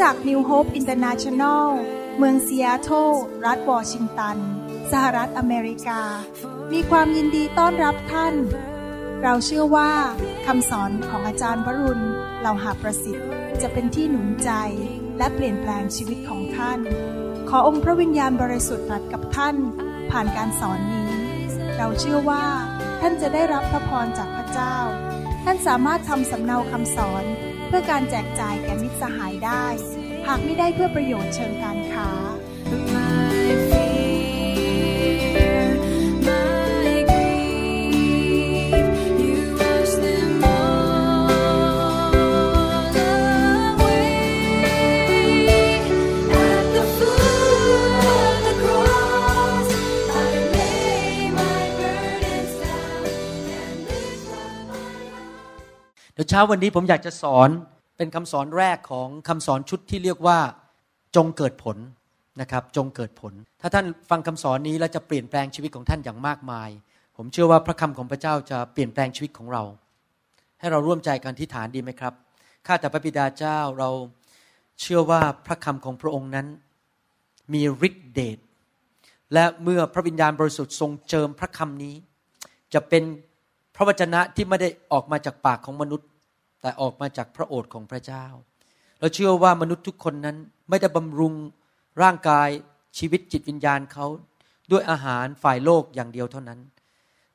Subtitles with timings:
[0.00, 1.66] จักร New Hope International
[2.18, 3.10] เมืองซีแอตเทิล
[3.44, 4.36] รัฐวอชิงตัน
[4.90, 6.00] สหรัฐอเมริกา
[6.72, 8.34] มีความยินดีต้อนรับท่าน
[9.22, 9.92] เราเชื่อว่า
[10.46, 12.04] คำสอนของอาจารย์วรุณ
[12.40, 13.28] เหล่าหาประสิทธิ์
[13.62, 14.50] จะเป็นที่หนุนใจ
[15.18, 16.80] และเปลี่ยนแปลงชีวิตของท่าน
[17.48, 19.56] ขอองค์พระวิญญาณบริสุทธิ์ตรัสกับท่าน
[20.10, 21.10] ผ่านการสอนนี้
[21.76, 22.44] เราเชื่อว่า
[23.00, 24.76] ท่านจะได้รับพระพรจากพระเจ้า
[25.44, 27.24] ท่านสามารถทำสำเนาคำสอน
[27.66, 29.66] เพื่อการแจกจ่ายแก่มิตรสหายได้
[30.26, 32.08] หากไม่ได้เพื่อประโยชน์เชิงการค้า
[56.28, 57.48] เช้าวันนี้ผมอยากจะสอน
[57.96, 60.38] เป็นคำสอนแรกของคำสอนชุดที่เรียกว่า
[61.16, 61.76] จงเกิดผล
[62.40, 66.70] นะครับจงเกิดผล ถ้าท่านฟังคำสอนนี้แล้วจะเปลี่ยนแปลงชีวิตของท่านอย่างมากมาย
[67.16, 69.62] ผมเชื่อว่าพระคำของพระเจ้าจะเปลี่ยนแปลงชีวิตของเรา
[70.60, 72.14] ให้เราร่วมใจกันที่ฐานดีไหมครับ
[72.66, 73.90] ข้าแต่พระบิดาเจ้าเรา
[74.80, 76.46] เชื่อว่าพระคำของพระองค์นั้น
[77.52, 78.38] มีฤทธิเดช
[79.32, 81.94] และเมื่อพระวิญญาณบริสุทธิ์ทรงเจิมพระคำนี้
[82.74, 83.02] จะเป็น
[83.76, 86.08] พระวจนะที่ไม่ได้ออกมาจากปากของมนุษย์
[86.66, 88.24] แต่ออกมาจากพระโอษฐ์ของพระเจ้า
[89.00, 90.36] เราเชื่อว่ามนุษย์ทุกคนนั้น
[90.68, 91.34] ไม่ได้บำรุง
[92.02, 92.48] ร่างกาย
[92.98, 94.06] ชีวิตจิตวิญญาณเขา
[94.70, 96.60] ด้วยอาหารฝ่ายโลกอย่างเดียวเท่านั้น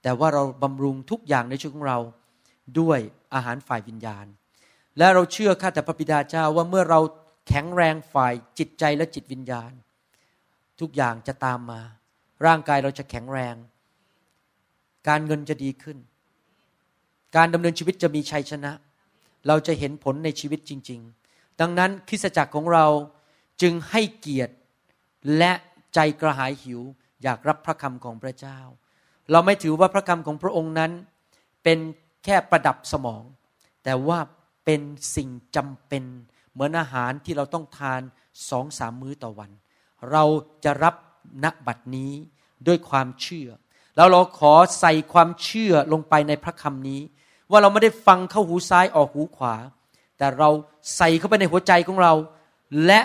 [0.01, 1.99] แต่ว่าเราบำรุงทุกอย่างในชีวิตของเรา
[2.79, 2.99] ด้วย
[3.33, 4.25] อาหารฝ่ายวิญญาณ
[4.97, 6.99] และเราเชื่อข้าแต่พระบิดาเจ้าว่าเมื่อเรา
[7.47, 9.71] แข็งแรงฝ่ายจิตใจและจิตวิญญาณ
[10.79, 11.81] ทุกอย่างจะตามมา
[12.45, 13.55] ร่างกายเราจะแข็งแรง
[15.07, 15.97] การเงินจะดีขึ้น
[17.35, 18.71] การดำเนินชีวิตจะมีชัยชนะ
[19.47, 22.85] เราจะเห็นผลในชีวิตจริง ๆ ดังนั้นคริสตจักรของเรา
[23.61, 24.55] จึงให้เกียรติ
[25.37, 25.51] และ
[25.93, 26.81] ใจกระหายหิว
[27.23, 28.59] อยากรับพระคำของพระเจ้า
[29.31, 30.91] เราไม่ถือว่าพระคำของพระองค์นั้น
[31.63, 31.79] เป็น
[32.23, 33.23] แค่ประดับสมอง
[33.83, 34.19] แต่ว่า
[34.65, 34.81] เป็น
[35.15, 36.03] สิ่งจำเป็น
[36.51, 38.01] เหมือนอาหารที่เราต้องทาน
[38.49, 39.51] สองสามมื้อต่อวัน
[40.11, 40.23] เรา
[40.63, 40.95] จะรับ
[41.43, 42.11] ณบัดนี้
[42.67, 43.49] ด้วยความเชื่อ
[43.95, 47.01] แล้วเราขอใส่ความเชื่อลงไปในพระคำนี้
[47.51, 49.55] ว่าเราไม่ได้ฟังเข้าหูซ้ายออกหูขวา
[50.17, 50.49] แต่เรา
[50.97, 52.13] ใส่เข้าไปในหัวใจของเรา
[52.85, 52.99] และ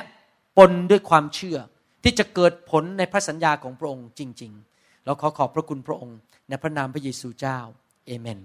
[0.56, 1.58] ปนด้วยความเชื่อ
[2.02, 6.18] ที่จะเกิดผลในพระสัญญาของพระองค์จริง ๆ เราขอขอบพระคุณพระองค์
[6.48, 7.58] ในพระนามพระเยซูเจ้า
[8.06, 8.40] เอเมน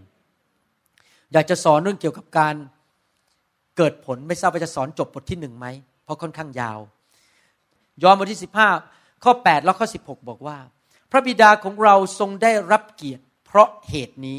[1.34, 2.56] อยากจะสอนเรื่องเกี่ยวกับการ
[3.78, 5.68] เกิดผลไม่ทราบว่าจะสอนจบบทที่หนึ่งไหม
[6.04, 6.80] เพราะค่อนข้างยาว
[8.04, 8.42] ยอห์นบทที่
[8.82, 10.58] 15 ข้อ 8 แล้วข้อ 16 บอกว่า
[11.12, 14.38] พระบิดาของเราทรงได้รับเกียรติ เพราะเหตุนี้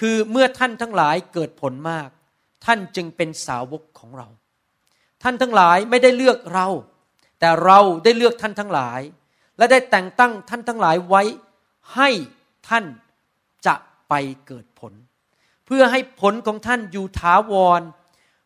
[0.00, 2.08] คือเมื่อท่านทั้งหลายเกิดผลมาก
[2.64, 4.28] ท่านจึงเป็นสาวกของเรา
[5.22, 6.68] ท่านทั้งหลายไม่ได้เลือกเรา
[7.40, 9.00] แต่เราได้เลือกท่านทั้งหลาย
[9.58, 11.22] และได้แต่งตั้งท่านทั้งหลายไว้
[11.94, 12.10] ให้
[12.68, 12.84] ท่าน
[13.66, 13.74] จะ
[14.08, 14.14] ไป
[14.46, 14.92] เกิดผล
[15.66, 17.82] เพื่อให้ผลของท่านอยู่ถาวร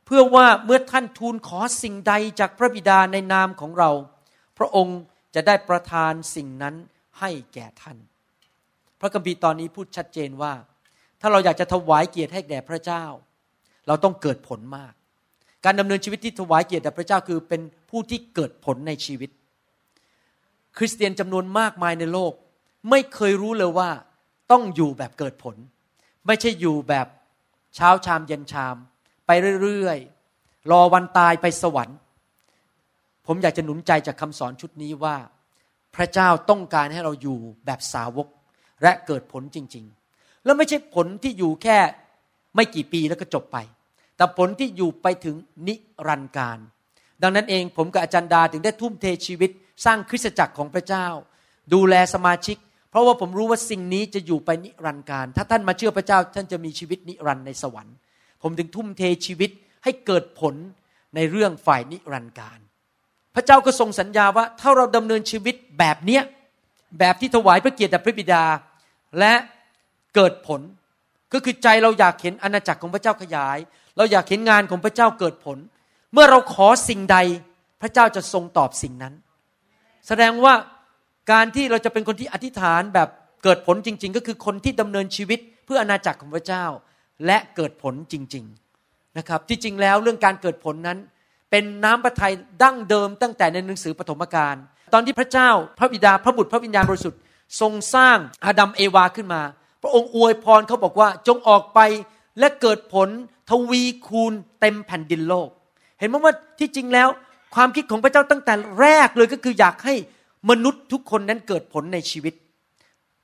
[0.07, 3.91] เพื่อว่าเมื่อท่านทูลขอสิ่งใดจากพระบิดาในนามของเรา
[4.59, 4.99] พระองค์
[5.35, 6.75] จะได้ประทานสิ่งนั้น
[7.21, 7.99] ให้แก่ท่าน
[9.01, 10.53] พระคัมภีร์ตอนนี้พูดชัดเจนว่า
[11.21, 13.05] ถ้าเราอยากจะถวายเกียรติให้แด่พระเจ้า
[13.87, 14.93] เราต้องเกิดผลมาก
[15.65, 17.61] การดำเนินชีวิตที่ถวายเกียรติแด่พระเจ้าคือเป็น
[17.91, 19.31] ผู้ที่เกิดผลในชีวิต
[20.77, 22.33] คริสเตียนจำนวนมากมายในโลก
[22.91, 23.91] ไม่เคยรู้เลยว่า
[24.51, 25.57] ต้องอยู่แบบเกิดผล
[26.27, 27.07] ไม่ใช่อยู่แบบ
[27.75, 28.77] เช้าชามเย็นชาม
[29.27, 29.31] ไป
[29.63, 31.99] เรื่อยๆรอวันตายไปสวรรค์
[33.27, 35.17] ผมอยากจะหนุนใจจากคำสอนชุดนี้ว่า
[35.95, 38.29] พระเจ้าต้องการให้เราอยู่แบบสาวก
[38.83, 40.06] และเกิดผลจริง ๆ
[40.47, 41.79] แล้วไม่ใช่ผลที่อยู่แค่
[42.55, 43.57] ไม่กี่ปีแล้วก็จบไป
[44.17, 45.37] แต่ผลที่อยู่ไปถึง
[45.67, 45.75] นิ
[46.07, 46.59] รันดร์การ
[47.23, 49.51] ดังนั้นเองผมกับอาจารย์ดาถึงได้ทุ่มเทชีวิต
[49.85, 51.07] สร้างคริสตจักรของพระเจ้า
[51.75, 52.57] ดูแลสมาชิก
[52.91, 57.97] เพราะว่าผมรู้ว่าสิ่งนี้จะอยู่ไปนิรันดร์การ ถ้าท่านมาเชื่อพระเจ้าท่านจะมีชีวิตนิรันดร์ในสวรรค์
[58.43, 59.51] ผมถึงทุ่มเทชีวิต
[59.85, 60.55] ให้เกิดผล
[61.15, 62.59] ในเรื่องฝ่ายนิรันดร์การ
[63.35, 66.23] พระเจ้าก็ทรงสัญญาว่าถ้าเราดำเนินชีวิตแบบเนี้ย
[66.99, 68.45] แบบที่ถวายพระเกียรติแด่พระบิดา
[69.19, 69.33] และ
[70.17, 70.61] เกิดผล
[71.33, 73.59] ก็คือใจเราอยากเห็นอาณาจักรของพระเจ้าขยาย
[73.97, 75.59] เราอยากเห็นงานของพระเจ้าเกิดผล
[76.13, 77.19] เมื่อเราขอสิ่งใด
[77.83, 79.15] พระเจ้าจะทรงตอบสิ่งนั้น
[80.09, 80.55] แสดงว่า
[81.33, 83.09] การที่เราจะเป็นคนที่อธิษฐานแบบ
[83.45, 86.65] เกิดผลจริง ๆ ก็คือคนที่ดำเนินชีวิตเพื่ออาณาจักรของพระเจ้า
[87.27, 88.45] และเกิดผลจริง
[88.81, 90.99] ๆนะครับ ที่จริงแล้วเรื่องการเกิดผลนั้น
[91.51, 92.33] เป็นน้ำพระทัย
[92.63, 94.57] ดั้งเดิมตั้งแต่ในหนังสือปฐมกาล
[94.95, 97.21] ตอนที่พระเจ้าพระบิดาพระบุตรพระวิญญาณบริสุทธิ์
[97.61, 99.43] ทรงสร้างอาดัมเอวาขึ้นมา
[99.87, 101.81] ระองค์อวยพรเขาบอกว่าจงออกไป
[102.39, 103.09] และเกิดผล
[103.51, 105.49] ทวีคูณเต็มแผ่นดินโลก
[105.99, 107.09] เห็นไหมว่าที่จริงแล้ว
[107.55, 109.95] ความคิดของพระเจ้าตั้งแต่แรกเลยก็คืออยากให้
[110.51, 112.35] มนุษย์ทุกคนนั้นเกิดผลในชีวิต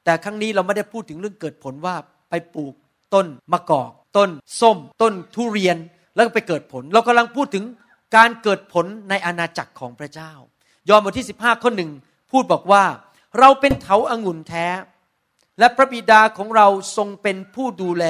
[0.04, 1.94] แต่ครั้งนี้เราไม่ได้พูดถึงเรื่องเกิดผลว่า
[2.30, 2.74] ไปปลูก
[3.14, 4.30] ต้นมะกอก ต้น
[4.60, 5.76] ส้ม ต้นทุเรียน
[6.14, 7.64] แล้วก็ไปเกิดผล เรากำลังพูดถึง
[8.16, 10.32] การเกิดผลในอาณาจักรของพระเจ้า
[10.88, 11.90] ยอห์นบทที่ 15ข้อหนึ่ง
[12.30, 12.84] พูดบอกว่า
[13.38, 14.66] เราเป็นเถาอางุ่นแท้
[15.58, 16.66] และพระบิดาของเรา
[16.96, 18.04] ทรงเป็นผู้ดูแล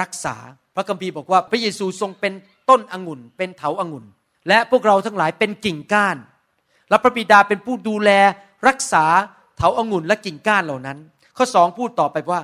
[0.00, 0.36] รักษา
[0.74, 2.32] พระคัมภีร์บอกว่าพระเยซูทรงเป็น
[2.70, 4.04] ต้นองุ่น เป็นเถาอางุ่น
[4.48, 6.16] และพวกเราทั้งหลายเป็นกิ่งก้าน
[6.88, 8.10] และพระบิดาเป็นผู้ดูแล
[8.68, 9.04] รักษา
[9.56, 10.98] เถาอางุ่นและกิ่งก้านเหล่านั้น
[11.36, 12.40] ข้อสองพูดต่อไปว่า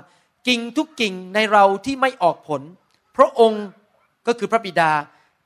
[0.49, 2.62] กิ่งทุกกิ่งในเราที่ไม่ออกผล
[3.17, 3.64] พระองค์
[4.26, 4.90] ก็คือพระบิดา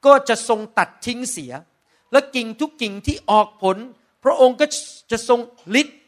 [0.07, 1.53] ก็จะทรงตัดทิ้งเสีย
[2.13, 3.77] และกิ่งทุกกิ่งที่ออกผล
[4.25, 4.67] พระองค์ก็
[5.11, 5.41] จะทรง
[5.81, 6.02] ฤทธิ์เ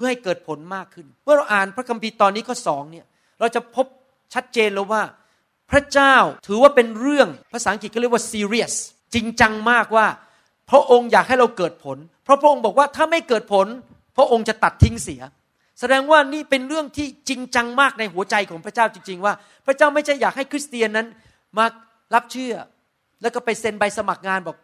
[0.00, 3.06] พื่อให้เกิดผลมากขึ้น เมื่อเราอ่านพระคัมภีร์ตอนนี้ข้อสองเนี่ย
[3.40, 3.86] เราจะพบ
[4.34, 5.02] ชัดเจนแล้วว่า
[5.70, 6.14] พระเจ้า
[6.46, 8.74] ถือว่าเป็นเรื่องภาษาอังกฤษเขาเรียกว่า serious
[9.14, 10.06] จริงจังมากว่า
[10.70, 13.66] พระองค์อยากให้เราเกิดผล เพราะพระองค์บอกว่าถ้าไม่เกิดผล
[14.16, 15.22] พระองค์จะตัดทิ้งเสีย
[15.80, 19.32] แสดงว่านี่เป็นเรื่องที่จริงจังมากในหัวใจของพระเจ้าจริง ๆ ว่า
[19.66, 21.06] พระเจ้าไม่ใช่อยากให้คริสเตียนนั้น
[21.58, 21.64] มา
[22.14, 22.54] รับเชื่อ
[23.22, 24.56] แล้วก็ไปเซ็นใบสมัครงานบอก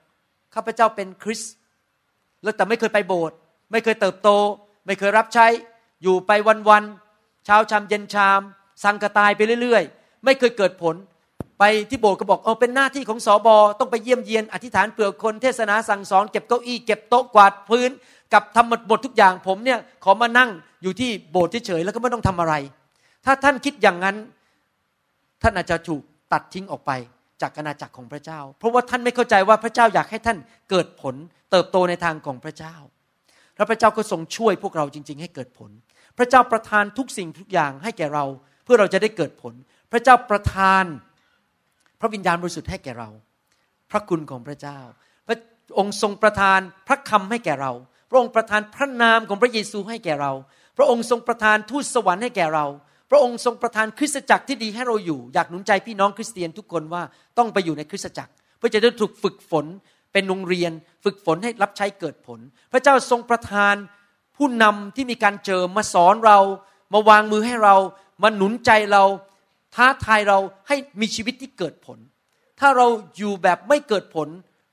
[0.55, 1.43] ข้าพเจ้าเป็นคริส
[2.43, 3.37] แล้วแต่ไม่เคยไปโบสถ์
[3.73, 4.29] ไม่เคยเติบโต
[4.87, 5.47] ไม่เคยรับใช้
[6.03, 6.31] อยู่ไป
[6.69, 8.41] วันๆเช้าชามเย็นชาม
[8.83, 10.95] สังกตายไปเรื่อย ๆ ไม่เคยเกิดผล
[11.59, 17.91] ไปที่โบสถ์ก็บอกเออเป็นหน้าที่ของสอบอต้องไปเยี่ยมเยียน อธิษฐานเปลือกคนเทศนาสั่งสอนเก็บเก้าอี้เก็บโต๊ะกวาดพื้น
[18.33, 20.51] กับทำหมดหมดทุกอย่างผมเนี่ยขอมานั่ง
[20.83, 22.55] อยู่ที่โบสถ์เฉยๆแล้วก็ไม่ต้องทำอะไร
[23.25, 24.17] ถ้าท่านคิดอย่างนั้น
[25.43, 26.03] ท่านอาจจะถูก
[26.33, 26.91] ตัดทิ้งออกไป
[27.43, 30.39] จากอาณาจักรของพระเจ้า เพราะว่าท่านไม่เข้าใจว่าพระเจ้าอยากให้ท่าน
[30.71, 31.15] เกิดผล
[31.51, 32.75] เติบโตในทางของพระเจ้า
[33.57, 35.71] แล้วพระเจ้าก็ทรงช่วยพวกเราจริง ๆ ให้เกิดผล
[36.19, 38.25] พระเจ้าประทานทุกสิ่งทุกอย่างให้แก่เรา
[38.65, 39.55] เพื่อเราจะได้เกิดผล
[39.93, 40.85] พระเจ้าประทาน
[42.01, 43.11] พระวิญญาณบริสุทธิ์ให้แก่เรา
[43.91, 44.79] พระคุณของพระเจ้า
[45.27, 45.39] พระ
[45.79, 47.73] องค์ทรงประทานพระคำให้แก่เรา
[48.11, 50.33] พระองค์ประทานพระนามของพระเยซูให้แก่เรา
[50.77, 52.67] พระองค์ทรงประทานทูตสวรรค์ให้แก่เรา
[53.11, 57.03] พระองค์ทรงประทานคริสตจักรที่ดีให้เราอยู่ อยากหนุนใจพี่น้องคริสเตียนทุกคนว่า
[57.39, 59.67] ต้องไปอยู่ในคริสตจักร เพื่อจะได้ถูกฝึกฝน
[60.17, 60.73] เป็นโรงเรียน
[61.05, 62.41] ฝึกฝนให้รับใช้เกิดผล
[62.73, 63.75] พระเจ้าทรงประทาน
[64.37, 66.39] ผู้นำที่มีการเจิมมาสอนเรา
[66.93, 67.75] มาวางมือให้เรา
[68.23, 69.05] มาหนุนใจเรา
[69.75, 71.99] ท้าทายเราให้มีชีวิตที่เกิดผล
[72.61, 72.87] ถ้าเรา
[73.17, 74.29] อยู่แบบไม่เกิดผล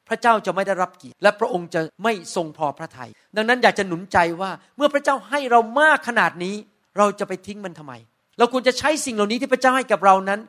[0.08, 6.56] พระเจ้าจะไม่ได้รับเกียรติและพระองค์จะไม่ทรงพอพระทยัยดังนั้นอยากจะหนุนใจว่าเมื่อพระเจ้าให้เรามากขนาดนี้
[6.98, 7.94] เราจะไปทิ้งมันทำไม
[8.38, 10.40] เราควรจะใช้สิ่งเหล่านี้ที่พระเจ้าให้กับเรานั้น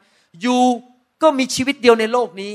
[0.43, 0.63] อยู่
[1.23, 2.53] ก็มีชีวิตเดียวในโลกนี้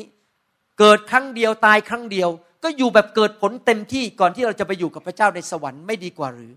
[0.79, 2.29] เกิดครั้งเดียวตายครั้งเดียว
[2.63, 6.53] ก็อยู่แบบเกิดผลเต็มที่ก่อนที่เราจะไปอยู่กับพระเจ้าในสวรรค์ไม่ดีกว่าหรือ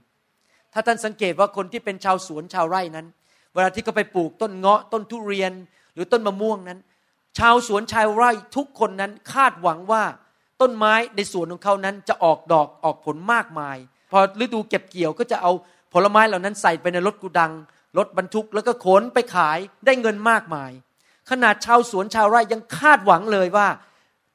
[0.72, 3.06] ถ้าท่านสังเกตว่าคนที่เป็นชาวสวนชาวไร่นั้น
[3.54, 5.52] เวลาที่เขาไปปลูกต้นเงาะต้นทุเรียน
[5.94, 6.78] หรือต้นมะม่วงนั้น
[7.38, 10.04] ชาวสวนชาวไร่ทุกคนนั้นคาดหวังว่า
[10.60, 13.76] ต้นไม้ในสวนของเขานั้นจะออกดอกออกผลมากมาย
[14.10, 15.52] พอฤดูเก็บเกี่ยวก็จะเอา
[15.92, 17.52] ผลไม้เหล่านั้นใส่ไปในรถกุดัง
[17.98, 20.70] รถบรรทุกแล้วก็ขนไปขายได้เงินมากมาย
[21.30, 23.68] ขนาดชาวสวนชาวไร่ยังคาดหวังเลยว่า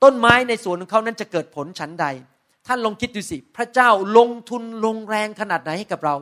[0.03, 2.05] ต้นไม้ในสวนของเขานั้นจะเกิดผลชั้นใด
[2.67, 6.15] ท่านลองคิดดูสิ พระเจ้าลงทุนลงแรงขนาดไหนให้กับเรา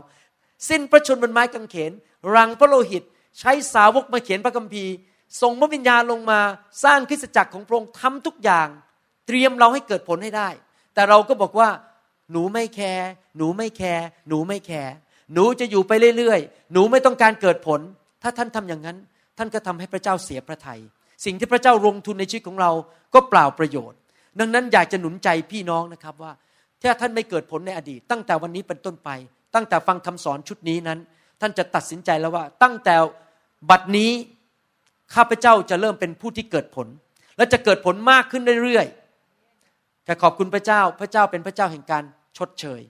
[0.70, 1.91] สิ้นพระชนม์บนไม้กางเขน
[2.36, 3.03] รังพระโลหิต
[3.39, 4.94] ใช้สาวกมาเขียนพระคัมภีร์
[5.41, 6.39] ส่งพระวิญญาณลงมา
[6.84, 8.67] สร้างคริสตจักรของพระองค์ทำทุกอย่าง
[9.27, 10.50] เตรียมเราให้เกิดผลให้ได้
[10.94, 11.70] แต่เราก็บอกว่า
[12.32, 14.94] หนูไม่แคร์หนูไม่แคร์หนูไม่แคร์
[15.34, 17.79] หนูจะอยู่ไปเรื่อยๆ หนูไม่ต้องการเกิดผล
[18.24, 18.98] ถ้าท่านทำอย่างนั้น
[19.38, 20.79] ท่านก็ทำให้พระเจ้าเสียพระทยัย
[21.25, 22.72] สิ่งที่พระเจ้าลงทุนในชีวิตของเรา
[23.13, 24.00] ก็เปล่าประโยชน์
[24.39, 26.31] ดังนั้นอยากจะหนุนใจพี่น้องนะครับว่า
[26.81, 29.10] ถ้าท่านไม่เกิดผลในอดีต ตั้งแต่วันนี้เป็นต้นไป
[29.55, 31.00] ตั้งแต่ฟังคำสอนชุดนี้นั้น
[31.41, 32.95] ท่านจะตัดสินใจแล้วว่า ตั้งแต่
[33.69, 34.12] บัดนี้
[35.15, 36.88] ข้าพเจ้าจะเริ่มเป็นผู้ที่เกิดผล
[37.38, 42.03] และจะเกิดผลมากขึ้นเรื่อยๆแต่ขอบคุณพระเจ้าพระเจ้าเป็นพระเจ้าแห่งการ
[42.38, 42.81] ชดเชย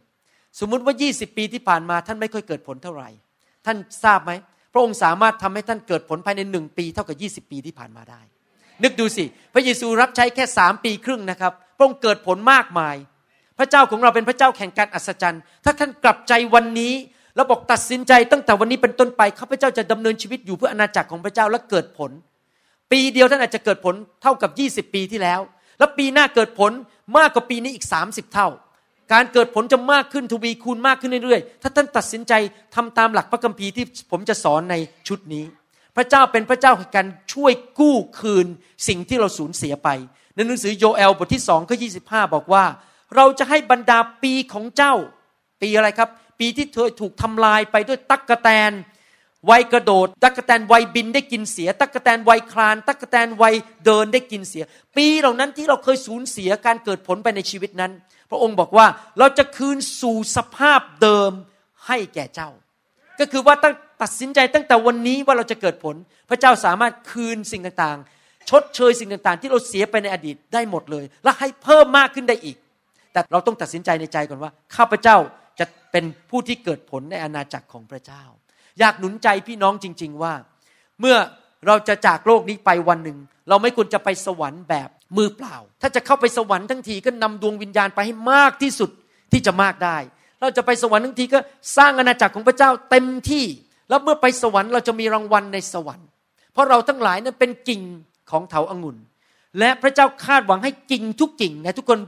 [0.59, 3.09] สมมุติว่า 20 ปีที่ผ่านมาท่านไม่ค่อยเกิดผลเท่าไหร่
[3.65, 4.31] ท่านทราบไหม
[4.75, 8.21] พระองค์สามารถทำให้ท่านเกิดผลภายในหนึ่งปีเท่ากับ 20 ปีที่ผ่านมาได้
[8.83, 12.95] นึกดูสิ พระเยซูรับใช้แค่สามปีครึ่งนะครับ พระองค์เกิดผลมากมาย
[13.57, 16.93] พระเจ้าของเราเป็นพระเจ้าแห่งการอัศจรรย์ ถ้าท่านกลับใจวันนี้
[17.35, 22.11] แล้วบอกตัดสินใจตั้งแต่วันนี้เป็นต้นไปข้าพเจ้าจะดำเนินชีวิตอยู่เพื่ออาณาจักรของพระเจ้าและเกิดผล
[22.91, 25.39] ปีเดียวท่านอาจจะเกิดผลเท่ากับ 20 ปีที่แล้ว
[25.79, 26.71] แล้วปีหน้าเกิดผล
[27.17, 28.47] มากกว่าปีนี้อีก 30 เท่า
[29.13, 32.33] การเกิดผลจะมากขึ้นทวีคูณมากขึ้นเรื่อยๆ ถ้าท่านตัดสินใจ
[32.75, 34.75] ทำตามหลักพระคัมภีร์ที่ผมจะสอนใน
[35.07, 35.45] ชุดนี้
[35.95, 38.47] พระเจ้าเป็นพระเจ้าแห่งการช่วยกู้คืน
[38.87, 39.89] สิ่งที่เราสูญเสียไป
[40.35, 41.87] ในหนังสือโยเอลบทที่สองข้อยี
[42.33, 42.65] บอกว่า
[43.15, 44.93] เราจะให้บรรดาปีของเจ้า
[45.61, 46.09] ปีอะไรครับ
[46.39, 48.71] ปีที่เธอถูกทำลายไปด้วยตักกะแตน
[49.49, 54.63] วัยกระโดดตักแตนวัยบินได้กินเสีย ตักแตนวัยคลาน ตักแตนวัยเดินได้กินเสีย
[54.97, 57.91] ปีเหล่านั้นที่เราเคยสูญเสียการเกิดผลไปในชีวิตนั้น
[58.29, 58.87] พระองค์บอกว่า
[59.19, 61.31] เราจะคืนสู่สภาพเดิม
[61.87, 62.49] ให้แก่เจ้า
[63.19, 65.95] ก็คือว่าตั้งตัดสินใจตั้งแต่วันนี้ว่าเราจะเกิดผล
[66.29, 72.57] พระเจ้าสามารถคืนสิ่งต่างๆ ชดเชยสิ่งต่างๆ ที่เราเสียไปในอดีตได้หมดเลย และให้เพิ่มมากขึ้นได้อีก
[73.13, 75.17] แต่เราต้องตัดสินใจในใจก่อนว่า ข้าพเจ้า
[75.59, 78.23] จะเป็นผู้ที่เกิดผลในอาณาจักรของพระเจ้า
[78.79, 80.33] อยากหนุนใจพี่น้องจริง ๆ ว่า
[80.99, 81.17] เมื่อ
[81.67, 83.17] เราจะจากโลกนี้ไปวันหนึ่ง
[83.49, 88.89] เราไม่ควรจะไปสวรรค์แบบมือเปล่า ถ้าจะเข้าไปสวรรค์ทั้งทีก็นำดวงวิญญาณไปให้มากที่สุด
[89.31, 89.97] ที่จะมากได้
[90.41, 91.39] เราจะไปสวรรค์ทั้งทีก็
[91.77, 93.45] สร้างอาณาจักรของพระเจ้าเต็มที่
[93.89, 96.07] แล้วเมื่อไปสวรรค์เราจะมีรางวัลในสวรรค์
[96.53, 97.81] เพราะเราทั้งหลายนั้นเป็นกิ่ง
[98.31, 98.97] ของเถาองุ่น
[99.59, 101.99] และพระเจ้าคาดหวังให้กิ่งทุกกิ่งนะทุกคน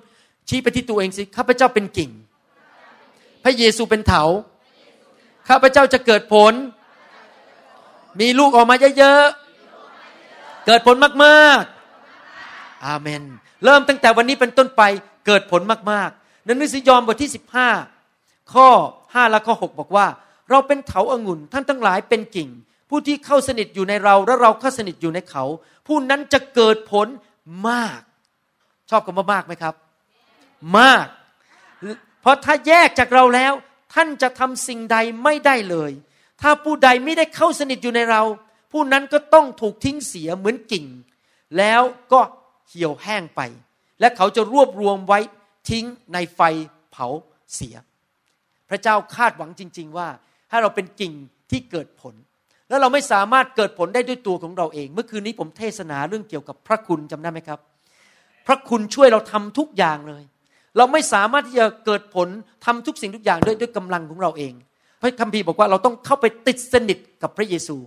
[0.50, 2.12] ชี้ไปที่ตัวเองสิข้าพเจ้าเป็นกิ่ง
[3.44, 4.24] พระเยซูเป็นเถา
[5.50, 6.54] ข้าพเจ้าจะเกิดผล
[8.20, 13.22] มีลูกออกมาเยอะๆ เกิดผลมากๆ อาเมน
[13.66, 14.82] เริ่มตั้งแต่วันนี้เป็นต้นไป
[15.28, 15.62] เกิดผล
[15.92, 17.32] มากๆในหนังสือยอห์นบทที่
[17.94, 18.68] 15 ข้อ
[19.02, 20.08] 5 และข้อ 6 บอกว่า
[20.50, 22.50] เราเป็นเถาอางุ่นท่านทั้งหลายเป็นกิ่ง
[22.90, 25.44] ผู้ที่เข้าสนิทอยู่ในเราและเราเข้าสนิทอยู่ในเขา
[25.88, 27.08] ผู้นั้นจะเกิดผล
[27.70, 28.00] มาก
[28.90, 29.76] ชอบคำว่ามากไหมครับ
[30.80, 31.06] มาก
[32.22, 33.54] เพราะถ้าแยกจากเราแล้ว
[33.98, 35.92] ท่านจะทำสิ่งใดไม่ได้เลย
[36.42, 38.22] ถ้าผู้ใดไม่ได้เข้าสนิทอยู่ในเรา
[38.72, 40.86] ผู้นั้นก็ต้องถูกทิ้งเสียเหมือนกิ่ง
[41.58, 41.82] แล้ว
[42.14, 42.22] ก็
[42.68, 43.42] เหี่ยวแห้งไป
[44.00, 45.20] และเขาจะรวบรวมไว้
[45.70, 46.42] ทิ้งในไฟ
[46.92, 47.08] เผา
[47.54, 47.76] เสีย
[48.70, 50.08] พระเจ้าคาดหวังจริง ๆ ว่า
[50.52, 51.14] ถ้าเราเป็นกิ่ง
[51.52, 52.14] ที่เกิดผล
[52.70, 57.60] แล้วเราไม่สามารถเกิดผลได้ด้วยตัวของเราเอง เมื่อคืนนี้ผมเทศนาเรื่องเกี่ยวกับพระคุณจำได้ไหมครับ
[58.48, 60.24] พระคุณช่วยเราทำทุกอย่างเลย
[60.78, 62.28] เราไม่สามารถที่จะเกิดผล
[62.66, 64.54] ทำทุกสิ่งทุกอย่างด้วยด้วยกำลังของเราเอง
[65.02, 67.78] พระคัมภีร์บอกว่าเราต้องเข้าไปติดสนิทกับพระเยซู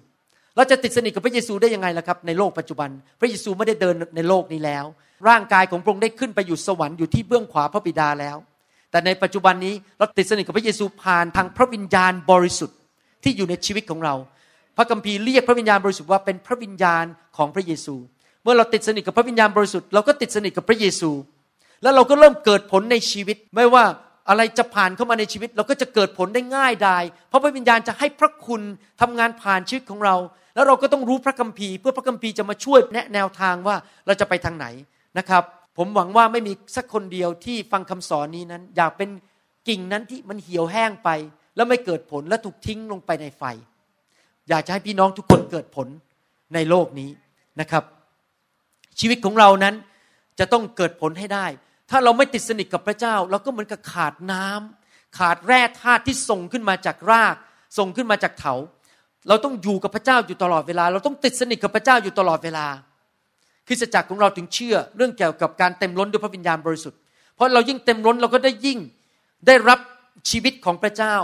[0.56, 4.84] เราจะติดสนิทกับพระเยซูได้ยังไงล่ะครับ ในโลกปัจจุบัน พระเยซูไม่ได้เดินในโลกนี้แล้ว
[5.28, 8.36] ร่างกายของพระองค์ได้ขึ้นไปอยู่สวรรค์อยู่ที่เบื้องขวาพระบิดาแล้ว
[8.90, 12.76] แต่ในปัจจุบันนี้เราติดสนิทกับพระเยซูผ่านทางพระวิญญาณบริสุทธิ์
[13.24, 14.14] ที่อยู่ในชีวิตของเรา
[14.76, 17.04] พระคัมภีร์เรียกพระวิญญาณบริสุทธิ์ว่าเป็นพระวิญญาณ
[17.36, 17.94] ของพระเยซู
[18.42, 21.10] เมื่อเราติดสนิทกับพระวิญญาณบริสุทธิ์เราก็ติดสนิทกับพระเยซู
[21.82, 23.84] แล้วเราก็เริ่มเกิดผลในชีวิต ไม่ว่า
[24.28, 28.62] อะไรจะผ่านเข้ามาในชีวิต เราก็จะเกิดผลได้ง่ายดายเพราะพระวิญญาณจะให้พระคุณ
[29.00, 30.16] ทำงานผ่านชีวิตของเรา
[30.54, 34.66] แล้วเราก็ต้องรู้พระคัมภีร์ เพื่อพระคัมภีร์จะมาช่วยแนะแนวทางว่าเราจะไปทางไหน
[35.18, 35.42] นะครับ
[35.78, 39.10] ผมหวังว่าไม่มีสักคนเดียวที่ฟังคำสอนนี้นั้น อยากเป็น
[39.68, 41.08] กิ่งนั้นที่มันเหี่ยวแห้งไป
[41.56, 43.42] แล้วไม่เกิดผลและถูกทิ้งลงไปในไฟ
[44.48, 45.88] อยากจะให้พี่น้องทุกคนเกิดผล
[46.54, 47.10] ในโลกนี้
[47.60, 47.84] นะครับ
[49.00, 49.74] ชีวิตของเรานั้น
[50.38, 51.46] จะต้องเกิดผลให้ได้
[51.90, 57.36] ถ้าเราไม่ติดสนิทกับพระเจ้า เราก็เหมือนกับขาดน้ำขาดแร่ธาตุที่ส่งขึ้นมาจากราก
[57.78, 58.54] ส่งขึ้นมาจากเถา
[59.28, 62.66] เราต้องอยู่กับพระเจ้าอยู่ตลอดเวลา เราต้องติดสนิทกับพระเจ้าอยู่ตลอดเวลา
[63.66, 66.98] คริสตจักรของเราถึงเชื่อ เรื่องเกี่ยวกับการเต็มล้นด้วยพระวิญญาณบริสุทธิ์
[67.34, 68.78] เพราะเรายิ่งเต็มล้นเราก็ได้ยิ่ง
[69.46, 69.78] ได้รับ
[70.30, 71.14] ชีวิตของพระเจ้า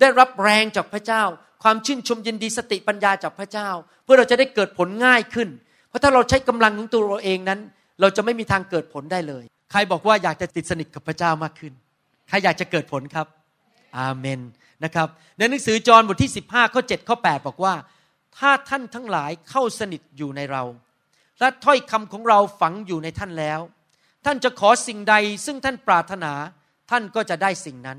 [0.00, 1.22] ได้รับแรงจากพระเจ้า
[1.62, 3.68] ความชื่นชมยินดีสติปัญญาจากพระเจ้า
[4.04, 5.48] เพื่อเราจะได้เกิดผลง่ายขึ้น
[5.88, 7.60] เพราะถ้าเราใช้กำลังของตัวเราเองนั้น
[8.00, 11.72] เราจะไม่มีทางเกิดผลได้เลย ใครบอกว่าอยากจะติดสนิทกับพระเจ้ามากขึ้น
[12.28, 13.26] ใครอยากจะเกิดผลครับ
[13.98, 14.40] อาเมน
[14.84, 15.08] นะครับ
[15.38, 17.74] ในหนังสือจอห์นบทที่ 15 ข้อ 7 ข้อ 8 บอกว่า
[18.38, 20.62] ถ้าท่านทั้งหลายเข้าสนิทอยู่ในเรา
[21.40, 23.60] และถ้อยคำของเราฝังอยู่ในท่านแล้ว
[24.24, 25.14] ท่านจะขอสิ่งใด
[25.46, 26.32] ซึ่งท่านปรารถนา
[26.90, 27.98] ท่านก็จะได้สิ่งนั้น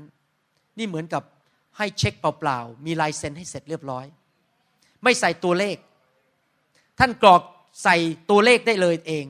[0.78, 1.22] นี่เหมือนกับ
[1.78, 4.06] ให้เช็คเปล่าๆ มีลายเซ็นให้เสร็จเรียบร้อย
[5.02, 5.76] ไม่ใส่ตัวเลข
[6.98, 7.42] ท่านกรอก
[7.82, 7.96] ใส่
[8.30, 9.24] ตัวเลขได้เลยเอง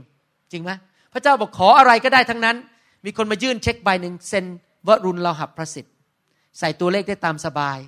[0.53, 0.71] จริงไหม
[1.13, 2.57] พระเจ้าบอกขออะไรก็ได้ทั้งนั้น
[3.05, 4.45] มีคนมายื่นเช็คใบหนึ่งเซ็น
[4.89, 5.95] วรุณเราหับพระสิทธิ์
[6.59, 7.79] ใส่ตัวเลขได้ตามสบาย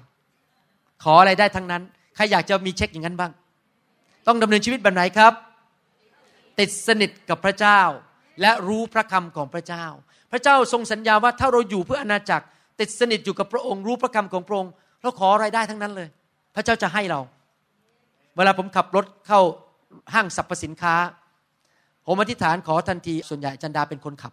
[1.03, 1.83] ขออะไรได้ทั้งนั้น
[2.17, 3.33] ใครอยากจะมีเช็คอย่างนั้นบ้าง
[4.27, 5.33] ต้องดำเนินชีวิตแบบไหนครับ
[6.59, 7.81] ติดสนิทกับพระเจ้า
[8.41, 9.85] และรู้พระคำของพระเจ้า
[10.33, 12.45] พระเจ้าทรงสัญญาว่าถ้าเราอยู่เพื่ออาณาจักร
[12.81, 14.73] ติดสนิทอยู่กับพระองค์รู้พระคำของพระองค์
[15.03, 16.09] เราขออะไรได้ทั้งนั้นเลย
[16.55, 17.21] พระเจ้าจะให้เรา
[18.37, 19.41] เวลาผมขับรถเข้า
[20.15, 20.95] ห้างสรรพสินค้า
[22.12, 24.33] ผมอธิษฐานขอทันทีส่วนใหญ่จันดาเป็นคนขับ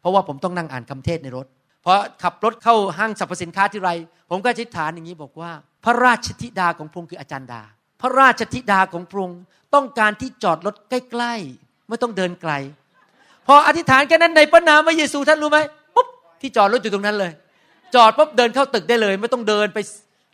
[0.00, 1.46] เพราะว่าผมต้องนั่งอ่านคำเทศในรถ
[1.84, 1.92] พอ
[2.22, 3.90] ขับรถเข้าห้างสรรพสินค้าที่ไร
[4.30, 5.50] ผมก็อธิษฐานอย่างนี้บอกว่า
[5.84, 7.62] พระราชธิดาของพระองค์คืออาจารย์ดา
[8.00, 9.40] พระราชธิดาของพระองค์
[9.74, 12.52] ต้องการที่จอดรถใกล้ๆไม่ต้องเดินไกล
[13.46, 15.58] พออธิษฐานแค่นั้นในพระนามพระเยซูท่านรู้ไหม
[15.94, 16.08] ปุ๊บ
[16.40, 17.32] ที่จอดรถอยู่ตรงนั้นเลย
[17.94, 19.78] จอดปุ๊บเดินเข้าตึกได้เลย ไม่ต้องเดินไป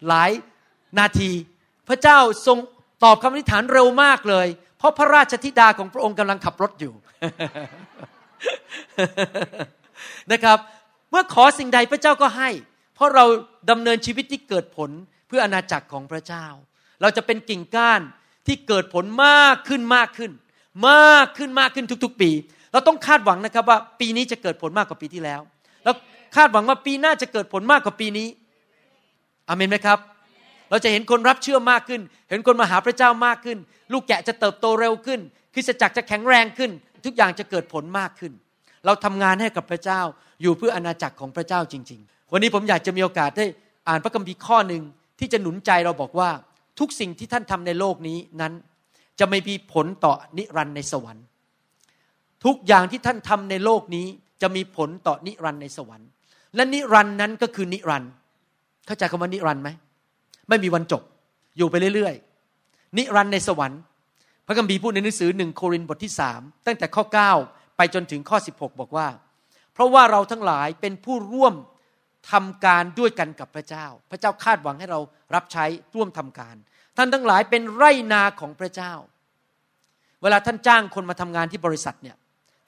[0.08, 0.30] หลาย
[0.98, 1.30] นาที
[1.88, 2.58] พระเจ้าทรง
[3.04, 4.46] ตอบคำอธิษฐานเร็วมากเลย
[4.80, 6.94] เพราะพระราชธิดาของพระองค์กำลังขับรถอยู่
[10.32, 10.58] นะครับ
[11.10, 12.50] เมื่อขอสิ่งใดพระเจ้าก็ให้
[12.94, 13.24] เพราะเรา
[13.70, 14.90] ดำเนินชีวิตที่เกิดผล
[15.28, 16.46] เพื่ออาณาจักรของพระเจ้า
[17.00, 18.00] เราจะเป็นกิ่งก้าน
[18.46, 20.32] ที่เกิดผลมากขึ้นมากขึ้น
[20.88, 22.30] มากขึ้นมากขึ้นทุก ๆ ปี
[22.72, 25.40] เราต้องคาดหวังนะครับว่าปีนี้จะเกิดผลมากกว่าปีที่แล้ว
[25.84, 25.94] แล้ว
[26.36, 28.28] คาดหวังว่าปีหน้าจะเกิดผลมากกว่าปีนี้
[29.48, 29.98] อเมนไหมครับ
[30.70, 32.00] เราจะเห็นคนรับเชื่อมากขึ้น
[32.30, 33.58] เห็นคนมาหาพระเจ้ามากขึ้น
[33.92, 35.20] ลูกแกะจะเติบโตเร็วขึ้น
[35.54, 36.70] คริสตจักรจะแข็งแรงขึ้น
[37.04, 38.32] ทุกอย่างจะเกิดผลมากขึ้น
[38.86, 40.00] เราทำงานให้กับพระเจ้า
[40.42, 43.46] อยู่เพื่ออาณาจักรของพระเจ้าจริง ๆ วันนี้ผมอยากจะมีโอกาสได้
[43.88, 44.82] อ่านพระคัมภีร์ข้อหนึ่ง
[45.18, 46.30] ที่จะหนุนใจเราบอกว่า
[46.78, 48.52] ทุกสิ่งที่ท่านทำในโลกนี้นั้น
[49.18, 51.24] จะไม่มีผลต่อนิรันดร์ในสวรรค์
[52.44, 54.06] ทุกอย่างที่ท่านทำในโลกนี้
[54.42, 56.08] จะมีผลต่อนิรันดร์ในสวรรค์
[56.56, 58.10] และนิรันดร์นั้นก็คือนิรันดร์
[58.86, 59.70] เข้าใจคำว่านิรันดร์ไหม
[60.50, 61.02] ไม่มีวันจบ
[61.56, 63.80] อยู่ไปเรื่อยๆ นิรันดร์ในสวรรค์
[64.46, 67.04] พระคัมภีร์พูดในหนังสือหนึ่งโครินธ์บทที่สามตั้งแต่ข้อ
[67.40, 69.08] 9 ไปจนถึงข้อ 16 บอกว่า
[69.72, 71.54] เพราะว่าเราทั้งหลายเป็นผู้ร่วม
[72.30, 75.00] ทำการด้วยกันกับพระเจ้า พระเจ้าคาดหวังให้เรา
[75.34, 75.64] รับใช้
[75.94, 76.56] ร่วมทำการ
[76.96, 78.92] ท่านทั้งหลายเป็นไร่นาของพระเจ้า
[80.22, 82.16] เวลาท่านจ้างคนมาทำงานที่บริษัทเนี่ย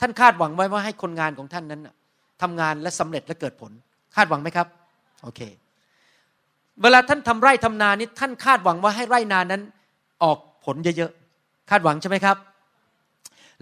[0.01, 1.95] ท่านคาดหวังไว้ว่าให้คนงานของท่านนั้นน่ะ
[2.43, 3.73] ทำงานและสำเร็จและเกิดผล
[4.17, 4.67] คาดหวังไหมครับ
[5.23, 5.41] โอเค
[6.83, 9.63] เวลาท่านทำไร่ทำนานี่ท่านคาดหวังว่าให้ไร่นานั้น
[10.23, 12.37] ออกผลเยอะๆคาดหวังใช่ไหมครับ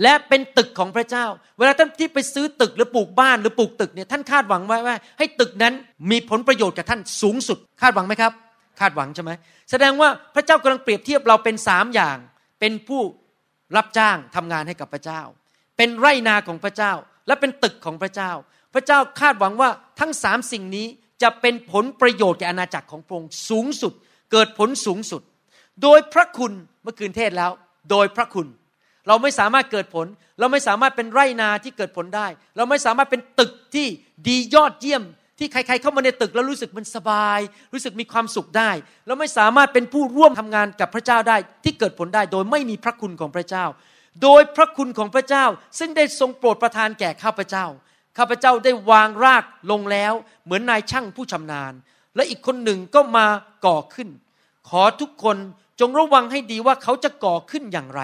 [0.02, 1.24] และเป็นตึกของพระเจ้า
[1.58, 5.74] เวลาท่านที่ไปซื้อตึกหรือปลูกบ้านหรือปลูกตึกเนี่ยท่านคาดหวังไว้ว่า ให้ตึกนั้น
[6.10, 8.32] มีผลประโยชน์กับท่านสูงสุด คาดหวังไหมครับ
[8.80, 9.30] คาดหวังใช่ไหม
[9.70, 12.16] แสดงว่าพระเจ้ากำลังเปรียบเทียบเราเป็นสามอย่าง
[12.60, 13.00] เป็นผู้
[13.76, 15.20] รับจ้างทำงานให้กับพระเจ้า
[15.76, 16.92] เป็นไร่นาของพระเจ้า
[17.26, 18.30] และเป็นตึกของพระเจ้า
[18.74, 20.86] พระเจ้าคาดหวังว่าทั้งสามสิ่งนี้
[21.22, 23.92] จะเป็นผลประโยชน์แก่อาณาจักรของพระองค์สูงสุด
[24.32, 25.22] เกิดผลสูงสุด
[25.82, 27.50] โดยพระคุณเมื่อคืนเทศแล้ว
[27.90, 28.46] โดยพระคุณ
[29.08, 30.06] เราไม่สามารถเกิดผล
[30.38, 33.86] เราไม่สามารถเป็นไรนาที่เกิดผลได้ เราไม่สามารถเป็นตึกที่
[34.28, 35.02] ดียอดเยี่ยม
[35.38, 37.38] ที่ใคร ๆ เข้ามาในตึกแล้วรู้สึกมันสบาย
[37.72, 38.70] รู้สึกมีความสุขได้
[39.06, 43.64] เราไม่สามารถเป็นผู้ร่วมทำงานกับพระเจ้าได้ ที่เกิดผลได้ โดยไม่มีพระคุณของพระเจ้า
[44.22, 45.44] โดยพระคุณของพระเจ้า
[45.78, 47.66] ซึ่งได้ทรงโปรดประทานแก่ข้าพเจ้า
[48.18, 50.12] ข้าพเจ้าได้วางรากลงแล้ว
[50.44, 51.72] เหมือนนายช่างผู้ชำนาญ
[52.16, 53.26] และอีกคนหนึ่งก็มา
[53.66, 54.08] ก่อขึ้น
[54.68, 55.36] ขอทุกคน
[55.80, 58.02] จงระวังให้ดีว่าเขาจะก่อขึ้นอย่างไร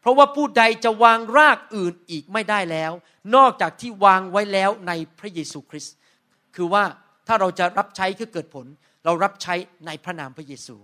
[0.00, 2.92] เพราะว่าผู้ใดจะวางรากอื่นอีกไม่ได้แล้ว
[3.36, 5.94] นอกจากที่วางไว้แล้วในพระเยซูคริสต์
[6.56, 6.84] คือว่า
[7.26, 8.66] ถ้าเราจะรับใช้เพื่อเกิดผล
[9.04, 9.54] เรารับใช้
[9.86, 10.76] ในพระนามพระเยซู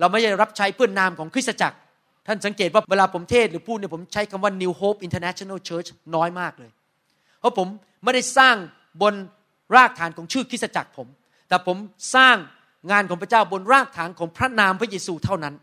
[0.00, 1.76] เราไม่ได้รับใช้เพื่อนามของคริสตจักร
[2.26, 6.70] ท่านสังเกตว่าเวลาผมเทศหรือพูดเนี่ยผมใช้คำว่า New Hope International Church น้อยมากเลย
[7.40, 7.68] เพราะผม
[8.02, 8.56] ไม่ได้สร้าง
[9.02, 9.14] บน
[9.74, 11.08] รากฐานของชื่อคริสตจักรผม
[11.48, 11.76] แต่ผม
[12.14, 12.36] สร้าง
[12.90, 15.54] งานของพระเจ้าบนรากฐานของพระนามพระเยซูเท่านั้น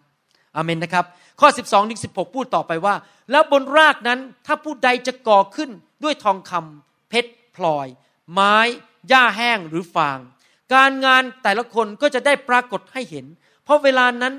[0.56, 1.06] อเมนนะครับ
[1.42, 2.96] ข้อ 12ถึง16พูดต่อไปว่า
[3.32, 5.70] แล้วบนรากนั้นถ้าผู้ใดจะก่อขึ้น
[6.04, 7.88] ด้วยทองคำเพชรพลอย
[8.32, 8.56] ไม้
[9.10, 10.18] หญ้าแห้งหรือฟาง
[10.74, 13.26] การงานแต่ละคนก็จะได้ปรากฏให้เห็น
[13.64, 14.34] เพราะเวลานั้น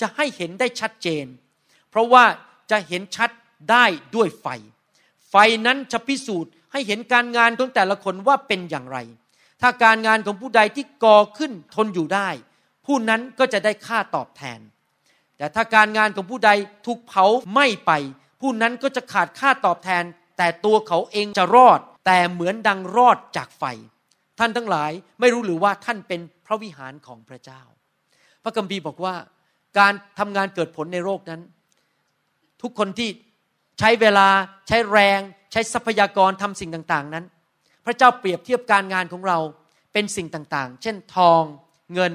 [0.00, 1.26] จะให้เห็นได้ชัดเจน
[1.90, 2.24] เพราะว่า
[2.70, 3.30] จะเห็นชัด
[3.70, 3.84] ได้
[4.14, 4.46] ด้วยไฟ
[5.30, 5.34] ไฟ
[5.66, 8.98] นั้นจะพิสูจน์ ให้เห็นการงานของแต่ละคนว่าเป็นอย่างไร
[9.62, 12.28] ถ้าการงานของผู้ใดที่ก่อขึ้นทนอยู่ได้
[12.86, 14.60] ผู้นั้นก็จะได้ค่าตอบแทน
[15.36, 16.50] แต่ถ้าการงานของผู้ใด
[16.86, 17.92] ถูกเผาไหม้ไป
[18.40, 20.04] ผู้นั้นก็จะขาดค่าตอบแทน
[20.38, 23.64] แต่ตัวเขาเองจะรอด แต่เหมือนดังรอดจากไฟ
[24.38, 27.62] ท่านทั้งหลายไม่รู้หรือว่าท่านเป็นพระวิหารของพระเจ้า
[28.42, 29.14] พระคัมภีร์บอกว่า
[29.78, 31.40] การทำงานเกิดผลในโลกนั้น
[32.62, 33.10] ทุกคนที่
[33.78, 34.28] ใช้เวลา
[34.68, 35.20] ใช้แรง
[35.52, 37.24] ใช้ทรัพยากรทำสิ่งต่างๆนั้น
[37.84, 39.38] พระเจ้าเปรียบเทียบการงานของเรา
[39.92, 41.42] เป็นสิ่งต่างๆ เช่นทอง
[41.94, 42.12] เงิน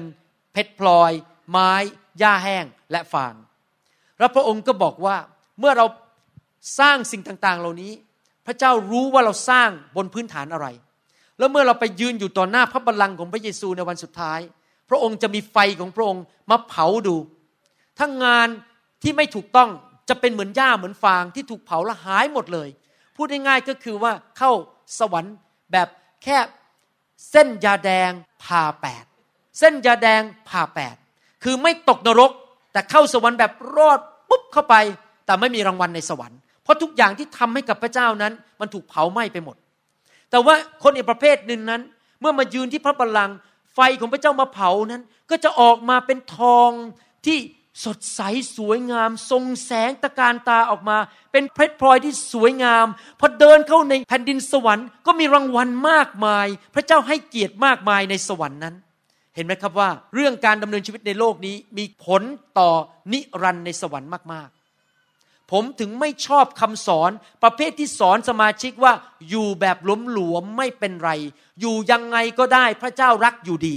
[0.52, 1.12] เพชรพลอย
[1.50, 1.72] ไม้
[2.18, 3.34] หญ้าแห้งและฟาง
[4.18, 5.16] แล้วพระองค์ก็บอกว่า
[5.60, 5.86] เมื่อเรา
[6.78, 7.92] สร้างสิ่งต่างๆ เหล่านี้
[8.46, 10.66] พระเจ้ารู้ว่าเราสร้างบนพื้นฐานอะไร
[11.38, 14.40] แล้วเมื่อเราไปยืนอยู่ต่อหน้าพระบัลลังก์ของพระเยซูในวันสุดท้าย
[14.88, 17.16] พระองค์จะมีไฟของพระองค์มาเผาดู
[17.98, 18.48] ถ้างาน
[19.02, 19.70] ที่ไม่ถูกต้อง
[20.08, 22.68] จะเป็นเหมือนหญ้าเหมือนฟางที่ถูกเผาและหายหมดเลย
[23.18, 24.52] พูดง่ายๆก็คือว่าเข้า
[24.98, 25.34] สวรรค์
[25.72, 25.88] แบบ
[26.24, 26.38] แค่
[27.30, 28.10] เส้นยาแดง
[28.44, 29.04] ผ่าแปด
[29.58, 30.96] เส้นยาแดงผ่าแปด
[31.44, 32.32] คือไม่ตกนรก
[32.72, 34.74] แต่เข้าสวรรค์แบบรอดปุ๊บเข้าไป
[35.26, 39.56] แต่ไม่มีรางวัลในสวรรค์ เพราะทุกอย่างที่ทำให้กับพระเจ้านั้น มันถูกเผาไหม้ไปหมด
[40.30, 41.80] แต่ว่าคนอีกประเภทหนึ่งนั้น
[42.20, 43.36] เมื่อมายืนที่พระบัลลังก์
[43.74, 46.70] ไฟของพระเจ้ามาเผานั้น ก็จะออกมาเป็นทอง
[47.26, 47.38] ที่
[47.84, 48.20] สดใส
[48.56, 50.98] สวยงาม ทรงแสงตะการตาออกมา
[51.32, 52.86] เป็นเพชรพลอยที่สวยงาม
[53.20, 58.74] พอเดินเข้าในแผ่นดินสวรรค์ก็มีรางวัลมากมาย พระเจ้าให้เกียรติมากมายในสวรรค์นั้น
[59.34, 62.22] เห็นไหมครับว่าเรื่องการดำเนินชีวิตในโลกนี้มีผล
[62.58, 62.70] ต่อ
[63.12, 67.10] นิรันดร์ในสวรรค์มากๆ ผมถึงไม่ชอบคำสอน
[67.42, 68.92] ประเภทที่สอนสมาชิกว่า
[69.28, 71.10] อยู่แบบหลวมหลวมไม่เป็นไร
[71.60, 73.76] อยู่ยังไงก็ได้พระเจ้ารักอยู่ดี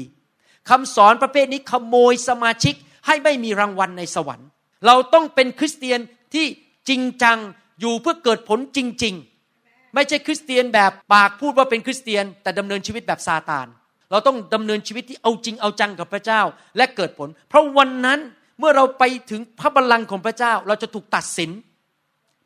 [0.70, 4.48] คำสอนประเภทนี้ขโมยสมาชิก ให้ไม่มีรางวัลในสวรรค์
[4.86, 6.00] เราต้องเป็นคริสเตียน
[6.34, 6.46] ที่
[6.90, 7.38] จริงจัง
[7.80, 9.16] อยู่เพื่อเกิดผลจริง
[9.54, 13.68] ๆ ไม่ใช่คริสเตียนแบบปากพูดว่าเป็นคริสเตียน แต่ดำเนินชีวิตแบบซาตาน
[14.12, 16.42] เราต้องดำเนินชีวิตที่เอาจริงเอาจังกับพระเจ้า
[16.78, 18.20] และเกิดผล เพราะวันนั้น
[18.60, 21.52] เมื่อเราไปถึงพระบัลลังก์ของพระเจ้าเราจะถูกตัดสิน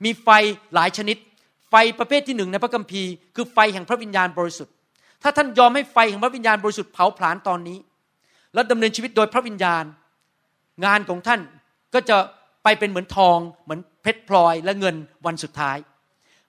[0.04, 0.30] มีไฟ
[0.76, 1.18] หลายชนิด
[1.70, 4.74] ไฟประเภทที่หนึ่งในพระคัมภีร์คือไฟแห่งพระวิญญาณบริสุทธิ์
[5.24, 7.78] ถ้าท่านยอมให้ไฟแห่งพระวิญญาณบริสุทธิ์เผาผลาญตอนนี้
[8.54, 9.84] แล้วดำเนินชีวิตโดยพระวิญญาณ
[10.86, 11.42] งานของท่าน
[11.94, 12.18] ก็จะ
[12.64, 15.78] ไปเป็นเหมือนทองเหมือนเพชรพลอยและเงินวันสุดท้าย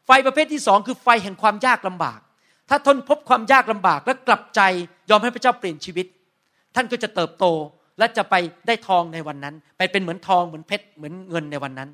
[0.07, 2.21] ไฟประเภทที่สองคือไฟแห่งความยากลำบาก
[2.69, 4.61] ถ้าทนพบความยากลำบากและกลับใจ
[5.11, 6.07] ยอมให้พระเจ้าเปลี่ยนชีวิต
[6.75, 7.45] ท่านก็จะเติบโต
[7.99, 8.35] และจะไป
[8.67, 11.91] ได้ทองในวันนั้น ไปเป็นเหมือนทองเหมือนเพชรเหมือนเงินในวันนั้น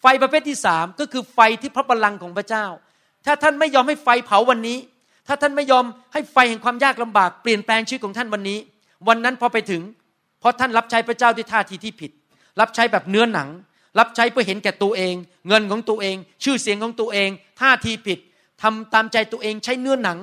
[0.00, 2.64] ไฟประเภทที่สามก็คือไฟที่พระบัลลังก์ของพระเจ้า
[3.26, 4.78] ถ้าท่านไม่ยอมให้ไฟเผาวันนี้
[5.28, 8.58] ถ้าท่านไม่ยอมให้ไฟแห่งความยากลำบาก เปลี่ยนแปลงชีวิตของท่านวันนี้
[9.08, 9.82] วันนั้นพอไปถึง
[10.44, 12.10] เพราะท่านรับใช้พระเจ้าด้วยท่าทีที่ผิด
[12.60, 13.48] รับใช้แบบเนื้อหนัง
[13.98, 15.14] รับใช้เพื่อเห็นแก่ตัวเอง
[15.48, 17.30] เงินของตัวเอง ชื่อเสียงของตัวเอง
[17.60, 18.18] ท่าทีผิด
[18.62, 20.18] ทำตามใจตัวเองใช้เนื้อหนัง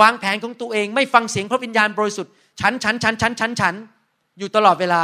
[0.00, 3.74] วางแผนของตัวเอง ไม่ฟังเสียงพระวิญญาณบริสุทธิ์ฉันฉันฉันฉันฉันฉัน
[4.38, 5.02] อยู่ตลอดเวลา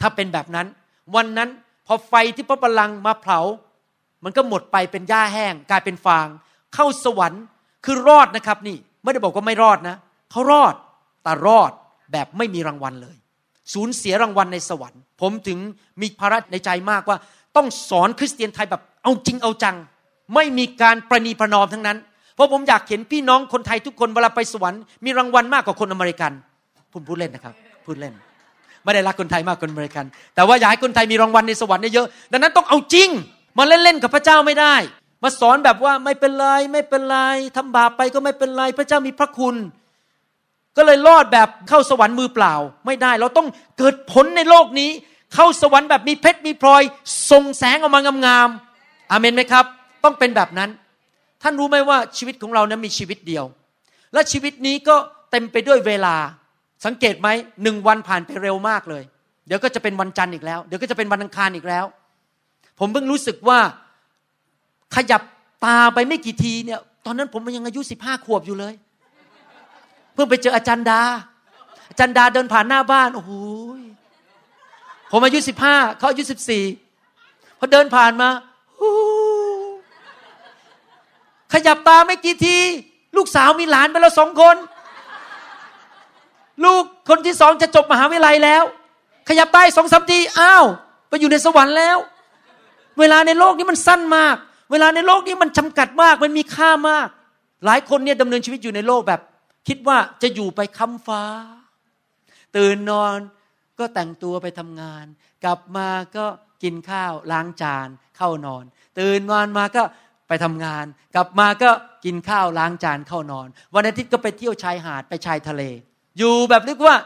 [0.00, 0.66] ถ้าเป็นแบบนั้น
[1.14, 1.48] วันนั้น
[1.86, 3.40] พอไฟที่พระบัลลังก์มาเผา
[4.24, 6.26] มันก็หมดไปเป็นหญ้าแห้ง กลายเป็นฟาง
[6.74, 7.42] เข้าสวรรค์
[7.84, 9.96] คือรอดนะครับนี่ไม่ได้บอกว่าไม่รอดนะ
[10.30, 10.74] เขารอด
[11.22, 11.72] แต่รอด
[12.12, 13.16] แบบไม่มีรางวัลเลย
[13.72, 15.58] สูญเสียรางวัลในสวรรค์ ผมถึง
[16.00, 17.18] มีภาระในใจมากว่า
[17.56, 19.76] ต้องสอนคริสเตียนไทยแบบเอาจริงเอาจัง
[20.34, 21.98] ไม่มีการประนีประนอมทั้งนั้น
[22.34, 26.32] เพราะผมอยากเห็นพี่น้องคนไทยทุกคนเวลาไปสวรรค์มีรางวัลมากกว่าคนอเมริกัน
[26.92, 27.54] ผมพูดเล่นนะครับ
[27.86, 28.14] พูดเล่น
[28.84, 30.04] ไม่ได้รักคนไทยมากกว่าคนอเมริกัน
[30.34, 33.08] แต่ว่าอยากให้คนไทยมีรางวัลในสวรรค์เยอะดังนั้นต้องเอาจริง
[33.58, 34.74] มาเล่นๆกับพระเจ้าไม่ได้
[35.22, 37.18] มาสอนแบบว่าไม่เป็นไรไม่เป็นไร
[37.56, 39.56] ทำบาปไปก็ไม่เป็นไร พระเจ้ามีพระคุณ
[40.76, 42.54] ก็เลยรอดแบบเข้าสวรรค์มือเปล่า
[42.86, 43.46] ไม่ได้เราต้อง
[43.78, 44.90] เกิดผลในโลกนี้
[45.34, 46.82] เข้าสวรรค์แบบมีเพชรมีพลอย
[47.30, 49.64] ส่งแสงออกมางามๆอาเมนไหมครับ
[50.04, 50.70] ต้องเป็นแบบนั้น
[51.42, 53.44] ท่านรู้ไหมว่าชีวิตของเรานั้นมีชีวิตเดียว
[54.12, 54.96] และชีวิตนี้ก็
[55.30, 56.16] เต็มไปด้วยเวลา
[56.84, 57.28] สังเกตไหม
[57.62, 59.02] หนึ่งวันผ่านไปเร็วมากเลย
[59.46, 61.84] เดี๋ยวก็จะเป็นวันจันทร์อีกแล้ว เดี๋ยวก็จะเป็นวันอังคารอีกแล้ว
[62.78, 63.58] ผมเพิ่งรู้สึกว่า
[64.96, 65.22] ขยับ
[65.64, 68.74] ตาไปไม่กี่ทีเนี่ย ตอนนั้นผมยังอายุสิบห้าขวบอยู่เลย
[70.20, 71.02] พิ่งไปเจออาจารย์ดา
[71.90, 73.32] อาจารย์ดาเดินผ่านหน้าบ้าน โอ้โห
[75.10, 76.64] ผมอายุสิบห้าเขาอายุสิบสี่
[77.58, 78.28] พอเดินผ่านมา
[81.52, 82.56] ขยับตาไม่กี่ที
[83.16, 84.56] ลูกสาวมีหลานไปแล้วสองคน
[86.64, 88.64] ลูกคนที่สองจะจบมหาวิทยาลัยแล้ว
[89.28, 90.64] ขยับไปสองสามทีอ้าว
[91.08, 91.98] ไปอยู่ในสวรรค์แล้ว
[92.98, 94.36] เวลาในโลกนี้มันสั้นมาก
[94.70, 97.08] เวลาในโลกนี้มันจำกัดมาก มันมีค่ามาก
[97.64, 99.20] หลายคนเนี่ยดำเนินชีวิตอยู่ในโลกแบบ
[99.68, 101.22] คิดว่าจะอยู่ไปค้ำฟ้า
[102.56, 103.16] ตื่นนอน
[103.78, 105.04] ก็แต่งตัวไปทำงาน
[105.44, 106.26] กลับมาก็
[106.62, 108.64] กินข้าวล้างจานเข้านอน
[108.98, 109.82] ตื่นนอนมาก็
[110.28, 111.70] ไปทำงาน กลับมาก็
[112.04, 115.62] กินข้าวล้างจานเข้านอน วันอาทิตย์ก็ไปเที่ยวชายหาดไปชายทะเล
[116.18, 116.96] อยู่แบบเรียกว่า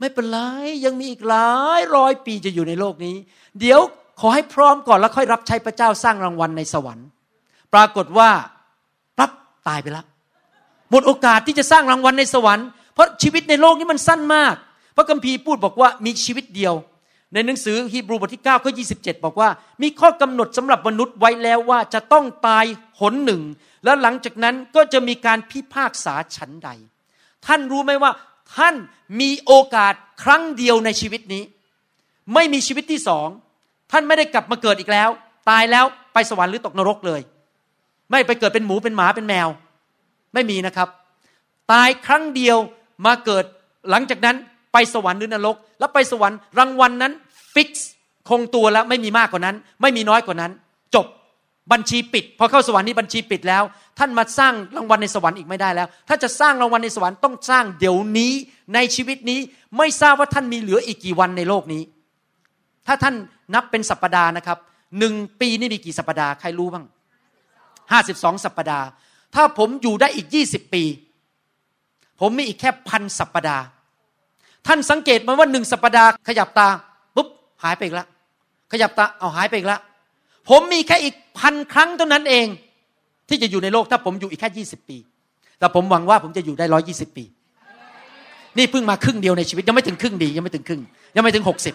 [0.00, 0.38] ไม่เป็นไร
[0.84, 1.50] ยังมีอีกหลา
[1.80, 3.16] ยร้อยปีจะอยู่ในโลกนี้
[3.60, 3.80] เดี๋ยว
[4.20, 7.08] ขอให้พร้อมก่อนแล้วค่อยรับใช้พระเจ้าสร้างรางวัลในสวรรค์
[7.74, 8.30] ปรากฏว่า
[9.18, 9.30] ปั๊บ
[9.68, 10.06] ตายไปแล้ว
[10.90, 14.54] หมดโอกาสที่จะสร้างรางวัลในสวรรค์เพราะชีวิตในโลกนี้มันสั้นมาก
[14.96, 16.74] พระคัมภีร์พูดบอกว่ามีชีวิตเดียว
[17.34, 19.48] ในหนังสือฮีบรูบทที่9ข้อ27บอกว่า
[19.82, 22.64] มีข้อกำหนดสำหรับมนุษย์ไว้แล้วว่าจะต้องตาย
[23.00, 23.42] หนหนึ่ง
[23.84, 26.68] แล้วหลังจากนั้นก็จะมีการพิพากษาฉันใด
[27.46, 28.12] ท่านรู้ไหมว่า
[28.56, 28.74] ท่าน
[29.20, 31.42] มีโอกาสครั้งเดียวในชีวิตนี้
[32.34, 33.28] ไม่มีชีวิตที่สอง
[33.92, 35.08] ท่านไม่ได้กลับมาเกิดอีกแล้ว
[35.50, 37.20] ตายแล้วไปสวรรค์หรือตกนรกเลย
[38.10, 39.48] ไม่ไปเกิดเป็นหมูเป็นหมาเป็นแมว
[40.34, 40.88] ไม่มีนะครับ
[41.72, 42.58] ตายครั้งเดียว
[43.06, 43.44] มาเกิด
[43.90, 44.36] หลังจากนั้น
[44.72, 47.12] ไปสวรรค์หรือนรก แล้วไปสวรรค์รางวัลนนั้น
[47.54, 47.90] ฟิกซ์
[48.28, 50.52] คงตัวแล้วไม่มีมากกว่านั้น ไม่มีน้อยกว่านั้น
[50.94, 51.06] จบ
[51.72, 53.62] บัญชีปิด พอเข้าสวรรค์นี้บัญชีปิดแล้ว
[53.98, 58.32] ท่านมาสร้างรางวัลในสวรรค์อีกไม่ได้แล้ว ถ้าจะสร้างรางวัลในสวรรค์ต้องสร้างเดี๋ยวนี้
[58.74, 59.40] ในชีวิตนี้
[59.78, 61.82] ไม่ทราบว่าท่านมีเหลืออีกกี่วันในโลกนี้
[62.86, 63.14] ถ้าท่าน
[63.54, 64.58] นับเป็นสัปปดาห์นะครับ
[64.98, 66.84] หนึ่งปีนี่มีกี่สัปปดาห์ใครรู้บ้าง
[67.92, 68.86] ห้าสิบสองสัปปดาห์
[69.34, 70.82] ถ้าผมอยู่ได้อีกยี่สิบปี
[72.20, 73.64] ผมมีอีกแค่พันสัปปดาห์
[74.66, 76.68] ท่านสังเกตไหมว่าหนึ่งสัปปดาห์ขยับตา
[77.16, 77.28] ปุ๊บ
[77.62, 78.06] หายไปอีกแล้ว
[78.72, 79.80] ขยับตาเอาหายไปอีกแล้ว
[80.48, 82.46] ผมมีแค่อีกพันครั้งเท่านั้นเอง
[83.28, 84.96] ที่จะอยู่ในโลกถ้าผมอยู่อีกแค่ยี่สิบปี
[85.58, 87.24] แต่ผมหวังว่าผมจะอยู่ได้ร้อยี่สิบปี
[88.58, 90.82] นี่เพิ่งมาครึ่งเดียวในชีวิตยังไม่ถึงครึ่งดียังไม่ถึงครึ่ง
[91.16, 91.74] ยังไม่ถึงหกสิบ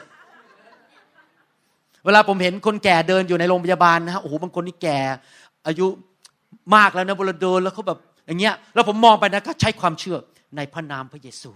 [2.05, 4.97] เวลาผมเห็นคนแก่เดินอยู่ในโรงพยาบาลนะฮะโอ้โหบางคนนี่แก่
[5.67, 5.87] อายุ
[6.75, 10.17] มากแล้วนะเวลาเดินแล้วเขาแบบอย่างเงี้ยแล้วผมมองไปนะก็ใช้ความเชื่อ
[10.55, 11.51] ในพระนามพระเยซู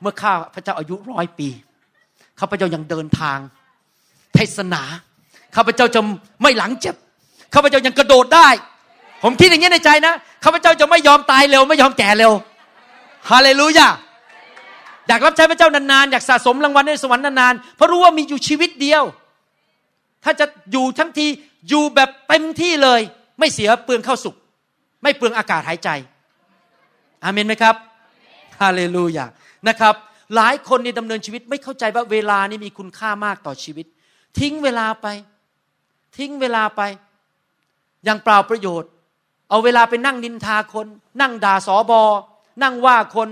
[0.00, 1.48] เมื่อข้าพระเจ้าอายุร้อยปี
[2.40, 3.38] ข้าพเจ้ายังเดินทาง
[4.34, 4.82] เทศนา
[5.56, 6.00] ข้าพเจ้าจะ
[6.42, 6.94] ไม่หลังเจ็บ
[7.54, 8.48] ข้าพเจ้ายังกระโดดได้
[9.22, 12.32] ผมคิดอย่างนี้ในใจนะข้าพเจ้าจะไม่ยอมตายเร็ว ไม่ยอมแก่เร็ว
[13.30, 13.88] ฮาเลลูยา
[15.08, 19.02] อยากรับใช้พระเจ้านานๆอยากสะสมรางวัลในสวรรค์นานๆเพราะรู้ว่ามีอยู่ชีวิตเดียว
[20.24, 21.26] ถ้าจะอยู่ทั้งที
[21.68, 23.00] อยู่แบบเต็มที่เลย
[23.40, 24.36] ไม่เสียเปลืองข้าวสุข
[25.02, 25.88] ไม่เปลืองอากาศหายใจ
[27.24, 27.74] อาเมนไหมครับ
[28.60, 29.26] ฮาเลลูยา
[29.68, 29.94] นะครับ
[30.36, 33.86] หลายคนในดำเนินชีวิตไม่เข้าใจว่าเวลานี่มีคุณค่ามากต่อชีวิต
[34.38, 35.06] ทิ้งเวลาไป
[36.16, 36.82] ทิ้งเวลาไป
[38.04, 38.90] อย่างเปล่าประโยชน์
[39.48, 40.86] เอาเวลาไปนั่งนินทาคน
[41.20, 42.02] นั่งด่าสอบอ
[42.62, 43.28] นั่งว่าคน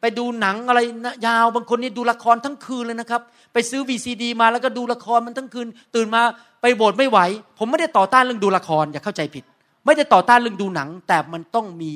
[0.00, 3.20] ไปดูหนังอะไรนะยาวบางคนนี่ดูละครทั้งคืนเลยนะครับ
[3.52, 6.22] ไปซื้อ VCD มาแล้วก็ดูละครมันทั้งคืน ตื่นมา
[6.62, 7.18] ไปโบสถ์ไม่ไหว
[7.58, 9.44] ผมไม่ได้ต่อต้านเรื่องดูละครอย่าเข้าใจผิด
[9.86, 11.92] ไม่ได้ต่อต้านเรื่องดูหนัง แต่มันต้องมี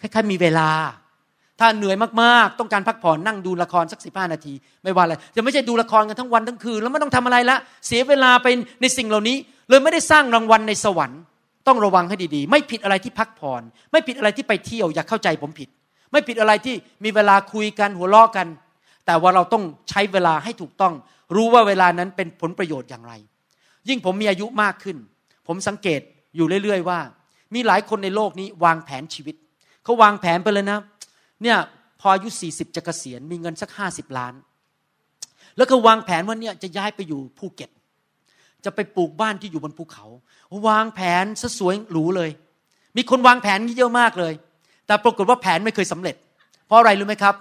[0.00, 0.70] คล้ายๆมีเวลา
[1.60, 8.46] ถ้าเหนื่อยมากๆ ต้องการพักผ่อนนั่งดูละครสักสิบห้านาที ไม่ว่าอะไรจะไม่ใช่ดูละครกันทั้งวันทั้งคืนแล้วไม่ต้องทำอะไรละ เสียเวลาไป
[8.80, 9.36] ในสิ่งเหล่านี้
[9.68, 11.20] เลยไม่ได้สร้างรางวัลในสวรรค์
[11.66, 13.62] ต้องระวังให้ดีๆ ไม่ผิดอะไรที่พักผ่อน
[13.92, 15.68] ไม่ผิดอะไรที่ไปเที่ยวอย่าเข้าใจผมผิด
[16.12, 18.46] ไม่ผิดอะไรที่มีเวลาคุยกันหัวเราะกัน
[19.06, 20.94] แต่ว่าเราต้องใช้เวลาให้ถูกต้อง
[21.34, 23.12] รู้ว่าเวลานั้นเป็นผลประโยชน์อย่างไร
[23.88, 24.96] ยิ่งผมมีอายุมากขึ้น
[25.46, 26.00] ผมสังเกต
[26.36, 27.00] อยู่เรื่อย ๆ ว่า
[27.54, 29.36] มีหลายคนในโลกนี้วางแผนชีวิต
[29.84, 30.78] เขาวางแผนไปเลยนะ
[31.42, 31.58] เนี่ย
[32.00, 34.34] พออายุ40จะเกษียณมีเงินสักห้าสิบล้าน
[35.56, 37.70] แล้วก็วางแผนว่าเนี่ยจะย้ายไปอยู่ภูเก็ต
[38.64, 40.06] จะไปปลูกบ้านที่อยู่บนภูเขา
[40.68, 42.30] วางแผนซะสวยหรูเลย
[42.96, 44.34] มีคนวางแผนนี้เยอะมากเลย
[44.88, 46.16] แต่ปรากฏว่าแผนไม่เคยสำเร็จ
[46.66, 47.34] เพราะอะไรรู้ไหมครับ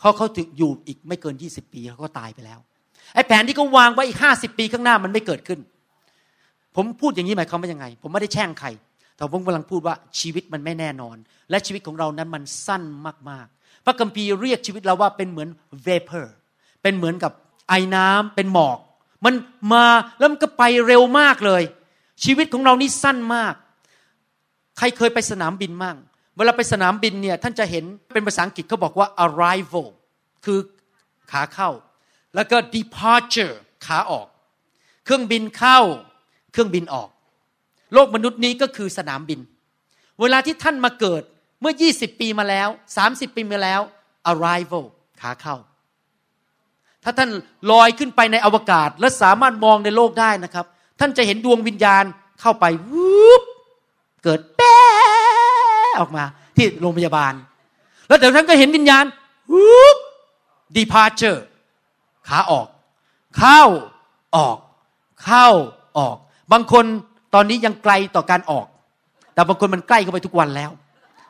[0.00, 2.58] เขาเขาถึงอยู่อีกไม่เกิน 20 ปีเขาก็ตายไปแล้ว
[3.14, 5.60] ไอ้แผนที่เขาวางไว้อีก50ปีข้างหน้ามันไม่เกิดขึ้น
[6.76, 8.68] ผมพูดอย่างนี้หมายความว่ายังไง ผมไม่ได้แช่งใคร
[9.16, 11.16] แต่ผมกำลังพูดว่าชีวิตมันไม่แน่นอน
[11.50, 12.82] และชีวิตของเรานั้นมันสั้น
[13.30, 15.48] มากๆ พระคัมภีร์เรียกชีวิตเราว่าเป็นเหมือน
[15.86, 16.26] vapor
[16.82, 17.32] เป็นเหมือนกับ
[17.68, 18.78] ไอ้น้ำเป็นหมอก
[19.24, 19.34] มัน
[19.72, 19.84] มา
[20.18, 21.62] แล้วมันก็ไปเร็วมากเลย
[22.24, 23.54] ชีวิตของเรานี่สั้นมาก
[24.78, 25.96] ใครเคยไปสนามบินมั่ง
[26.36, 29.86] เวลาไปสนามบินเนี่ยท่านจะเห็นเป็นภาษาอังกฤษเขาบอกว่า arrival
[30.44, 30.58] คือ
[31.32, 31.70] ขาเข้า
[32.34, 33.54] แล้วก็ departure
[33.86, 34.26] ขาออก
[35.04, 35.78] เครื่องบินเข้า
[36.52, 37.08] เครื่องบินออก
[37.94, 39.40] โลกมนุษย์นี้ก็คือสนามบิน
[40.20, 41.22] เวลาที่ท่านมาเกิด
[41.60, 42.68] เมื่อ 20 ปีมาแล้ว
[43.02, 43.80] 30 ปีมาแล้ว
[44.30, 44.84] arrival
[45.20, 45.56] ขาเข้า
[47.04, 47.30] ถ้าท่าน
[47.70, 50.66] ลอยขึ้นไปในอวกาศและสามารถมองในโลกได้นะครับ
[51.00, 52.04] ท่านจะเห็นดวงวิญญาณ
[52.40, 53.42] เข้าไปวูบ
[54.24, 54.81] เกิดแป๊ะ
[56.00, 56.24] ออกมา
[56.56, 57.32] ที่โรงพยาบาล
[58.08, 59.04] แล้วเดี๋ยวท่านก็เห็นวิญญาณ
[59.52, 59.96] วูบ
[60.76, 61.40] departure
[62.28, 62.66] ขาออก
[63.38, 63.62] เข้า
[64.36, 64.56] ออก
[65.24, 65.46] เข้า
[65.98, 66.16] ออก
[66.52, 66.84] บางคน
[67.34, 68.66] ตอนนี้ยังไกลต่อการออก
[69.34, 70.70] แต่บางคนมันใกล้เข้าไปทุกวันแล้ว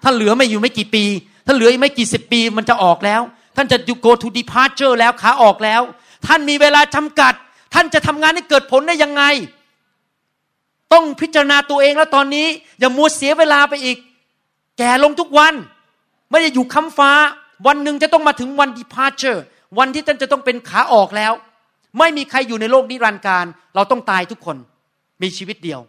[0.02, 1.04] ถ้าเหลือไม่อยู่ไม่กี่ปี
[1.46, 3.20] ถ้าเหลืออีกไม่กี่สิบปีมันจะออกแล้ว
[3.56, 5.82] ท่านจะ go to departure แล้วขาออกแล้ว
[6.26, 7.34] ท่านมีเวลาจำกัด
[7.74, 9.22] ท่านจะทำงานให้เกิดผลได้ยังไง
[10.92, 12.46] ต้องพิจารณาตัวเองแล้วตอนนี้
[12.78, 13.98] อย่ามัวเสียเวลาไปอีก
[14.78, 15.54] แก่ลงทุกวัน
[16.30, 17.10] ไม่ได้อยู่ค้ำฟ้า
[17.66, 19.40] วันหนึ่งจะต้องมาถึงวัน departure
[19.78, 21.32] วันที่ท่านจะต้องเป็นขาออกแล้ว
[21.98, 24.56] ไม่มีใครอยู่ในโลกนิรันดร์การ เราต้องตายทุกคน
[25.22, 25.80] มีชีวิตเดียว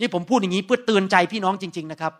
[0.00, 2.12] นี่ผมพูดอย่างนี้เพื่อเตือนใจพี่น้องจริง ๆนะครับ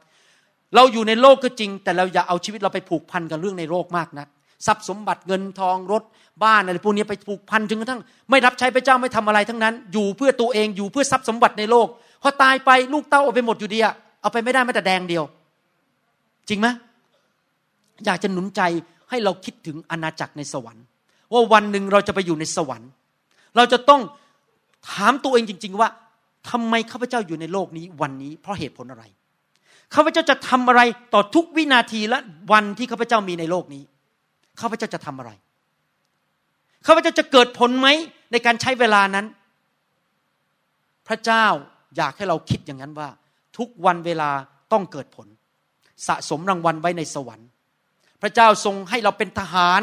[0.75, 4.27] เราอยู่ในโลกก็จริง แต่เราอย่าเอาชีวิตเราไปผูกพันกับเรื่องในโลกมากนะ
[4.67, 6.03] ทรัพย์สมบัติเงินทองรถ
[6.45, 11.87] บ้านอะไรพวกนี้ไปผูกพันจนกระทั่ง ไม่รับใช้พระเจ้าไม่ทำอะไรทั้งนั้น อยู่เพื่อตัวเองอยู่เพื่อทรัพย์สมบัติในโลก
[12.23, 15.25] พอตายไปลูกเต้าเอาไปหมดอยู่ดีอะเอาไปไม่ได้แม้แต่แดงเดียว
[16.49, 16.69] จริงไหม
[18.05, 18.63] อยากจะหนุนใจ
[19.11, 20.85] ให้เราคิดถึงอาณาจักรในสวรรค์
[21.33, 22.91] ว่าวันหนึ่งเราจะไปอยู่ในสวรรค์
[23.57, 24.01] เราจะต้อง
[24.91, 25.89] ถามตัวเองจริง ๆ ว่า
[26.51, 29.05] ทำไมข้าพเจ้าอยู่ในโลกนี้วันนี้เพราะเหตุผลอะไร
[29.95, 30.81] ข้าพเจ้าจะทำอะไร
[31.15, 32.19] ต่อทุกวินาทีและ
[32.53, 33.83] วันที่ข้าพเจ้ามีในโลกนี้
[34.61, 35.31] ข้าพเจ้าจะทำอะไร
[36.87, 37.89] ข้าพเจ้าจะเกิดผลไหม
[38.33, 39.27] ในการใช้เวลานั้น
[41.09, 41.47] พระเจ้า
[41.97, 43.09] อยากให้เราคิดอย่างนั้นว่า
[43.59, 44.31] ทุกวันเวลา
[44.73, 45.27] ต้องเกิดผล
[46.07, 47.49] สะสมรางวัลไว้ในสวรรค์
[48.23, 49.83] พระเจ้าทรงให้เราเป็นทหาร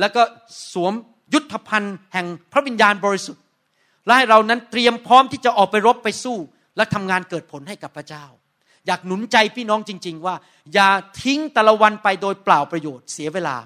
[0.00, 0.22] แล้วก็
[0.72, 0.92] สวม
[1.34, 3.42] ยุทธภัณฑ์แห่งพระวิญญาณบริสุทธิ์
[4.06, 6.36] และให้เรานั้นเตรียมพร้อมที่จะออกไปรบไปสู้
[6.76, 8.24] และทำงานเกิดผลให้กับพระเจ้า
[8.86, 10.34] อยากหนุนใจพี่น้องจริง ๆ ว่า
[10.74, 10.88] อย่า
[11.22, 13.56] ทิ้งแต่ละวันไปโดยเปล่าประโยชน์เสียเวลา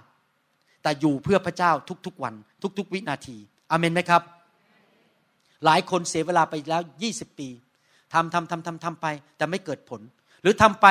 [0.82, 1.72] แต่อยู่เพื่อพระเจ้า
[2.06, 2.34] ทุกๆวัน
[2.78, 3.36] ทุก ๆ วินาที
[3.70, 4.22] อเมนไหมครับ
[5.64, 7.48] หลายคนเสียเวลาไปแล้ว 20 ปี
[8.12, 10.00] ทำทำทำทำทำไป แต่ไม่เกิดผล
[10.42, 10.86] หรือทำไป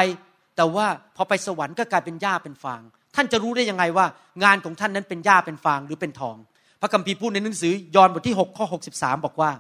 [0.60, 2.82] แต่ว่าพอไปสวรรค์ก็กลายเป็นหญ้าเป็นฟาง
[3.16, 4.06] ท่านจะรู้ได้ยังไงว่า
[4.44, 6.36] งานของท่านนั้นเป็นหญ้าเป็นฟางหรือเป็นทอง
[6.82, 9.52] พระคัมภีร์พูดในหนังสือยอห์นบทที่6ข้อ63 บอกว่า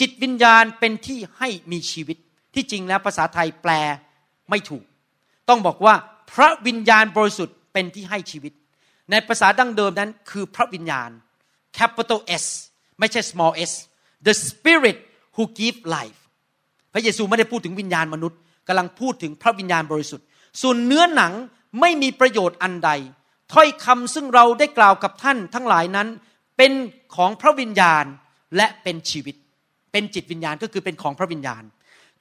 [0.00, 2.16] จิตวิญญาณเป็นที่ให้มีชีวิต
[2.54, 3.72] ที่จริงแล้วภาษาไทยแปล
[4.50, 4.84] ไม่ถูก
[5.48, 5.94] ต้องบอกว่า
[6.32, 8.52] พระวิญญาณบริสุทธิ์เป็นที่ให้ชีวิต
[9.10, 11.10] ในภาษาดั้งเดิมนั้นคือพระวิญญาณ
[11.78, 12.44] capital S
[12.98, 13.72] ไม่ใช่ small s
[14.26, 14.98] the spirit
[15.34, 16.20] who give life
[16.92, 20.26] พระเยซูไม่ได้พูดถึงวิญญาณมนุษย์กำลังพูดถึงพระวิญญาณบริสุทธิ์
[20.60, 21.32] ส่วนเนื้อหนัง
[21.80, 22.90] ไม่มีประโยชน์อันใด
[23.52, 26.08] ถ้อยคำซึ่งเราได้กล่าวกับท่านทั้งหลายนั้น
[26.56, 26.72] เป็น
[27.16, 28.04] ของพระวิญญาณ
[28.56, 29.36] และเป็นชีวิต
[29.92, 31.62] เป็นจิตวิญญาณก็คือเป็นของพระวิญญาณ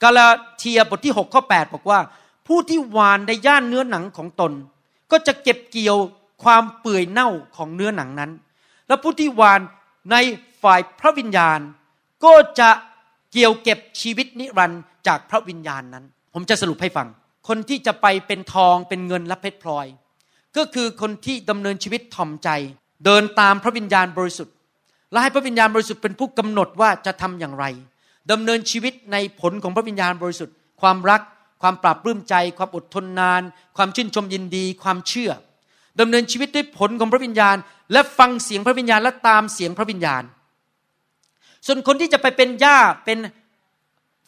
[0.03, 0.27] กาลา
[0.59, 1.99] เทียบทที่6ข้อ8บอกว่า
[2.47, 4.51] ผู้ที่หวานในย่านเนื้อหนังของตน
[5.11, 5.97] ก็จะเก็บเกี่ยว
[6.43, 8.31] ความเปื่อยเน่าของเนื้อหนังนั้น
[8.87, 9.61] และผู้ที่หวาน
[10.11, 10.15] ใน
[10.63, 11.59] ฝ่ายพระวิญญาณ
[12.25, 12.69] ก็จะ
[13.31, 17.07] เกี่ยวเก็บชีวิตนิรันดร์จากพระวิญญาณนั้น ผมจะสรุปให้ฟัง
[17.47, 19.87] คนที่จะไปเป็นทองเป็นเงินและเพชรพลอย
[20.57, 22.49] ก็คือคนที่ดำเนินชีวิตถ่อมใจ
[23.05, 24.55] เดินตามพระวิญญาณบริสุทธิ์
[25.11, 27.65] และให้พระวิญญาณบริสุทธิ์เป็นผู้กำหนดว่าจะทำอย่างไร
[28.31, 31.21] ดำเนินชีวิตในผลของพระวิญญาณบริสุทธิ์ ความรัก
[31.61, 33.41] ความปราบปลื้มใจ ความอดทนนาน
[33.77, 35.31] ความชื่นชมยินดี ความเชื่อ
[35.99, 37.55] ดำเนินชีวิตด้วยผลของพระวิญญาณ
[37.91, 40.23] และฟังเสียงพระวิญญาณและตามเสียงพระวิญญาณ
[41.65, 43.19] ส่วนคนที่จะไปเป็นหญ้าเป็น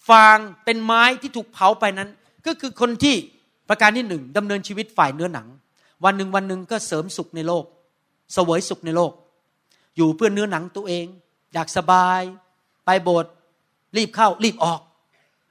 [0.10, 2.10] ฟางเป็นไม้ที่ถูกเผาไปนั้น
[2.46, 3.16] ก็คือคนที่
[3.70, 5.48] ประการที่หนึ่งดำเนินชีวิตฝ่ายเนื้อหนัง
[6.04, 7.66] วันหนึ่งวันหนึ่งก็เสริมสุขในโลก
[8.34, 9.12] เสวยสุขในโลก
[9.98, 11.06] อยู่เพื่อเนื้อหนังตัวเอง
[11.54, 12.22] อยากสบาย
[12.86, 13.32] ไปโบสถ์
[13.98, 14.80] รีบเข้ารีบออก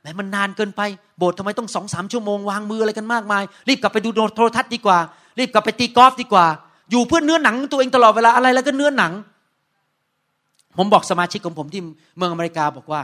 [0.00, 0.80] แหมมันนานเกินไป
[1.18, 4.98] โบสถ์ทำไมต้องสองสามชั่วโมงวางมืออะไรกันมากมาย รีบกลับไปดูโทรทัศน์ดีกว่า
[5.38, 6.46] รีบกลับไปตีกอล์ฟดีกว่า
[6.90, 9.12] อยู่เพื่อเนื้อหนังตัวเองตลอดเวลาอะไรแล้วก็เนื้อหนัง
[10.76, 11.82] ผมบอกสมาชิกของผมที่
[12.16, 13.02] เมืองอเมริกาบอกว่า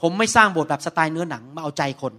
[0.00, 2.12] ผมไม่สร้างโบสถ์แบบสไตล์เนื้อหนังมาเอาใจคน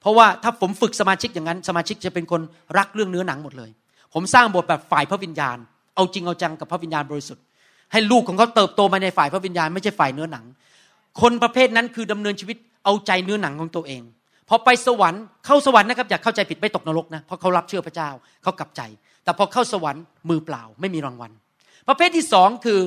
[0.00, 2.40] เพราะว่าถ้าผมฝึกสมาชิกอย่างนั้น สมาชิกจะเป็นคน
[2.78, 3.70] รักเรื่องเนื้อหนังหมดเลย
[4.14, 5.56] ผมสร้างบสถ์แบบฝ่ายพระวิญญาณ
[5.94, 7.44] เอาจริงเอาจังกับพระวิญญาณบริสุทธิ์
[7.92, 10.44] ให้ลูกของเขาเติบโตมาในฝ่ายพระวิญญาณไม่ใช่ฝ่ายเนื้อหนัง
[11.20, 14.02] คนประเภทนั้นคือดำเนินชีวิตเอาใจเนื้อหนังของตัวเอง
[14.48, 18.10] พอไปสวรรค์เข้าสวรรค์นะครับอย่าเข้าใจผิดไม่ตกนรกนะเพราะเขารับเชื่อพระเจ้า
[18.42, 18.82] เขากลับใจ
[19.24, 21.30] แต่พอเข้าสวรรค์มือเปล่าไม่มีรางวัล
[21.88, 22.80] ประเภทที่สองคือ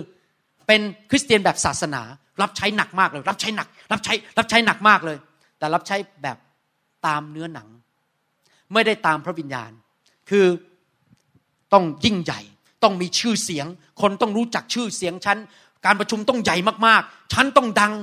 [0.67, 2.02] เป็นคริสเตียนแบบศาสนา
[2.41, 5.17] รับใช้หนักมากเลย รับใช้หนัก รับใช้รับใช้หนักมากเลย
[5.60, 6.38] แต่รับใช้แบบ
[7.08, 7.68] ตามเนื้อหนัง
[8.74, 9.72] ไม่ได้ตามพระวิญญาณ
[10.30, 10.46] คือ
[11.74, 12.40] ต้องยิ่งใหญ่
[12.84, 13.66] ต้องมีชื่อเสียง
[14.02, 15.38] คนต้องรู้จักชื่อเสียงฉัน
[15.86, 16.56] การประชุมต้องใหญ่
[16.88, 17.94] มากๆ ฉันต้องดัง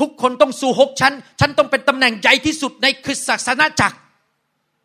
[0.00, 3.96] ทุกคนต้องสู่หกฉัน ฉันต้องเป็นตำแหน่งใหญ่ที่สุดในคริสตศาสนาจักร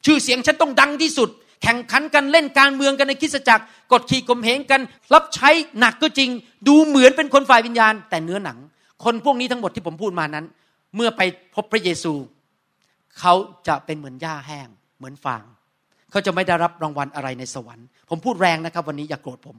[0.06, 1.30] ชื่อเสียงฉันต้องดังที่สุด
[1.64, 4.82] แข่งขันกันเล่นการเมืองกันในคริสตจักร กดขี่ข่มเหงกัน
[5.14, 6.30] รับใช้หนักก็จริง
[6.68, 8.58] ดูเหมือนเป็นคนฝ่ายวิญญาณ แต่เนื้อหนัง
[9.04, 10.46] คนพวกนี้ทั้งหมดที่ผมพูดมานั้น
[10.96, 11.22] เมื่อไป
[11.56, 12.14] พบพระเยซู
[13.20, 13.34] เขา
[13.68, 15.44] จะเป็นเหมือนหญ้าแห้ง เหมือนฟาง
[16.12, 19.56] เขาจะไม่ได้รับรางวัลอะไรในสวรรค์ ผมพูดแรงนะครับ วันนี้อย่ากโกรธผม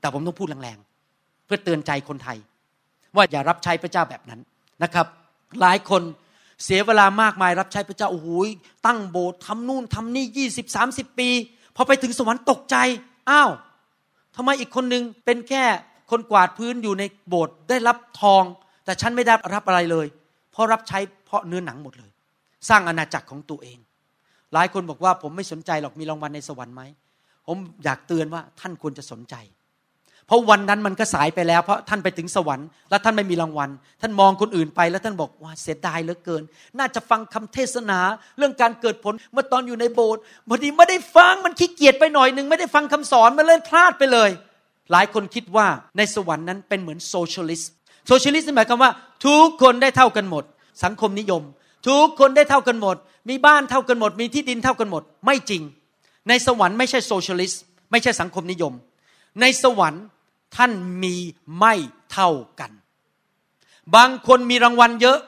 [0.00, 2.38] แต่ผมต้องพูดแรงๆ เพื่อเตือนใจคนไทย
[3.16, 4.40] ว่าอย่ารับใช้พระเจ้าแบบนั้น
[4.82, 5.06] นะครับ
[5.60, 6.02] หลายคน
[6.64, 8.28] เสียเวลามากมายรับใช้พระเจ้าโอ้โห
[8.86, 11.28] ตั้งโบสถ์ทำนู่นทำนี่ยี่สิบสามสิบปี
[11.76, 12.76] พอไปถึงสวรรค์ตกใจ
[13.30, 13.50] อ้าว
[14.36, 15.64] ทำไมอีกคนนึงเป็นแค่
[16.10, 18.42] คนกวาดพื้นอยู่ในโบสถ์ได้รับทอง
[18.84, 20.06] แต่ฉันไม่ได้รับอะไรเลย
[20.52, 22.10] เพราะรับใช้เพราะเนื้อหนังหมดเลย
[22.68, 23.78] สร้างอาณาจักรของตัวเอง
[24.54, 26.82] หลายคนบอกว่าผมไม่สนใจหรอกมีรางวัลในสวรรค์ไหม
[27.46, 29.36] ผมอยากเตือนว่าท่านควรจะสนใจ
[30.26, 36.42] เพราะวันนั้นมันก็สายไปแล้ว เพราะท่านไปถึงสวรรค์แล้วท่านไม่มีรางวัล ท่านมองคนอื่นไปแล้วท่านบอกว่าเสียดายเหลือเกิน
[36.78, 37.98] น่าจะฟังคำเทศนา
[38.38, 44.30] เรื่องการเกิดผลเมื่อตอนอยู่ในโบสถ์พอดีไม่ได้ฟังมันขี้เกียจไปหน่อยหนึ่งไม่ได้ฟังคำสอนมันเลยพลาดไปเลย
[44.92, 48.90] หลายคนคิดว่าในสวรรค์นั้นเป็นเหมือน socialist socialist หมายความว่า
[49.26, 50.44] ทุกคนได้เท่ากันหมด
[50.84, 51.42] สังคมนิยม
[51.86, 52.96] ทุกคนได้เท่ากันหมด
[53.28, 55.62] มีบ้านเท่ากันหมด มีที่ดินเท่ากันหมด ไม่จริง
[56.28, 58.72] ในสวรรค์ไม่ใช่ socialist ไม่ใช่สังคมนิยม
[59.40, 60.04] ในสวรรค์
[60.56, 61.16] ท่านมี
[61.58, 61.74] ไม่
[62.12, 62.70] เท่ากัน
[63.94, 65.18] บางคนมีรางวัลเยอะ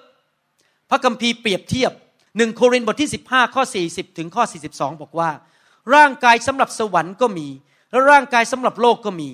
[0.90, 1.92] พระคัมภีร์เปรียบเทียบ
[2.36, 5.30] หนึ่งโครินธ์บทที่ 15 ข้อ 40 ถึงข้อ 42 บอกว่า
[5.94, 7.46] ร่างกายสำหรับสวรรค์ก็มี
[7.90, 9.30] และร่างกายสำหรับโลกก็มี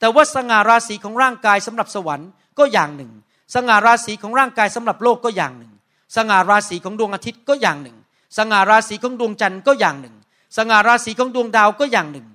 [0.00, 3.12] แต่ว่าสง่าราศีของร่างกายสำหรับสวรรค์ก็อย่างหนึ่ง
[3.54, 5.72] สง่าราศีของร่างกายสำหรับโลกก็อย่างหนึ่ง
[6.16, 7.96] สง่าราศีของดวงอาทิตย์ก็อย่างหนึ่ง
[8.36, 10.16] สง่าราศีของดวงจันทร์ก็อย่างหนึ่ง
[10.56, 12.26] สง่าราศีของดวงดาวก็อย่างหนึ่ง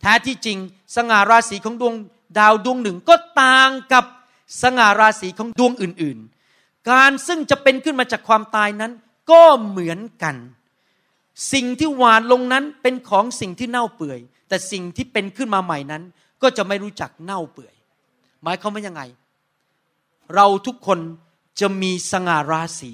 [0.00, 0.58] แท้ที่จริง
[0.96, 1.94] สง่าราศีของดวง
[2.38, 4.04] ดาวดวงหนึ่งก็ต่างกับ
[4.62, 8.92] สง่าราศีของดวงอื่นๆ การซึ่งจะเป็นขึ้นมาจากความตายนั้น
[9.30, 10.36] ก็เหมือนกัน
[11.52, 14.18] สิ่งที่หวานลงนั้นเป็นของสิ่งที่เน่าเปื่อย
[14.48, 16.02] แต่สิ่งที่เป็นขึ้นมาใหม่นั้น
[16.42, 17.74] ก็จะไม่รู้จักเน่าเปื่อย
[18.42, 19.02] หมายความว่ายังไง
[20.34, 20.98] เราทุกคน
[21.60, 22.92] จะมีสง่าราศี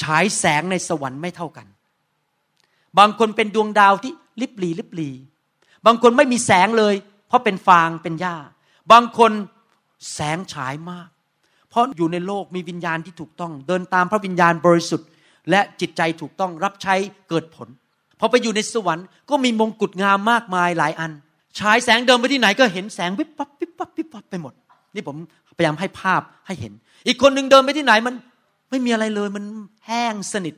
[0.00, 1.66] ฉายแสงในสวรรค์ไม่เท่ากัน
[2.98, 5.10] บางคนเป็นดวงดาวที่ลิบหลีลิบหลี
[5.86, 6.94] บางคนไม่มีแสงเลย
[7.28, 8.36] เพราะเป็นฟางเป็นหญ้า
[8.92, 9.32] บางคน
[10.14, 11.08] แสงฉายมาก
[11.70, 15.08] เพราะอยู่ในโลกมีวิญญาณที่ถูกต้อง เดินตามพระวิญญาณบริสุทธิ์
[15.50, 16.94] และจิตใจถูกต้องรับใช้
[17.28, 17.68] เกิดผล
[18.20, 21.12] พอไปอยู่ในสวรรค์ก็มีมงกุฎงามมากมายหลายอัน
[21.58, 24.54] ฉายแสงเดินไปที่ไหนก็เห็นแสงวิบวับวิบวับวิบวับไปหมด
[24.94, 25.16] นี่ผม
[25.56, 26.72] พยายามให้ภาพให้เห็น
[27.06, 28.14] อีกคนหนึ่งเดินไปที่ไหนมัน
[28.70, 29.44] ไม่มีอะไรเลยมัน
[29.86, 30.54] แห้งสนิท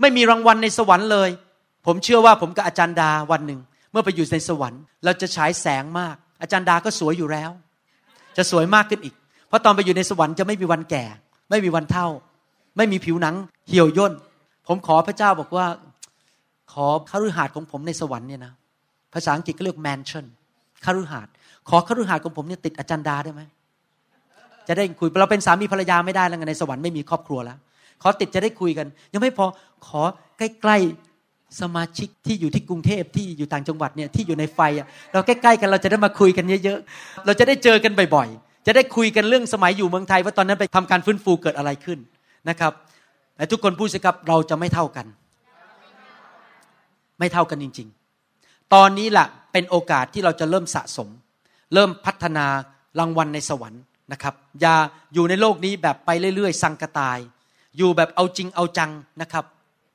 [0.00, 1.30] ไม่มีรางวัลในสวรรค์เลย
[1.86, 7.50] ผมเชื่อว่าผมกับอาจารย์ดาวันหนึ่ง เมื่อไปอยู่ในสวรรค์ เราจะฉายแสงมาก อาจารย์ดาก็สวยอยู่แล้ว
[8.36, 9.14] จะสวยมากขึ้นอีก
[9.48, 11.04] เพราะตอนไปอยู่ในสวรรค์จะไม่มีวันแก่
[11.50, 12.06] ไม่มีวันเท่า
[12.76, 13.34] ไม่มีผิวหนัง
[13.68, 14.12] เหี่ยวย่น
[14.68, 15.66] ผมขอพระเจ้าบอกว่า
[16.72, 18.52] ขอคฤหาสน์ของผมในสวรรค์เนี่ยนะ
[19.14, 20.24] ภาษาอังกฤษก็เรียก mansion
[20.84, 21.32] คฤหาสน์
[21.68, 23.42] ขอคฤหาสน์ของผมเนี่ยติดอาจารย์ดาได้ไหม
[24.72, 27.56] จะได้คุยเราเป็นสามีภรรยาไม่ได้แล้วในสวรรค์ไม่มีครอบครัวแล้ว
[28.02, 29.46] ขอติดจะได้คุยกัน ยังไม่พอ
[29.86, 30.02] ขอ
[30.38, 34.60] ใกล้ๆสมาชิกที่อยู่ที่กรุงเทพที่อยู่ต่างจังหวัดเนี่ยที่อยู่ในไฟ
[35.12, 41.98] เราใกล้ๆกันเราจะได้มาคุยกันเยอะๆเราจะได้เจอกันบ่อยๆ จะได้คุยกันเรื่องสมัยอยู่เมืองไทย ว่าตอนนั้นไปทำการฟื้นฟูเกิดอะไรขึ้น
[42.48, 42.72] นะครับ
[43.36, 45.06] แต่ทุกคนพูดสิครับเราจะไม่เท่ากัน
[47.18, 47.88] ไม่เท่ากันจริง
[48.30, 51.08] ๆ ตอนนี้แหละเป็นโอกาสที่เราจะเริ่มสะสม
[51.74, 52.46] เริ่มพัฒนา
[52.98, 53.82] รางวัลในสวรรค์
[54.12, 54.74] นะครับอย่า
[55.14, 57.18] อยู่ในโลกนี้แบบไปเรื่อยๆ สังกตาย
[57.76, 58.90] อยู่แบบเอาจริงเอาจัง
[59.20, 59.44] นะครับ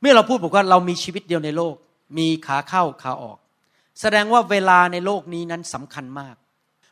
[0.02, 1.76] เมื่อเราพูดบอกว่าเรามีชีวิตเดียวในโลก
[2.18, 3.38] มีขาเข้าขาออก
[4.02, 6.36] แสดงว่าเวลาในโลกนี้นั้นสำคัญมาก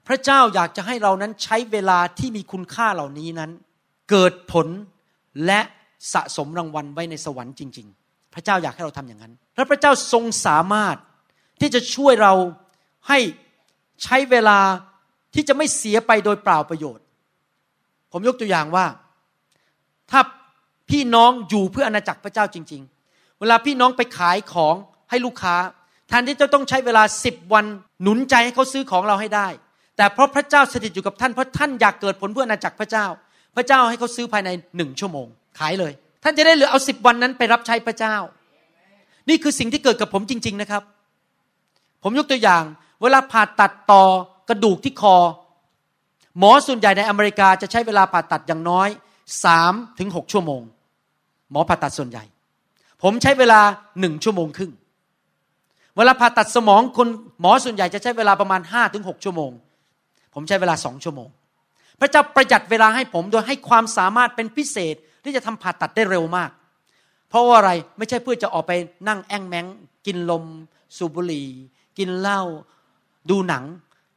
[0.07, 3.51] พระเจ้าอยากจะให้เรานั้นใช้เวลาที่มีคุณค่าเหล่านี้นั้น
[4.09, 4.67] เกิดผล
[5.45, 5.59] และ
[6.13, 10.95] สะสมรางวัลไว้ในสวรรค์จริง ๆ พระเจ้าอยากให้เราทำอย่างนั้น และพระเจ้าทรงสามารถ
[11.61, 12.33] ที่จะช่วยเรา
[13.07, 13.19] ให้
[14.03, 14.59] ใช้เวลา
[15.33, 17.04] ที่จะไม่เสียไปโดยเปล่าประโยชน์
[18.17, 18.85] ผมยกตัวอย่างว่า
[20.11, 20.21] ถ้า
[20.89, 24.75] พี่น้องอยู่เพื่ออาณาจักรพระเจ้าจริง ๆ เวลาพี่น้องไปขายของ
[25.09, 25.55] ให้ลูกค้า
[26.07, 27.65] แทนที่จะต้องใช้เวลาสิบวัน
[28.01, 29.47] หนุนใจให้เขาซื้อของเราให้ได้
[29.97, 33.05] แต่เพราะพระเจ้าสถิตอยู่กับท่านเพราะท่านอยากเกิดผลเพื่ออาณาจักรพระเจ้า
[33.55, 35.27] พระเจ้าให้เขาซื้อภายในหนึ่งชั่วโมง
[35.59, 35.93] ขายเลย
[36.23, 38.15] ท่านจะได้เหลือเอาสิบวันนั้นไปรับใช้พระเจ้า
[39.29, 40.83] นี่คือสิ่งที่เกิดกับผมจริง ๆนะครับ
[42.03, 42.63] ผมยกตัวอย่าง
[43.01, 44.03] เวลาผ่าตัดต่อ
[44.49, 45.15] กระดูกที่คอ
[46.39, 48.89] หมอส่วนใหญ่ในอเมริกาจะใช้เวลาผ่าตัดอย่างน้อย
[49.43, 50.61] สามถึงหกชั่วโมง
[51.51, 52.23] หมอผ่าตัดส่วนใหญ่
[53.03, 53.59] ผมใช้เวลา
[53.99, 54.71] หนึ่งชั่วโมงครึ่ง
[55.97, 57.07] เวลาผ่าตัดสมองคน
[57.41, 59.51] หมอส่วนใหญ่จะใช้เวลาประมาณห้าถึงหกชั่วโมง
[60.33, 61.29] ผมใช้เวลาสองชั่วโมง
[61.99, 66.49] พระเจ้าประหยัดเวลาให้ผมโดยให้ความสามารถเป็นพิเศษที่จะทำผ่าตัดได้เร็วมาก
[67.29, 68.71] เพราะว่าอะไรไม่ใช่เพื่อจะออกไป
[69.07, 69.65] นั่งแอ้งแม้ง
[70.05, 70.43] กินลม
[70.97, 71.47] สูบบุหรี่
[71.97, 72.41] กินเหล้า
[73.29, 73.63] ดูหนัง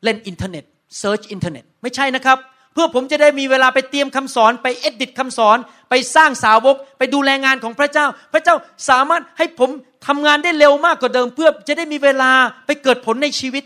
[0.04, 0.64] เล่นอินเทอร์เน็ต
[0.98, 2.38] search อินเทอร์เน็ตไม่ใช่นะครับ
[2.72, 5.56] เพื่อผมจะได้มีเวลาไปเตรียมคำสอนไป edit คำสอน
[5.90, 8.54] ไปสร้างสาวก ไปดูแลงานของพระเจ้า พระเจ้า
[8.88, 9.70] สามารถให้ผม
[10.06, 12.30] ทำงานได้เร็วมากกว่าเดิม เพื่อจะได้มีเวลา
[12.66, 13.64] ไปเกิดผลในชีวิต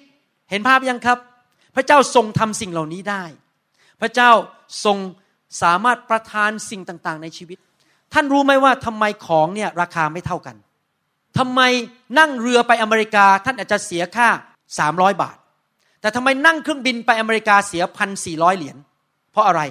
[0.51, 1.18] เห็นภาพยังครับ
[1.77, 3.25] พระเจ้าทรงทำสิ่งเหล่านี้ได้
[4.01, 4.31] พระเจ้า
[4.85, 4.99] ทรง
[5.62, 7.59] สามารถประทานสิ่งต่างๆ ในชีวิต
[8.12, 10.57] ท่านรู้ไหมว่าทำไมของเนี่ยราคาไม่เท่ากัน
[11.39, 11.61] ทำไม
[12.18, 14.29] นั่งเรือไปอเมริกาท่านอาจจะเสียค่า
[14.77, 15.37] 300 บาท
[16.03, 18.76] แต่ทำไมนั่งเครื่องบินไปอเมริกาเสียพันสี่ร้อยเหรียญ
[19.32, 19.62] เพราะอะไร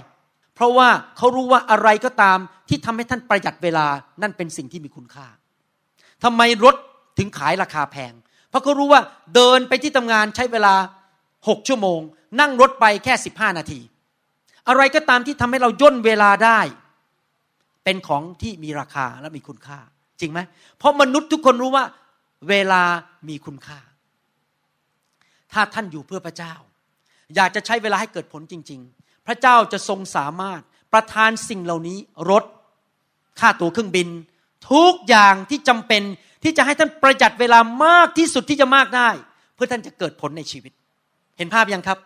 [0.55, 2.38] เพราะว่าเขารู้ว่าอะไรก็ตาม
[2.69, 3.88] ที่ทำให้ท่านประหยัดเวลา
[4.21, 5.27] นั่นเป็นสิ่งที่มีคุณค่า
[6.23, 6.75] ทำไมรถ
[7.17, 8.13] ถึงขายราคาแพง
[8.49, 9.01] เพราะเขารู้ว่า
[9.36, 10.73] เดินไปที่ทำงานใช้เวลา
[11.47, 11.99] หกชั่วโมง
[12.39, 13.79] นั่งรถไปแค่สิบห้านาที
[14.67, 16.59] อะไรก็ตามที่ทำให้เราย่นเวลาได้
[17.84, 19.79] เป็นของที่มีราคาและมีคุณค่า
[20.19, 20.39] จริงไหม
[20.77, 21.86] เพราะมนุษย์ทุกคนรู้ว่า
[22.49, 22.84] เวลา
[23.29, 23.79] มีคุณค่า
[25.54, 26.54] ถ้าท่านอยู่เพื่อพระเจ้า
[27.36, 30.62] อยากจะใช้เวลาให้เกิดผลจริง ๆ พระเจ้าจะทรงสามารถ
[30.93, 31.97] ประทานสิ่งเหล่านี้
[32.30, 32.43] รถ
[33.39, 34.08] ค่าตั๋วเครื่องบิน
[34.72, 36.02] ทุกอย่างที่จำเป็น
[36.43, 39.10] ที่จะให้ท่านประหยัดเวลามากที่สุดที่จะมากได้
[39.56, 40.74] เพื่อท่านจะเกิดผลในชีวิต
[41.38, 41.97] เห็นภาพยังครับ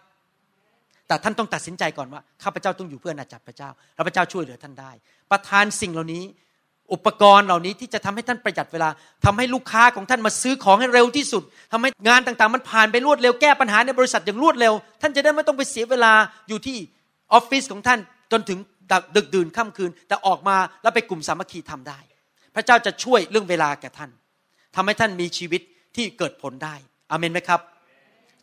[1.07, 4.91] แต่ท่านต้องตัดสินใจก่อนว่าข้าพเจ้าต้องอยู่เพื่ออาณาจักรพระเจ้าแล้วพระเจ้าช่วยเหลือท่านได้
[5.31, 6.23] ประทานสิ่งเหล่านี้
[6.93, 8.89] อุปกรณ์เหล่านี้ที่จะทำให้ท่านประหยัดเวลา
[9.25, 16.13] ทำให้ลูกค้าของท่านมาซื้อของให้เร็วที่สุดทำให้งานต่างๆ มันผ่านไปรวดเร็วแก้ปัญหาในบริษัทอย่างรวดเร็ว ท่านจะได้ไม่ต้องไปเสียเวลา
[16.47, 16.77] อยู่ที่
[17.33, 17.99] ออฟฟิศของท่าน
[18.31, 18.59] จนถึง
[19.15, 21.99] ดึกดื่นค่ำคืน แต่ออกมาแล้วไปกลุ่มสามัคคีทำได้
[22.55, 24.11] พระเจ้าจะช่วยเรื่องเวลาแก่ท่าน
[24.75, 25.61] ทำให้ท่านมีชีวิต
[25.95, 26.75] ที่เกิดผลได้
[27.11, 27.61] อเมนไหมครับ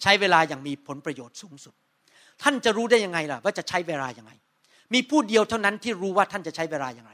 [0.03, 1.75] ใช้เวลาอย่างมีผลประโยชน์สูงสุด
[2.43, 4.33] ท่านจะรู้ได้ยังไงล่ะ ว่าจะใช้เวลาอยังไง
[4.95, 7.13] มีผู้เดียวเท่านั้นที่รู้ว่าท่านจะใช้เวลาอย่างไร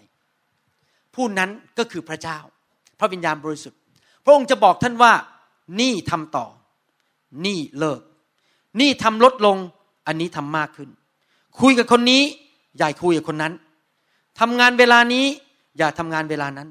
[1.18, 2.38] ผู้นั้นก็คือพระเจ้า
[2.98, 3.80] พระวิญญาณบริสุทธิ์
[4.24, 5.12] พระองค์จะบอกท่านว่า
[5.80, 6.46] นี่ทำต่อ
[7.46, 8.00] นี่เลิก
[8.80, 9.56] นี่ทำลดลง
[10.06, 10.88] อันนี้ทำมากขึ้น
[11.60, 12.22] คุยกับคนนี้
[12.78, 13.52] อย่าคุยกับคนนั้น
[14.40, 15.24] ทำงานเวลานี้
[15.78, 16.68] อย่าทำงานเวลานั้น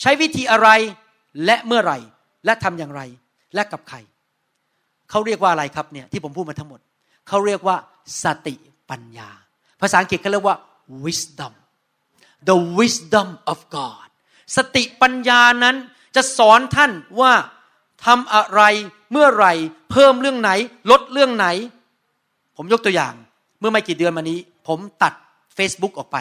[0.00, 0.68] ใช้วิธีอะไร
[1.44, 1.98] และเมื่อไหร่
[2.44, 3.02] และทำอย่างไร
[3.54, 3.96] และกับใคร
[5.10, 6.80] เขาเรียกว่าอะไรครับเนี่ยที่ผมพูดมาทั้งหมด
[7.28, 7.76] เขาเรียกว่า
[8.22, 8.54] สติ
[8.90, 9.28] ปัญญา
[9.80, 10.56] ภาษาอังกฤษเขาเรียกว่า
[11.04, 11.52] wisdom
[12.48, 14.06] the wisdom of God
[14.56, 15.76] สติปัญญานั้น
[16.16, 17.32] จะสอนท่านว่า
[18.06, 18.62] ทำอะไร
[19.12, 19.52] เมื่อไหร่
[19.90, 20.50] เพิ่มเรื่องไหน
[20.90, 21.46] ลดเรื่องไหน
[22.56, 23.14] ผมยกตัวอย่าง
[23.60, 25.12] เมื่อไม่กี่เดือนมานี้ ผมตัด
[25.58, 26.16] Facebook ออกไป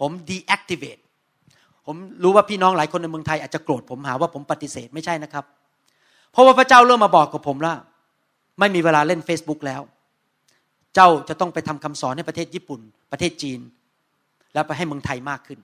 [0.00, 1.02] ผม deactivate
[1.86, 5.44] ผมรู้ว่าพี่น้องหลายคนในเมืองไทยอาจจะโกรธผมหาว่าผมปฏิเสธไม่ใช่นะครับ
[6.32, 7.76] เพราะว่าพระเจ้าเริ่มมาบอกกับผมแล้ว
[8.58, 9.82] ไม่มีเวลาเล่น Facebook แล้ว
[10.94, 12.80] เจ้าจะต้องไปทำคำสอนให้ประเทศญี่ปุ่น
[13.12, 13.60] ประเทศจีน
[14.54, 15.58] แล้วไปให้เมืองไทยมากขึ้น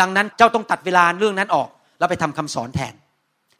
[0.00, 1.68] ดังนั้นเจ้าต้องตัดเวลาเรื่องนั้นออก
[1.98, 2.94] แล้วไปทำคำสอนแทน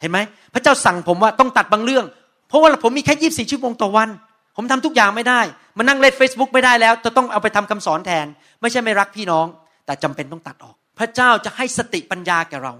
[0.01, 0.19] เห็นไหม
[0.53, 2.05] พระเจ้าสั่งผมว่าต้องตัดบางเรื่อง
[2.47, 4.09] เพราะว่าผมมีแค่ยี่สี่ชั่วโมงต่อวัน
[4.55, 5.41] ผมทำทุกอย่างไม่ได้
[5.77, 8.25] มานั่งเล่น Facebook ไม่ได้แล้ว จะต้องเอาไปทำคำสอนแทน
[8.61, 9.45] ไม่ใช่ไม่รักพี่น้อง
[9.85, 12.73] แต่จำเป็นต้องตัดออก พระเจ้าจะให้สติปัญญาแก่เรา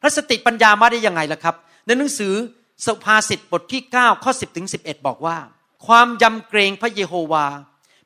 [0.00, 1.54] และสติปัญญามาได้ยังไงล่ะครับ
[1.86, 2.34] ในหนังสือ
[2.86, 5.36] สุภาษิตบทที่9ข้อ10ถึง11 บอกว่า
[5.86, 7.46] ความยำเกรงพระเยโฮวา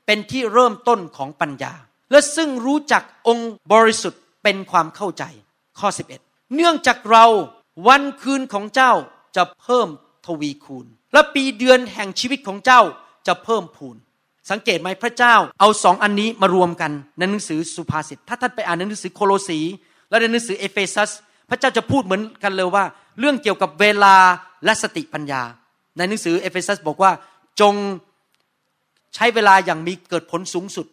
[0.06, 1.74] เป็นที่เริ่มต้นของปัญญา
[2.10, 5.24] และซึ่งรู้จักองค์บริสุทธิ์เป็นความเข้าใจ
[5.78, 5.88] ข้อ
[6.20, 7.26] 11 เนื่องจากเรา
[7.88, 8.92] วันคืนของเจ้า
[9.36, 9.88] จะเพิ่ม
[10.26, 12.80] ทวีคูณ และปีเดือนแห่งชีวิตของเจ้า
[13.26, 13.96] จะเพิ่มพูน
[14.50, 19.60] สังเกตไหมพระเจ้าเอาสองอันนี้มารวมกันในหนังสือสุภาษิตถ้าท่านไปอ่านในหนังสือโคโลสี
[20.10, 21.10] และในหนังสือเอเฟซัส
[21.50, 22.84] พระเจ้าจะพูดเหมือนกันเลยว่า
[23.18, 24.16] เรื่องเกี่ยวกับเวลา
[24.64, 25.42] และสติปัญญา
[25.96, 27.12] ในหนังสือเอเฟซัสบอกว่า
[27.60, 27.74] จง
[29.14, 30.86] ใช้เวลาอย่างมีเกิดผลสูงสุด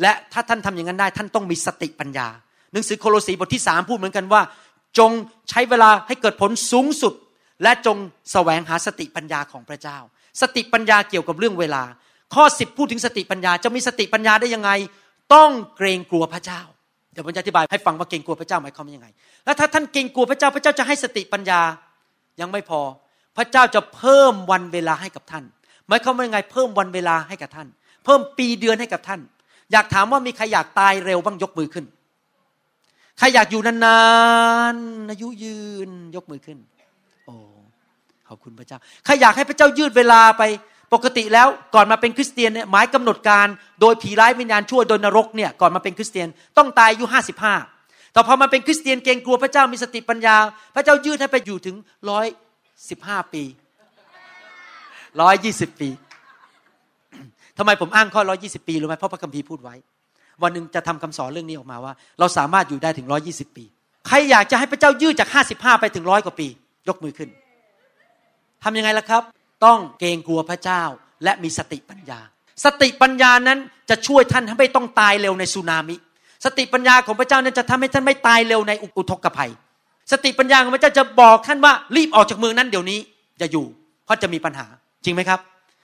[0.00, 2.28] และถ้าท่านทำอย่างนั้นได้ ท่านต้องมีสติปัญญา
[2.72, 4.42] หนังสือโคโลสีบทที่สามพูดเหมือนกันว่า
[4.98, 5.10] จง
[5.50, 7.14] ใช้เวลาให้เกิดผลสูงสุด
[7.62, 7.96] และจง
[8.32, 9.98] แสวงหาสติปัญญาของพระเจ้า
[10.40, 11.82] สติปัญญาเกี่ยวกับเรื่องเวลา
[12.34, 14.70] ข้อสิบพูดถึงสติปัญญาจะมีสติปัญญาได้ยังไง
[15.34, 16.60] ต้องเกรงกลัวพระเจ้า
[17.12, 19.08] เดี๋ยวผมจะอธิบายให้ฟังว่าเกรงกลัวพระเจ้าหมายความว่ายังไง
[19.44, 21.60] แล้วถ้าท่านเกรงกลัวพระเจ้าพระเจ้าจะให้สติปัญญา
[22.40, 22.80] ยังไม่พอ
[23.36, 25.44] พระเจ้าจะเพิ่มวันเวลาให้กับท่าน
[25.88, 27.68] หมายความว่ายังไง เพิ่มวันเวลาให้กับท่าน
[28.04, 29.20] เพิ่มปีเดือนให้กับท่าน
[29.72, 31.84] อยากถามว่ามีใครอยากตายเร็วบ้างยกมือขึ้น
[33.18, 34.00] ใครอยากอยู่นา
[34.74, 36.58] นๆอายุยืนยกมือขึ้น
[37.26, 37.34] โอ้
[38.28, 40.42] ขอบคุณพระเจ้า ใครอยากให้พระเจ้ายืดเวลาไป
[40.94, 43.46] ปกติแล้วก่อนมาเป็นคริสเตียนเนี่ยหมายกำหนดการ
[43.80, 47.54] โดยผีร้ายวิญญาณชั่วโดยนรกเนี่ยก่อนมาเป็นคริสเตียนต้องตายอายุห้าสิบห้า
[48.12, 50.36] แต่พอมาเป็นคริสเตียนเกรงกลัวพระเจ้ามีสติปัญญา
[50.74, 51.76] พระเจ้ายืดให้ไปอยู่ถึง
[52.10, 52.26] ร้อย
[52.90, 53.42] สิบห้าปี
[55.20, 55.88] ร้อยยี่สิบปี
[57.58, 59.74] ทำไมผมอ้างข้อร้อยี่สิบปีรู้ไหมเพราะพระคัมภีร์พูดไว้
[60.42, 63.64] วันหนึ่งจะทำคำสอนเรื่องนี้ออกมาว่า เราสามารถอยู่ได้ถึงร้อยี่สิบปี
[64.06, 66.48] ใครอยากจะให้พระเจ้ายืดจากห้าสิบห้าไปถึงร้อยกว่าปี
[66.88, 67.28] ยกมือขึ้น
[68.62, 69.22] ทำยังไงล่ะครับ
[69.64, 70.82] ต้องเกรงกลัวพระเจ้า
[71.24, 72.20] และมีสติปัญญา
[72.64, 73.58] สติปัญญานั้น
[73.90, 75.96] จะช่วยท่านให้ไม่ต้องตายเร็วในสึนามิ
[76.44, 79.50] สติปัญญาของพระเจ้านั้นจะทำให้ท่านไม่ตายเร็วในอุทกภัย
[80.12, 82.98] สติปัญญาของพระเจ้าจะบอกท่านว่ารีบออกจากเมืองนั้นเดี๋ยวนี้
[83.38, 83.66] อย่าอยู่
[84.04, 84.66] เพราะจะมีปัญหา
[85.04, 85.40] จริงไหมครับ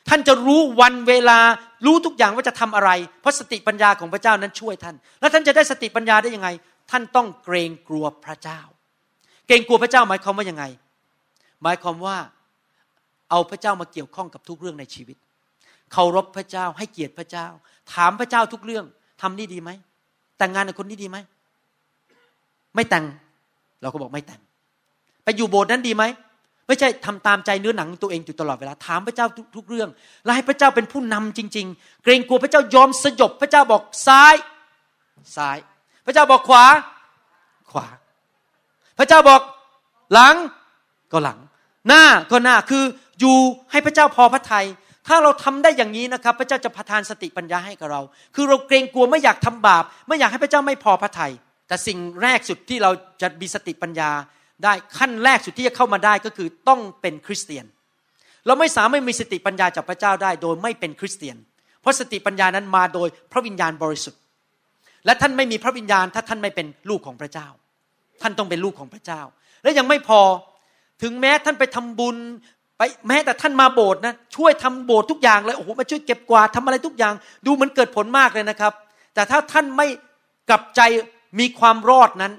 [0.08, 1.38] ท่านจะรู้วันเวลา
[1.86, 2.90] รู้ทุกอย่างว่าจะทำอะไร
[3.20, 6.48] เพราะสติปัญญาของพระเจ้านั้นช่วยท่าน แล้วท่านจะได้สติปัญญาได้ยังไง
[6.90, 8.60] ท่านต้องเกรงกลัวพระเจ้า
[9.46, 10.64] เกรงกลัวพระเจ้าหมายความว่ายังไง
[11.62, 12.16] หมายความว่า
[13.30, 15.16] เอาพระเจ้ามาเกี่ยวข้องกับทุกเรื่องในชีวิต
[15.92, 17.46] เคารพพระเจ้าให้เกียรติพระเจ้า
[17.94, 18.84] ถามพระเจ้าทุกเรื่อง
[19.20, 19.70] ทำนี่ดีไหม
[20.38, 21.18] แต่งงานกับคนนี้ดีไหม
[22.74, 23.04] ไม่แต่ง
[23.82, 24.40] เราก็บอกไม่แต่ง
[25.24, 26.04] ไปอยู่โบสถ์นั้นดีไหม
[26.70, 29.88] ไม่ใช่ทำตามใจเนื้อหนังตัวเองอยู่ตลอดเวลาถามพระเจ้าทุกเรื่อง
[30.24, 34.34] แล้วให้พระเจ้าเป็นผู้นำจริง ๆ เกรงกลัวพระเจ้ายอมสยบพระเจ้าบอกซ้าย
[35.36, 35.58] ซ้าย
[36.06, 36.64] พระเจ้าบอกขวา
[37.70, 37.86] ขวา
[38.98, 39.40] พระเจ้าบอก
[40.12, 40.34] หลัง
[41.12, 41.38] ก็หลัง
[41.88, 42.84] หน้าก็หน้าคือ
[43.20, 43.36] อยู่
[43.70, 44.66] ให้พระเจ้าพอพระทยัย
[45.06, 48.02] ถ้าเราทำได้อย่างนี้นะครับ พระเจ้าจะประทานสติปัญญาให้กับเรา
[48.34, 51.32] คือเราเกรงกลัวไม่อยากทำบาป ไม่อยากให้พระเจ้าไม่พอพระทยัย
[51.68, 52.90] แต่สิ่งแรกสุดที่เรา
[53.22, 54.10] จะมีสติปัญญา
[54.64, 57.64] ได้ขั้นแรกสุดที่จะเข้ามาได้ก็คือต้องเป็นคริสเตียน
[58.46, 61.36] เราไม่สามารถมีสติปัญญาจากพระเจ้าได้ โดยไม่เป็นคริสเตียน
[61.80, 64.20] เพราะสติปัญญานั้นมาโดยพระวิญญาณบริสุทธิ์
[65.04, 67.48] และท่านไม่มีพระวิญญาณถ้าท่านไม่เป็นลูกของพระเจ้า
[68.22, 69.20] ท่านต้องเป็นลูกของพระเจ้า
[69.62, 70.20] และยังไม่พอ
[71.02, 72.16] ถึงแม้ท่านไปทำบุญ
[72.78, 77.14] ไปแม้แต่ท่านมาโบสถ์นะช่วยทำโบสถ์ทุกอย่างเลยโอ้โหมาช่วยเก็บกวาดทาอะไรทุกอย่าง
[77.46, 78.72] ดูเหมือนเกิดผลมากเลยนะครับ
[79.14, 79.86] แต่ถ้าท่านไม่
[80.48, 80.80] กลับใจ
[81.40, 82.32] มีความรอดนั้น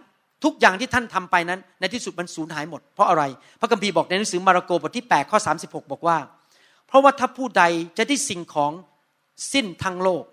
[0.44, 3.24] ทุกอย่างที่ท่านทำไปนั้น ในที่สุดมันสูญหายหมด เพราะอะไร
[3.60, 6.18] พระคัมภีร์บอกในหนังสือมาระโกบทที่8ข้อ36 บอกว่า
[6.88, 7.64] เพราะว่าถ้าผู้ใด
[7.98, 8.72] จะได้สิ่งของ
[9.54, 10.24] สิ้นทั้งโลก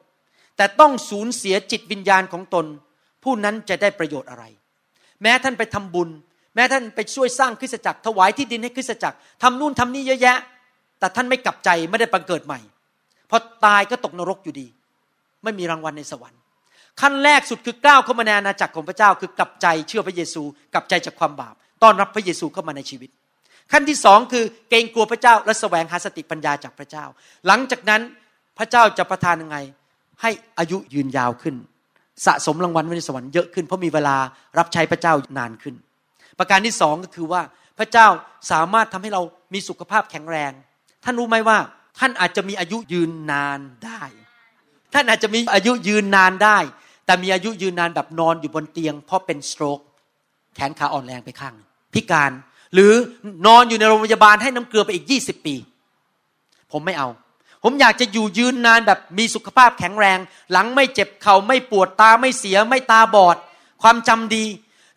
[0.57, 2.67] แต่ต้องสูญเสียจิตวิญญาณของตน
[3.25, 4.45] ผู้นั้นจะได้ประโยชน์อะไร
[5.23, 6.09] แม้ท่านไปทำบุญ
[6.55, 10.39] แม้ท่านไปช่วยสร้างคริสตจักรถวายที่ดินให้คริสตจักรทำนู่นทำนี่เยอะแยะ
[10.99, 12.61] แต่ท่านไม่กลับใจไม่ได้บังเกิดใหม่
[13.31, 14.67] พอตายก็ตกนรกอยู่ดี
[15.45, 16.41] ไม่มีรางวัลในสวรรค์
[17.01, 20.42] ขั้นแรกสุดคือก้าวเข้ามาในอาณาจักรของพระเจ้า คือกลับใจเชื่อพระเยซู
[20.74, 23.11] กลับใจจากความบาปต้อนรับพระเยซูเข้ามาในชีวิต
[23.72, 27.05] ขั้นที่สองคือเกรงกลัวพระเจ้าและแสวงหาสติปัญญาจากพระเจ้า
[27.46, 28.03] หลังจากนั้น
[28.59, 29.59] พระเจ้าจะประทานยังไง
[30.22, 31.55] ให้อายุยืนยาวขึ้น
[32.26, 34.16] สะสมรางวัลไว้ในสวรรค์เยอะขึ้นเพราะมีเวลา
[34.59, 35.74] รับใช้พระเจ้านานขึ้น
[36.38, 37.42] ประการที่สองก็คือว่า
[37.78, 38.07] พระเจ้า
[38.51, 39.22] สามารถทำให้เรา
[39.55, 40.53] มีสุขภาพแข็งแรง
[41.05, 41.59] ท่านรู้ไหมว่า
[41.99, 44.03] ท่านอาจจะมีอายุยืนนานได้
[44.94, 46.59] ท่านอาจจะมีอายุยืนนานได้
[47.09, 49.81] แต่มีอายุยืนนานแบบนอนอยู่บนเตียง เพราะเป็นสโตรก
[50.55, 51.55] แขนขาอ่อนแรงไปข้าง
[51.95, 52.33] พิการ
[52.75, 52.93] หรือ
[53.47, 55.55] นอนอยู่ในโรงพยาบาลให้น้ำเกลือไปอีก20ปี
[56.73, 57.09] ผมไม่เอา
[57.63, 60.19] ผมอยากจะอยู่ยืนนานแบบมีสุขภาพแข็งแรง
[60.53, 63.37] หลังไม่เจ็บเข่าไม่ปวดตาไม่เสียไม่ตาบอด
[63.83, 64.45] ความจำดี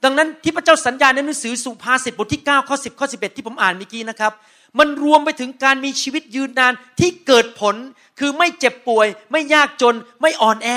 [0.04, 4.34] ดังนั้นที่พระเจ้าสัญญาในหนังสือสุภาษิตบทที่9ข้อ10ข้อ11 ที่ผมอ่านเมื่อกี้นะครับ
[4.80, 7.76] มันรวมไปถึงการมีชีวิตยืนนานที่เกิดผล
[8.20, 10.70] คือไม่เจ็บป่วย ไม่ยากจนไม่อ่อนแอ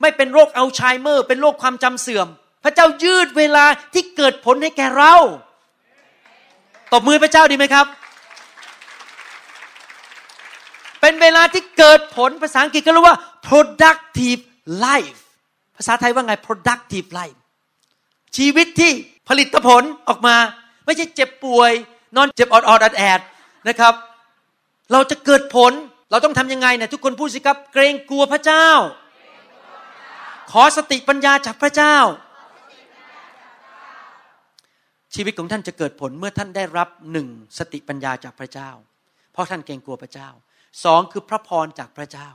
[0.00, 2.28] ไม่เป็นโรคอัลไซเมอร์ เป็นโรคความจำเสื่อม
[2.64, 5.14] พระเจ้ายืดเวลาที่เกิดผลให้แก่เรา
[6.92, 7.86] ตบมือพระเจ้าดีไหมครับ
[11.00, 13.16] เป็นเวลาที่เกิดผลภาษาอังกฤษก็เรียกว่า
[13.48, 14.40] productive
[14.86, 15.20] life
[15.76, 17.38] ภาษาไทยว่าไง productive life
[18.36, 18.92] ชีวิตที่
[19.28, 20.36] ผลิตผลออกมา
[20.86, 21.70] ไม่ใช่เจ็บป่วย
[22.16, 23.20] นอนเจ็บออดออดแอดแอด
[23.68, 23.94] นะครับ
[24.92, 25.72] เราจะเกิดผล
[26.10, 28.68] เราต้องทำยังไงเนี่ยทุกคนพูดสิครับ เกรงกลัวพระเจ้า
[30.52, 31.98] ขอสติปัญญาจากพระเจ้า
[35.14, 37.28] ชีวิตของท่านจะเกิดผลเมื่อท่านได้รับหนึ่ง
[37.58, 38.70] สติปัญญาจากพระเจ้า
[39.32, 40.28] เพราะท่านเกรงกลัวพระเจ้า
[40.84, 42.28] สองคือพระพรจากพระเจ้า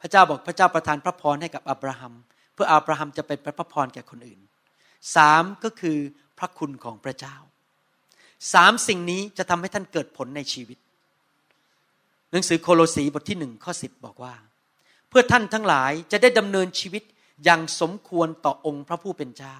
[0.00, 2.14] พระเจ้าบอกพระเจ้าประทานพระพรให้กับอับราฮัม
[2.54, 4.40] เพื่ออับราฮัมจะเป็นพระพรแก่คนอื่น
[5.16, 5.98] สามก็คือ
[6.38, 7.36] พระคุณของพระเจ้า
[8.52, 10.78] สามสิ่งนี้จะทำให้ท่านเกิดผลในชีวิต
[12.30, 14.34] หนังสือโคโลสีบทที่หนึ่งข้อสิบบอกว่า
[15.08, 17.02] เพื่อท่านทั้งหลายจะได้ดำเนินชีวิต
[17.44, 19.56] อย่างสมควรต่อองค์พระผู้เป็นเจ้า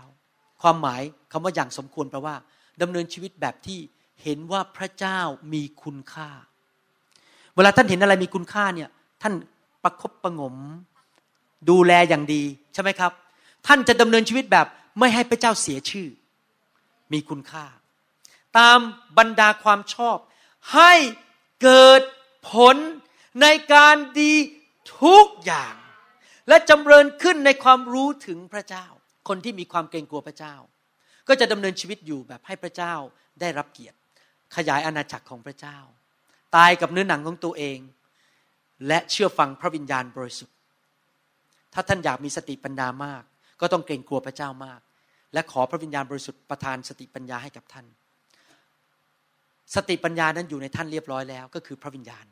[0.62, 2.36] ความหมายคำว่าอย่างสมควรแปลว่า
[2.82, 3.78] ดำเนินชีวิตแบบที่
[4.22, 5.20] เห็นว่าพระเจ้า
[5.52, 6.28] มีคุณค่า
[7.54, 8.90] เวลาท่านเห็นอะไรมีคุณค่าเนี่ย
[9.22, 9.34] ท่าน
[9.82, 10.56] ประคบประงม
[11.70, 12.42] ดูแลอย่างดี
[12.74, 13.12] ใช่ไหมครับ
[13.66, 14.66] ท่านจะดำเนินชีวิตแบบ
[14.98, 16.08] ไม่ให้พระเจ้าเสียชื่อ
[17.12, 17.64] มีคุณค่า
[18.58, 18.78] ตาม
[19.18, 20.16] บรรดาความชอบ
[20.74, 20.92] ให้
[21.62, 22.02] เกิด
[22.50, 22.76] ผล
[23.42, 24.32] ในการดี
[25.02, 25.74] ทุกอย่าง
[26.48, 28.86] และจำเริญขึ้นในความรู้ถึงพระเจ้า
[29.28, 30.54] คนที่มีความเกรงกลัวพระเจ้า
[31.28, 32.94] ก็จะดำเนินชีวิตอยู่แบบให้พระเจ้า
[33.40, 33.96] ได้รับเกียรติ
[34.56, 35.78] ขยายอาณาจักรของพระเจ้า
[36.56, 37.78] ตายกับเนื้อหนังของตัวเอง
[38.88, 40.56] และเชื่อฟังพระวิญญาณบริสุทธิ์
[41.74, 43.22] ถ้าท่านอยากมีสติปัญญามาก
[43.60, 44.80] ก็ต้องเกรงกลัวพระเจ้ามาก
[45.32, 47.86] และขอพระวิญญาณบริสุทธิ์ประทานสติปัญญาให้กับท่าน
[49.74, 52.26] สติปัญญานั้นอยู่ในท่านเรียบร้อยแล้ว ก็คือพระวิญญาณ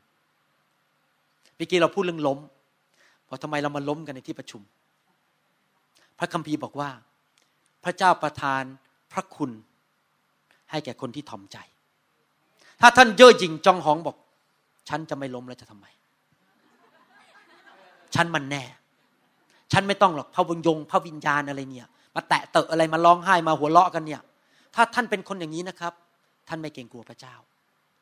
[1.57, 2.39] เมื่อกี้เราพูดเรื่องล้ม
[3.29, 4.63] บอกทำไมเรามาล้มกันในที่ประชุม
[6.19, 6.91] พระคัมภีร์บอกว่า
[7.85, 8.63] พระเจ้าประทาน
[9.13, 9.51] พระคุณ
[10.71, 11.59] ให้แก่คนที่ถ่อมใจ
[12.81, 14.17] ถ้าท่านเย่อหยิ่งจองหองบอก
[14.89, 15.87] ฉันจะไม่ล้มแล้วจะทำไม
[18.15, 18.65] ฉันมันแน่
[19.73, 24.21] ฉันไม่ต้องหรอกพระวิญญงพระวิญญาณอะไรเนี่ย มาแตะเตอะอะไรมาร้องไห้มาหัวเราะกันเนี่ย
[24.75, 25.93] ถ้าท่านเป็นคนอย่างนี้นะครับ
[26.49, 27.35] ท่านไม่เกรงกลัวพระเจ้า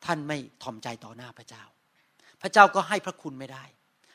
[0.05, 1.63] ท่านไม่ถ่อมใจต่อหน้าพระเจ้า
[2.43, 3.63] พระเจ้าก็ให้พระคุณไม่ได้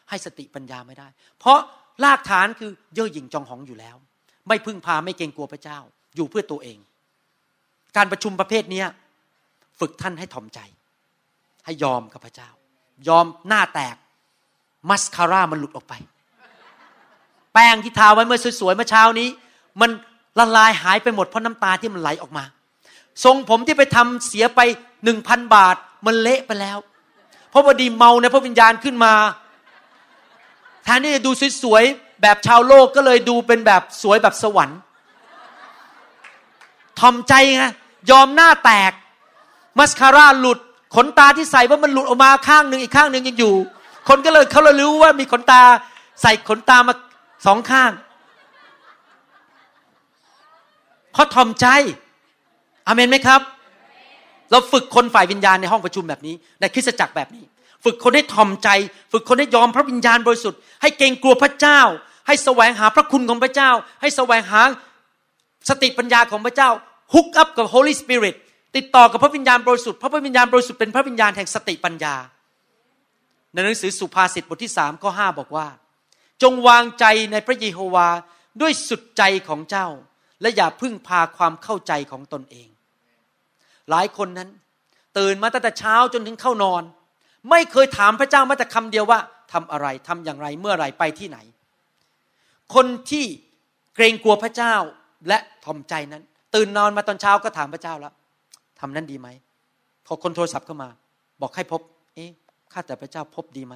[0.08, 1.08] ให้สติปัญญาไม่ได้
[1.38, 1.58] เพราะ
[2.04, 3.96] รากฐานคือเย่อหยิ่งจองหองอยู่แล้ว
[4.48, 5.78] ไม่พึ่งพาไม่เกรงกลัวพระเจ้า
[6.16, 6.78] อยู่เพื่อตัวเอง
[7.96, 8.82] การประชุมประเภทนี้
[9.80, 10.60] ฝึกท่านให้ถ่อมใจ
[11.64, 12.50] ให้ยอมกับพระเจ้า
[13.08, 13.96] ยอมหน้าแตก
[14.88, 15.94] มัสคาร่ามันหลุดออกไป
[17.52, 19.28] แป้งที่ทาไว้เมื่อสวยๆเมื่อเช้านี้
[19.80, 19.90] มัน
[20.38, 22.44] ละลายหายไปหมดเพราะน้ำตาที่มันไหลออกมา
[23.24, 24.60] ทรงผมที่ไปทำเสียไป
[25.04, 25.76] หนึ่งพันบาท
[26.06, 26.78] มันเละไปแล้ว
[27.50, 29.14] เพราะว่าดีเมาในพระวิญญาณขึ้นมา
[30.84, 31.30] แทนที่จะดู
[31.62, 34.78] สวยๆแบบชาวโลกก็เลยดูเป็นแบบสวยแบบสวรรค์
[36.98, 37.64] ทอมใจไง
[38.10, 38.92] ยอมหน้าแตก
[39.78, 40.58] มัสคาร่าหลุด
[40.94, 43.54] ขนตาที่ใส่ว่ามันหลุดออกมาข้างหนึ่งอีกข้างหนึ่งยังอยู่
[44.08, 45.62] คนก็เลยเขาเลยรู้ว่ามีขนตา
[46.22, 46.94] ใส่ขนตามา
[47.46, 47.90] สองข้าง
[51.12, 51.66] เพราะทอมใจ
[52.86, 53.40] อเมนไหมครับ
[54.50, 57.44] เราฝึกคนฝ่ายวิญญาณในห้องประชุมแบบนี้ ในคริสตจักรแบบนี้
[57.84, 58.68] ฝึกคนให้ทอมใจ
[59.12, 61.80] ฝึกคนให้ยอมพระวิญญาณบริสุทธิ์ให้เกรงกลัวพระเจ้า
[62.26, 63.70] ให้แสวงหาพระคุณของพระเจ้า
[64.00, 64.60] ให้แสวงหา
[65.68, 66.70] สติปัญญาของพระเจ้า
[67.14, 68.36] ฮุกอัพกับ Holy Spirit
[68.76, 72.14] ติดต่อกับพระวิญญาณบริสุทธิ์พระพระวิญญาณบริสุทธิ์เป็นพระวิญญาณแห่งสติปัญญา
[73.52, 75.66] ในหนังสือสุภาษิตบทที่สามข้อห้าบอกว่า
[76.42, 78.08] จงวางใจในพระเยโฮวา
[78.60, 79.88] ด้วยสุดใจของเจ้า
[80.40, 82.68] และอย่าพึ่งพาความเข้าใจของตนเอง
[83.90, 84.48] หลายคนนั้น
[85.18, 86.82] ตื่นมาตั้งแต่เช้าจนถึงเข้านอน
[87.50, 89.18] ไม่เคยถามพระเจ้าแม้แต่คำเดียวว่า
[89.52, 91.38] ทำอะไรทำอย่างไรเมื่อไรไปที่ไหน
[92.74, 93.24] คนที่
[93.94, 94.74] เกรงกลัวพระเจ้า
[95.28, 96.22] และทอมใจนั้น
[96.54, 98.12] ตื่นนอนมาตอนเช้าก็ถามพระเจ้าแล้ว
[98.80, 99.28] ทำนั้นดีไหม
[100.06, 100.88] พอคนโทรศัพท์เข้ามา
[101.40, 101.80] บอกให้พบ
[102.14, 102.30] เอ๊ะ
[102.72, 103.74] ข้าแต่พระเจ้าพบดีไหม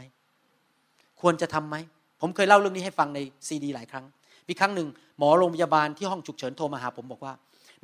[1.20, 1.76] ควรจะทํำไหม
[2.20, 4.04] ผมเคยเล่าเรื่องนี้ให้ฟังในซีดีหลายครั้ง
[4.48, 4.88] มีครั้งหนึ่ง
[5.18, 7.34] หมอโรงพยาบาลที่ห้องฉุกเฉินโทรมาหาผมบอกว่า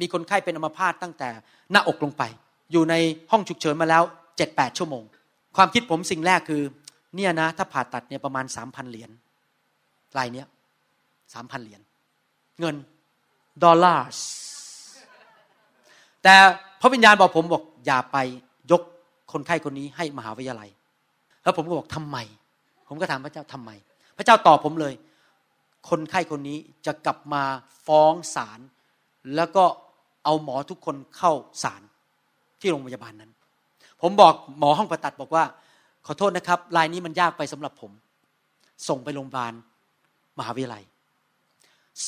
[0.00, 1.28] มีคนไข้เป็นอัมพาตตั้งแต่
[1.70, 2.22] หน้าอกลงไป
[2.72, 2.94] อยู่ใน
[3.30, 4.02] ห้องฉุกเฉินมาแล้ว
[4.36, 5.04] เจ็ดแปดชั่วโมง
[5.56, 6.62] ความคิดผมสิ่งแรกคือ
[7.16, 9.10] เนี่ยนะ ถ้าผ่าตัดเนี่ยประมาณสามพันเหรียญ
[10.18, 10.46] รายเนี้ย
[11.34, 11.80] สามพันเหรียญ
[12.60, 12.76] เงิน
[13.64, 14.06] ดอลลาร์
[16.22, 16.34] แต่
[16.80, 18.16] พระวิญญาณบอกผมบอกอย่าไป
[18.72, 18.82] ยก
[19.32, 20.70] คนไข้คนนี้ให้มหาวิทยาลัย
[21.42, 22.16] แล้วผมก็บอกทำไม
[22.88, 23.70] ผมก็ถามพระเจ้าทำไม
[24.16, 24.94] พระเจ้าตอบผมเลย
[25.90, 27.42] คนไข้คนนี้จะกลับมา
[27.86, 28.60] ฟ้องศาล
[29.36, 29.64] แล้วก็
[30.28, 31.82] เอาหมอทุกคนเข้าศาล
[32.60, 33.30] ที่โรงพยาบาลนั้น
[34.02, 35.44] ผมบอกหมอห้องผ่าตัดบอกว่า
[36.06, 37.92] ขอโทษนะครับรายนี้มันยากไปสำหรับผม
[38.88, 39.52] ส่งไปโรงพยาบาล
[40.38, 40.82] มหาวิทยาลัย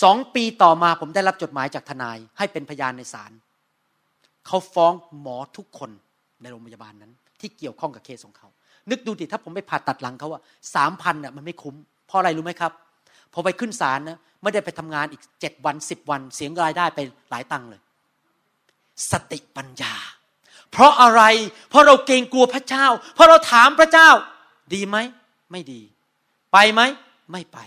[0.02, 3.32] สองปีต่อมาผมได้รับจดหมายจากทนายให้เป็นพยานในศาล
[4.46, 5.90] เขาฟ้องหมอทุกคน
[6.42, 8.48] ในโรงพยาบาลนั้น ที่เกี่ยวข้องกับเคสของเขา
[8.90, 10.42] นึกดูดิถ้าผมไปผ่าตัดหลังเขาอะ
[10.74, 11.74] สามพันอะมันไม่คุ้ม
[12.06, 12.72] เพราะอะไรรู้ไหมครับ
[13.32, 17.00] พอไปขึ้นศาลนะไม่ได้ไปทำงานอีกเจ็ดวันสิบวัน เสียงรายได้ไป
[17.30, 17.80] หลายตังค์เลย
[19.10, 19.94] สติปัญญา
[20.72, 21.22] เพราะอะไร
[21.68, 24.08] เพราะเราเกรงกลัวพระเจ้า เพราะเราถามพระเจ้า
[24.74, 24.96] ดีไหม
[25.52, 25.80] ไม่ดี
[26.52, 26.80] ไปไหม
[27.32, 27.58] ไม่ไป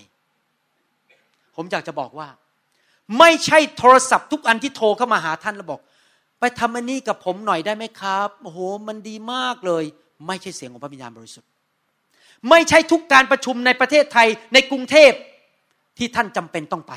[1.55, 2.27] ผมอยากจะบอกว่า
[3.19, 5.81] ไม่ใช่โทรศัพท์ทุกอันที่โทรเข้ามาหาท่านแล้วบอก
[6.39, 9.83] ไปทำอันนี้กับผมหน่อยได้ไหมครับโอ้โหมันดีมากเลย
[10.27, 11.49] ไม่ใช่เสียงของพระวิญญาณบริสุทธิ์
[12.49, 15.11] ไม่ใช่ทุกการประชุมในประเทศไทยในกรุงเทพ
[15.97, 16.93] ที่ท่านจำเป็นต้องไป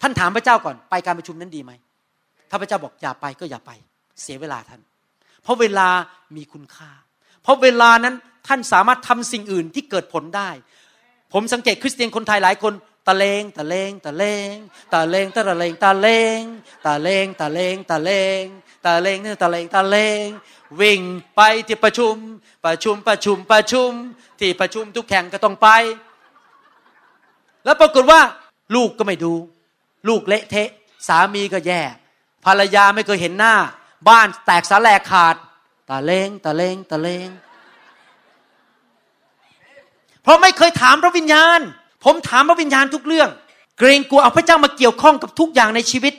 [0.00, 1.72] ท่านถามพระเจ้าก่อน ไปการประชุมนั้นดีไหม
[2.54, 3.70] ถ้าพระเจ้าบอกอย่าไปก็อย่าไป
[4.22, 4.80] เสียเวลาท่าน
[5.42, 5.88] เพราะเวลา
[6.36, 6.90] มีคุณค่า
[7.42, 8.14] เพราะเวลานั้น
[8.48, 10.50] ท่านสามารถทำสิ่งอื่นที่เกิดผลได้
[11.32, 12.72] ผมสังเกตคริสเตียนคนไทยหลายคน
[13.08, 14.60] ตะเลงตะเลงตะเลง
[14.92, 16.06] ตะเลงตะเลงตะเล
[16.38, 18.10] งตะเลงตะเลงตะเล
[18.42, 18.44] ง
[18.84, 20.26] ตะเลงตะเลงตะเลง
[20.80, 21.00] วิ่ง
[21.36, 22.14] ไปที่ประชุม
[22.64, 23.90] ประชุมประชุมประชุม
[24.40, 25.68] ที่ประชุมทุกแข่งก็ต้องไป
[27.64, 28.20] แล้วปรากฏว่า
[28.74, 29.32] ลูกก็ไม่ดู
[30.08, 30.68] ลูกเละเทะ
[31.08, 31.82] สามีก็แย่
[32.44, 33.54] ภรรยาไม่เคยเห็นหน้า
[34.08, 35.36] บ้านแตกสาแหลกขาด
[35.90, 37.28] ตะเลงตะเลงตะเลง
[40.22, 41.60] เพราะไม่เคยถามพระวิญญาณ
[42.04, 43.30] ผมถามพระวิญญาณทุกเรื่อง
[43.78, 46.14] เกรงกลัวเอาพระเจ้ามาเกี่ยวข้องกับทุกอย่างในชีวิต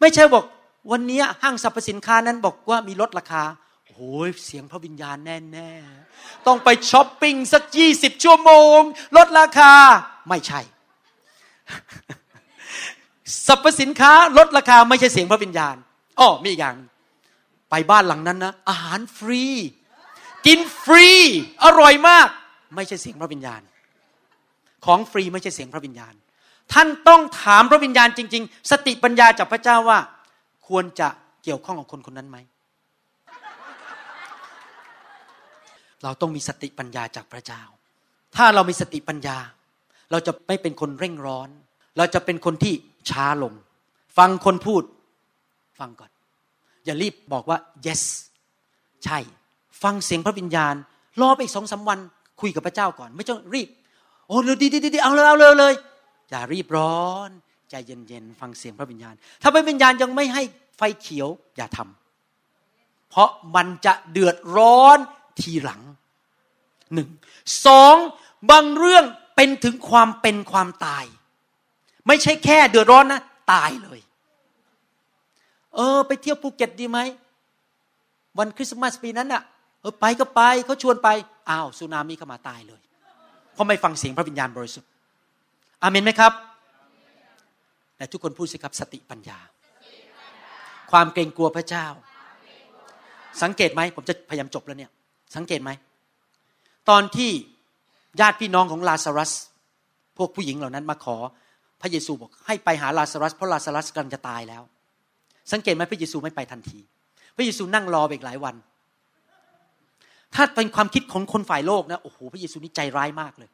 [0.00, 0.44] ไม่ใช่บอก
[0.90, 3.42] วันนี้ห้างสรรพสินค้านั้นบอกว่ามีลดราคา
[3.88, 8.78] โอ้ยเสียงพระวิญญาณแน่ๆต้องไปช้อปปิ้งสักยี่สิบชั่วโมง
[9.16, 9.72] ลดราคา
[10.28, 10.60] ไม่ใช่
[13.48, 15.76] สรรพสินค้าลดราคาไม่ใช่เสียงพระวิญญาณ
[16.20, 16.76] อ้อมีอีกอย่าง
[17.70, 19.44] ไปบ้านหลังนั้นนะ อาหารฟรี
[20.46, 21.06] กินฟรี
[21.64, 22.28] อร่อยมาก
[22.76, 23.62] ไม่ใช่เสียงพระวิญญาณ
[24.86, 26.14] ของฟรีไม่ใช่เสียงพระวิญญาณ
[26.72, 29.98] ท่านต้องถามพระวิญญาณจริง ๆ สติปัญญาจากพระเจ้าว่า
[30.68, 31.08] ควรจะ
[31.44, 32.38] เกี่ยวข้องกับคนคนนั้นไหม
[36.02, 37.62] เราต้องมีสติปัญญาจากพระเจ้า
[38.36, 39.38] ถ้าเรามีสติปัญญา
[40.10, 41.48] เราจะไม่เป็นคนเร่งร้อน
[41.96, 42.74] เราจะเป็นคนที่
[43.10, 43.52] ช้าลง
[44.18, 44.82] ฟังคนพูด
[45.78, 46.10] ฟังก่อน
[46.84, 48.02] อย่ารีบบอกว่า yes
[49.04, 49.18] ใช่
[49.82, 50.74] ฟังเสียงพระวิญญาณ
[51.20, 51.98] รอไปอีกสองสาวัน
[52.40, 53.68] คุยกับพระเจ้าก่อน ไม่ต้องรีบ
[54.26, 55.74] โอ้เร็วดีดีดีเอาเลยเอาเลยเลย
[56.30, 57.30] อย่ารีบร้อน
[57.70, 60.42] ใจเย็นๆฟังเสียงพระวิญญาณ ถ้าพระวิญญาณยังไม่ให้
[60.76, 64.98] ไฟเขียว อย่าทำเพราะมันจะเดือดร้อน
[65.40, 65.82] ทีหลัง
[66.94, 67.08] หนึ่ง
[67.66, 67.96] สอง
[68.50, 69.04] บางเรื่อง
[69.36, 71.04] เป็นถึงความเป็นความตาย
[72.06, 73.20] ไม่ใช่แค่เดือดร้อนนะ
[73.52, 74.00] ตายเลย
[75.74, 76.98] เออ ไปเที่ยวภูเก็ตดีไหม
[78.38, 79.42] วันคริสต์มาสปีนั้นน่ะ
[79.80, 81.08] เออไปก็ไปเขาชวนไป
[81.50, 82.80] อ้าวสึนามิเข้ามาตายเลย
[83.52, 84.90] เพราะไม่ฟังเสียงพระวิญญาณบริสุทธิ์
[85.82, 86.32] อาเมนไหมครับ
[87.96, 89.38] แต่ทุกคนพูดสิครับสติปัญญา
[90.90, 91.86] ความเกรงกลัวพระเจ้า
[93.42, 94.90] สังเกตไหมผมจะพยายามจบแล้วเนี่ย
[95.36, 95.70] สังเกตไหม
[96.88, 97.30] ตอนที่
[98.20, 99.32] ญาติพี่น้องของลาซารัส
[100.16, 101.16] พวกผู้หญิงเหล่านั้นมาขอ
[101.80, 104.62] พระเยซูบอกให้ไปหาลาซารัสเพราะลาซารัสกำลังจะตายแล้ว
[105.52, 106.78] สังเกตไหมพระเยซูไม่ไปทันที
[107.36, 108.54] พระเยซูนั่งรอไปอีกหลายวัน
[110.34, 113.50] ถ้าเป็นความคิดของคนฝ่ายโลกนะโอ้โหพระเยซูนี่ใจร้ายมากเลย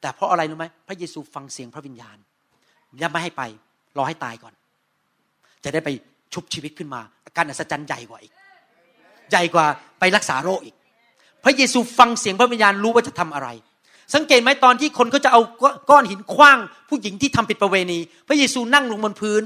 [0.00, 2.16] แต่เพราะอะไรรู้ไหมพระเยซูฟังเสียงพระวิญญาณ
[3.02, 3.42] ยังไม่ให้ไป
[3.96, 4.54] รอให้ตายก่อน
[5.64, 5.88] จะได้ไป
[6.34, 8.32] ชุบชีวิตขึ้นมา อาการอัศจรรย์ใหญ่กว่าอีก
[9.30, 9.66] ใหญ่กว่า
[9.98, 10.76] ไปรักษาโรคอีก
[11.44, 13.48] พระเยซูฟังเสียงพระวิญญาณรู้ว่าจะทำอะไร
[14.14, 15.40] สังเกตไหมตอนที่คนเขาจะเอา
[15.90, 16.58] ก้อนหินคว้าง
[16.88, 17.98] ผู้หญิงที่ทำผิดประเวณี
[18.28, 19.42] พระเยซูนั่งลงบนพื้น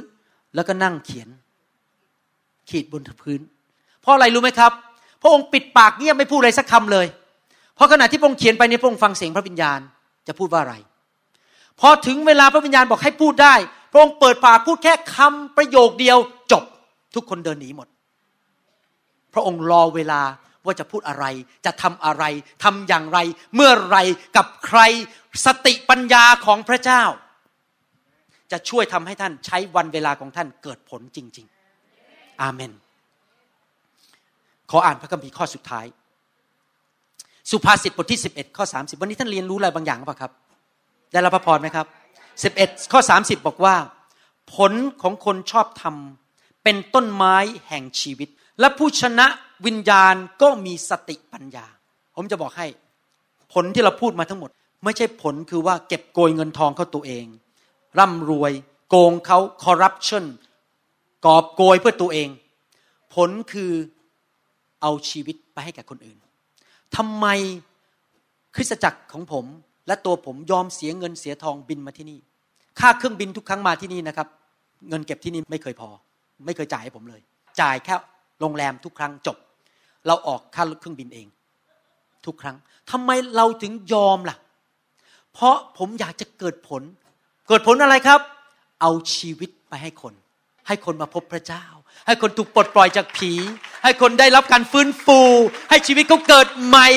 [0.54, 1.28] แล้วก็นั่งเขียน
[2.70, 3.40] ขีดบนพื้น
[4.00, 4.72] เพราะอะไรรู้ไหมครับ
[5.22, 7.06] พระองค์ปิดปากเงียบไม่พูดอะไรสักคำเลย
[7.74, 9.80] เพราะขณะที่พระองค์เขียนไปในพระองค์ฟังเสียงพระวิญญาณ
[10.26, 10.74] จะพูดว่าอะไร
[11.80, 13.54] พอถึงเวลาพระวิญญาณบอกให้พูดได้
[13.92, 16.18] พระองค์เปิดปากพูดแค่คำประโยคเดียว
[16.52, 16.64] จบ
[17.14, 17.88] ทุกคนเดินหนีหมด
[19.34, 20.20] พระองค์รอเวลา
[20.66, 21.24] ว่าจะพูดอะไร
[21.66, 22.24] จะทำอะไร
[22.64, 23.18] ทำอย่างไร
[23.54, 23.98] เมื่อไร
[24.36, 24.80] กับใคร
[25.44, 27.02] สติปัญญาของพระเจ้า
[28.52, 31.46] จะช่วยทำให้ท่านใช้วันเวลาของท่านเกิดผลจริง
[31.92, 32.72] ๆ อาเมน
[34.70, 35.86] ขออ่านพระคัมภีร์ข้อสุดท้าย
[37.50, 40.32] สุภาษิตบทที่ 11 ข้อ 30 วันนี้ท่านเรียนรู้อะไรบางอย่างเปล่าครับ
[41.12, 41.86] ได้รับพระพรไหมครับ
[42.54, 43.74] 11 ข้อ 30 บอกว่า
[44.54, 45.94] ผลของคนชอบธรรม
[46.64, 47.36] เป็นต้นไม้
[47.68, 48.28] แห่งชีวิต
[48.60, 49.26] และผู้ชนะ
[49.66, 51.66] วิญญาณก็มีสติปัญญา
[52.16, 52.66] ผมจะบอกให้
[53.52, 54.50] ผลที่เราพูดมาทั้งหมด
[54.84, 57.26] ไม่ใช่ผลคือว่าเก็บโกยเงินทองเข้าตัวเอง
[57.98, 58.52] ร่ำรวย
[58.88, 60.24] โกงเขาคอร์รัปชัน
[61.26, 62.28] กอบโกยเพื่อตัวเอง
[63.14, 63.72] ผลคือ
[64.82, 66.18] เอาชีวิตไปให้แก่คนอื่น
[66.96, 67.26] ทำไม
[68.54, 69.44] คริสตจักรของผม
[69.86, 72.18] และตัวผมยอมเสียเงินเสียทองบินมาที่นี่
[72.80, 74.28] ค่าเครื่องบินทุกครั้งมาที่นี่นะครับ
[74.88, 75.88] เงินเก็บที่นี่ไม่เคยพอ
[76.46, 77.20] ไม่เคยจ่ายให้ผมเลย
[77.60, 77.94] จ่ายแค่
[78.40, 79.36] โรงแรมทุกครั้งจบ
[80.06, 81.26] เราออกค่าเครื่องบินเอง
[82.26, 82.56] ทุกครั้ง
[82.90, 84.36] ทำไมเราถึงยอมล่ะ
[85.34, 86.82] เพราะผมอยากจะเกิดผล
[87.48, 88.20] เกิดผลอะไรครับ
[88.80, 90.14] เอาชีวิตไปให้คน
[90.66, 91.64] ให้คนมาพบพระเจ้า
[92.06, 93.32] ให้คนถูกปลดปล่อยจากผี
[93.84, 95.20] ให้คนได้รับการฟื้นฟู
[95.70, 96.88] ให้ชีวิตเขาเกิดใหม่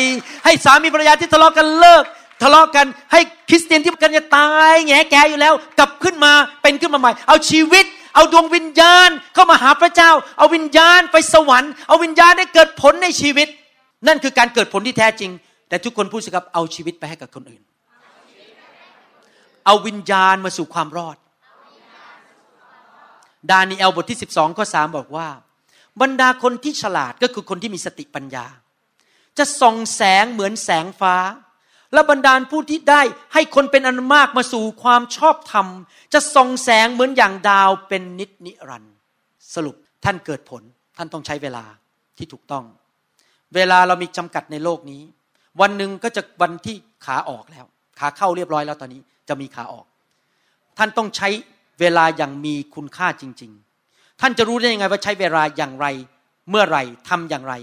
[0.46, 2.04] ให้สามีภรรยาที่ทะเลาะกันเลิก
[2.42, 3.20] ทะเลาะกันให้
[3.50, 7.86] คริสเตียนที่กันจะตายแง่แก่อยู่แล้ว กลับขึ้นมาเป็นขึ้นมาใหม่ เอาชีวิต
[8.16, 13.48] เอาดวงวิญญาณเข้ามาหาพระเจ้า เอาวิญญาณไปสวรรค์ เอาวิญญาณได้เกิดผลในชีวิต
[14.08, 15.32] นั่นคือการเกิดผลที่แท้จริง
[15.70, 17.62] แต่ทุกคนพูดสิครับเอาชีวิตไปให้กับคนอื่น
[19.66, 21.18] เอาวิญญาณมาสู่ความรอด
[23.52, 25.28] ดานีเอลบทที่ 12ข้อ3บอกว่า
[26.02, 28.46] บรรดาคนที่ฉลาดก็คือคนที่มีสติปัญญา
[29.38, 31.16] จะส่องแสงเหมือนแสงฟ้า
[31.94, 33.02] และบรรดาผู้ที่ได้
[33.34, 35.68] ให้คนเป็นอันมากมาสู่ความชอบธรรม
[36.14, 38.96] จะส่องแสงเหมือนอย่างดาวเป็นนิจนิรันด์
[39.54, 39.76] สรุป
[40.06, 40.64] ท่านเกิดผล
[40.98, 41.64] ท่านต้องใช้เวลา
[42.18, 42.66] ที่ถูกต้อง
[43.56, 45.02] เวลาเรามีจำกัดในโลกนี้
[45.62, 46.76] วันหนึ่งก็จะวันที่
[47.06, 47.66] ขาออกแล้ว
[48.00, 49.86] ขาเข้าเรียบร้อยแล้วตอนนี้จะมีขาออก
[50.78, 51.30] ท่านต้องใช้
[51.80, 53.52] เวลาอย่างมีคุณค่าจริง
[53.86, 55.88] ๆ ท่านจะรู้ได้ยังไงว่าใช้เวลาอย่างไร
[56.50, 56.78] เมื่อไร
[57.10, 57.54] ทำอย่างไร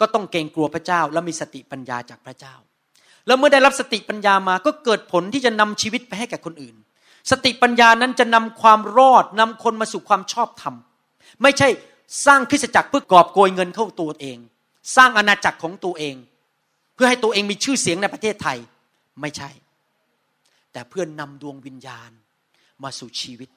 [0.00, 2.54] ก็ต้องเกรงกลัวพระเจ้าและมีสติปัญญาจากพระเจ้า
[3.26, 6.76] แล้วเมื่อได้รับสติปัญญามาก็เกิดผลที่จะนำชีวิตไปให้แก่คนอื่น
[7.30, 10.74] สติปัญญานั้นจะนำความรอดนำคนมาสู่ความชอบธรรม
[11.42, 11.68] ไม่ใช่
[12.26, 14.38] สร้างคริสตจักรเพื่อกอบโกยเงินเข้าตัวเอง
[14.96, 16.16] สร้างอาณาจักรของตัวเอง
[16.94, 18.58] เพื่อให้ตัวเองมีชื่อเสียงในประเทศไทย
[19.20, 19.50] ไม่ใช่
[20.72, 22.10] แต่เพื่อนนำดวงวิญญาณ
[22.82, 23.50] มาสู่ชีวิต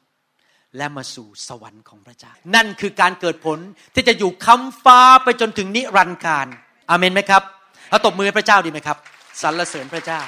[0.78, 3.60] และมาสู่สวรรค์ของพระเจ้า นั่นคือการเกิดผล
[3.94, 6.48] ที่จะอยู่ค้ำฟ้าไปจนถึงนิรันดร์การ
[6.90, 7.44] อาเมนไหมครับ
[7.90, 8.98] เราตบมือให้พระเจ้าดีไหมครับ
[9.42, 10.22] สรรเสริญพระเจ้า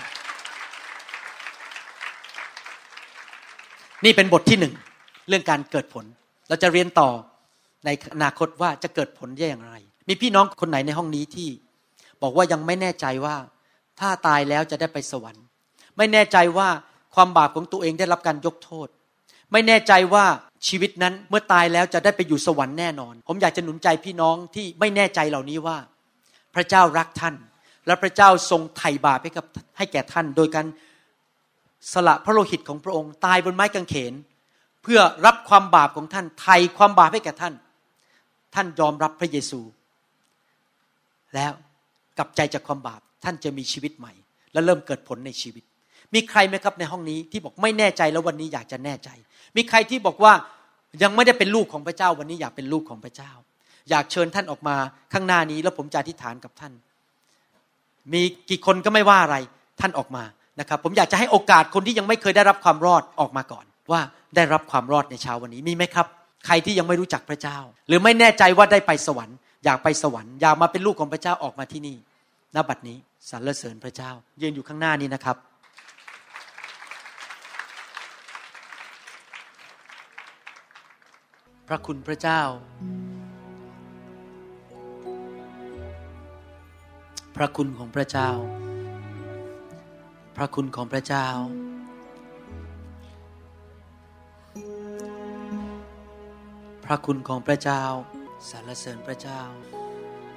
[4.05, 4.73] นี่เป็นบทที่หนึ่ง
[5.27, 6.05] เรื่องการเกิดผล
[6.47, 7.09] เราจะเรียนต่อ
[7.85, 9.73] ในอนาคตว่าจะเกิดผลได้อย่างไร
[10.07, 11.49] มีพี่น้องคนไหนในห้องนี้ที่
[12.21, 13.35] บอกว่ายังไม่แน่ใจว่า
[13.99, 15.43] ถ้าตายแล้วจะได้ไปสวรรค์
[15.97, 16.69] ไม่แน่ใจว่า
[17.15, 18.87] ความบาปของตัวเองได้รับการยกโทษ
[19.51, 20.25] ไม่แน่ใจว่า
[20.67, 25.77] ชีวิตนั้นเมื่อตายแล้วจะได้ไปอยู่สวรรค์แน่นอน ผมอยากจะหนุนใจพี่น้องที่ไม่แน่ใจเหล่านี้ว่า
[26.55, 27.35] พระเจ้ารักท่าน
[27.87, 29.45] และพระเจ้าทรงไถ่บาปให้กับ
[29.77, 30.65] ให้แก่ท่าน โดยการ
[31.93, 34.13] สละพระโลหิตของพระองค์ตายบนไม้กางเขน
[34.83, 37.53] เพื่อรับความบาปของท่านไถ่ความบาปให้แก่ท่าน
[38.55, 39.61] ท่านยอมรับพระเยซู
[41.35, 41.51] แล้ว
[42.17, 44.13] กลับใจจากความบาปท่านจะมีชีวิตใหม่
[44.53, 45.63] และเริ่มเกิดผลในชีวิต
[46.13, 49.09] มีใครไหมครับในห้องนี้ที่บอกไม่แน่ใจแล้ววันนี้อยากจะแน่ใจ
[49.57, 50.33] มีใครที่บอกว่า
[51.03, 53.31] ยังไม่ได้เป็นลูกของพระเจ้าวันนี้อยากเป็นลูกของพระเจ้า
[53.89, 54.75] อยากเชิญท่านออกมา
[55.13, 56.73] ข้างหน้านี้แล้วผมจะอธิษฐานกับท่าน
[58.13, 59.37] มีกี่คนก็ไม่ว่าอะไร
[59.79, 60.23] ท่านออกมา
[60.59, 64.01] นะครับ ผมอยากจะให้โอกาสคนที่ยังไม่เคยได้รับความรอดออกมาก่อน ว่า
[64.35, 66.07] ได้รับความรอดในเช้าวันนี้มีไหมครับ
[66.45, 71.97] ใครที่ยังไม่รู้จักพระเจ้า หรือไม่แน่ใจว่าได้ไปสวรรค์อยากไปสวรรค์อยากมาเป็นลูกของพระเจ้าออกมาที่นี่
[72.55, 72.97] ณบัดนี้
[73.29, 75.37] สรรเสริญพระเจ้า ยืนอยู่ข้างหน้านี้นะครับ
[81.67, 82.41] พระคุณพระเจ้า
[87.41, 88.29] ระคุณของพระเจ้า
[90.37, 91.27] พระคุณของพระเจ้า
[96.85, 97.83] พระคุณของพระเจ้า
[98.49, 99.41] สรรเสริญพระเจ้า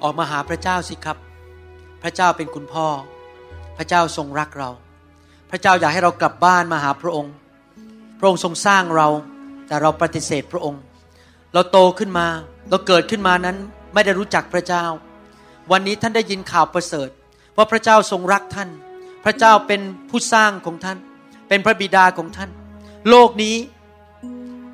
[0.03, 1.17] ออกมาหาพระเจ้าสิครับ
[2.01, 2.87] พระเจ้าเป็นคุณพ่อ
[3.77, 4.69] พระเจ้าทรงรักเรา
[5.49, 7.33] พระเจ้าอยากให้เรากลับบ้านมาหาพระองค์
[8.19, 9.07] พระองค์ทรงสร้างเรา
[9.67, 10.81] แต่เราปฏิเสธพระองค์
[11.53, 12.27] เราโตขึ้นมา
[12.69, 13.57] เราเกิดขึ้นมานั้น
[13.93, 14.85] ไม่ได้รู้จักพระเจ้า
[15.71, 17.09] วันนี้ท่านได้ยินข่าวประเสริฐ
[17.57, 18.69] ว่าพระเจ้าทรงรักท่าน
[19.25, 20.97] พระเจ้าเป็นผู้สร้างของท่าน
[21.47, 22.49] เป็นพระบิดาของท่าน
[23.09, 23.55] โลกนี้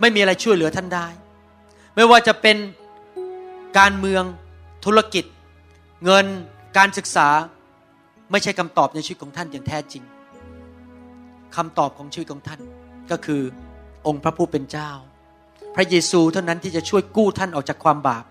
[0.02, 1.08] ไม่มีอะไรช่วยเหลือท่านได้
[1.96, 2.58] ไม่ว่าจะเป็น
[3.80, 4.24] การเมือง
[4.86, 5.26] ธุรกิจ
[6.06, 6.26] เงิน
[6.78, 7.28] การศึกษา
[8.32, 10.04] ไม่ใช่คำตอบในชีวิตของท่านอย่างแท้จริง
[11.56, 12.62] คำตอบของชีวิตของท่าน
[13.12, 13.42] ก็คือ
[14.08, 14.90] องค์พระผู้เป็นเจ้า
[15.76, 18.26] พระเยซูเท่านั้นที่จะช่วยกู้ท่านออกจากความบาป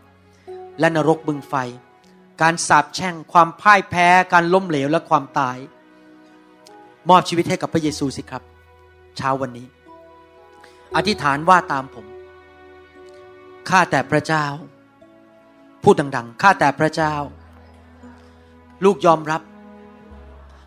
[0.80, 1.54] และนรกบึงไฟ
[2.42, 5.56] การสาปแช่งความพ่ายแพ้การล้มเหลวและความตาย
[7.08, 8.42] มอบชีวิตให้กับพระเยซูสิครับ
[9.16, 9.66] เช้าวันนี้
[10.96, 12.06] อธิษฐานว่าตามผม
[13.68, 14.46] ข้าแต่พระเจ้า
[15.82, 17.14] พูดดัง ๆข้าแต่พระเจ้า
[18.84, 19.42] ลูกยอมรับ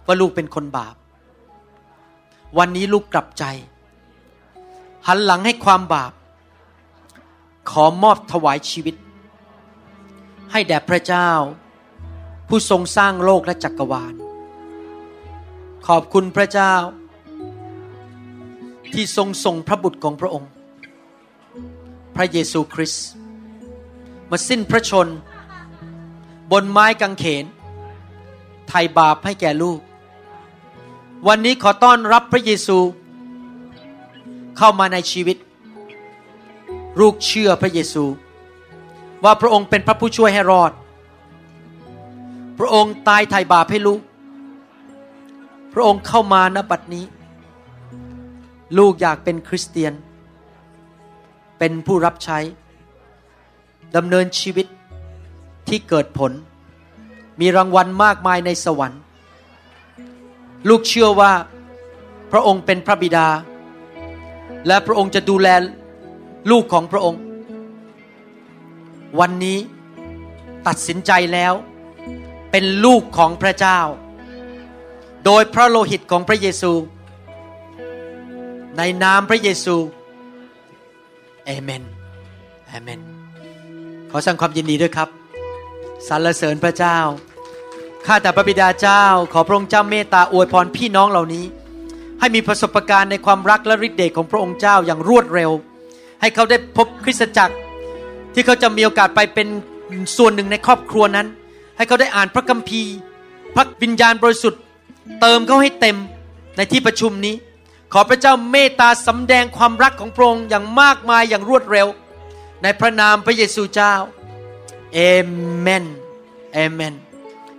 [0.05, 0.95] ว่าลูกเป็นคนบาป
[2.57, 3.43] วันนี้ลูกกลับใจ
[5.07, 6.13] หันหลังให้ความบาป
[7.71, 8.95] ขอมอบถวายชีวิต
[10.51, 11.29] ให้แด่พระเจ้า
[12.55, 14.13] ผู้ทรงสร้างโลกและจักรวาล
[15.87, 16.73] ขอบคุณพระเจ้า
[18.93, 20.49] ที่ทรงส่งพระบุตรของพระองค์
[22.15, 23.07] พระเยซูคริสต์
[24.29, 25.07] มาสิ้นพระชน
[26.51, 27.45] บนไม้กางเขน
[28.67, 29.79] ไถ่บาปให้แก่ลูก
[31.27, 32.77] วันนี้ขอต้อนรับพระเยซู
[34.57, 35.37] เข้ามาในชีวิต
[36.99, 38.03] ลูกเชื่อพระเยซู
[39.23, 40.73] ว่าพระองค์เป็นพระผู้ช่วยให้รอด
[42.59, 44.01] พระองค์ตายไถ่บาปให้ลูก
[45.73, 47.05] พระองค์เข้ามาณบัดนี้
[48.77, 49.93] ลูกอยากเป็นคริสเตียน
[51.59, 52.39] เป็นผู้รับใช้
[53.95, 54.67] ดำเนินชีวิต
[55.67, 56.31] ที่เกิดผล
[57.41, 59.01] มีรางวัลมากมายในสวรรค์
[60.69, 61.31] ลูกเชื่อว่า
[62.31, 63.27] พระองค์เป็นพระบิดา
[64.67, 65.47] และพระองค์จะดูแล
[66.51, 67.21] ลูกของพระองค์
[69.19, 69.57] วันนี้
[70.67, 71.53] ตัดสินใจแล้ว
[72.55, 73.79] เป็นลูกของพระเจ้า
[75.25, 76.71] โดยพระโลหิตของพระเยซู
[78.77, 79.75] ในนามพระเยซู
[81.45, 81.83] เอเมน
[82.67, 83.01] เอเมน
[84.11, 85.09] ขอแสดงความยินดีด้วยครับ
[86.07, 86.97] สรรเสริญพระเจ้า
[88.05, 91.45] ข้าแต่พระบิดาเจ้า ขอพระองค์เจ้าเมตตาอวยพรพี่น้องเหล่านี้
[92.19, 95.51] ให้มีประสบการณ์ในความรักและฤทธิ์เดชของพระองค์เจ้าอย่างรวดเร็ว
[96.21, 97.55] ให้เขาได้พบคริสตจักร
[98.33, 99.47] ที่เขาจะมีโอกาสไปเป็น
[100.17, 101.27] ส่วนหนึ่งในครอบครัวนั้น
[101.77, 102.95] ให้เขาได้อ่านพระคัมภีร์
[103.55, 104.61] พระวิญญาณบริสุทธิ์
[105.21, 105.97] เติมเขาให้เต็ม
[106.57, 107.35] ในที่ประชุมนี้
[107.93, 111.87] ขอพระเจ้าเมตตาสำแดงความรักของพระองค์อย่างมากมายอย่างรวดเร็ว
[112.63, 113.93] ในพระนามพระเยซูเจ้า
[114.93, 114.99] เอ
[115.59, 115.85] เมน
[116.53, 116.93] เอเมน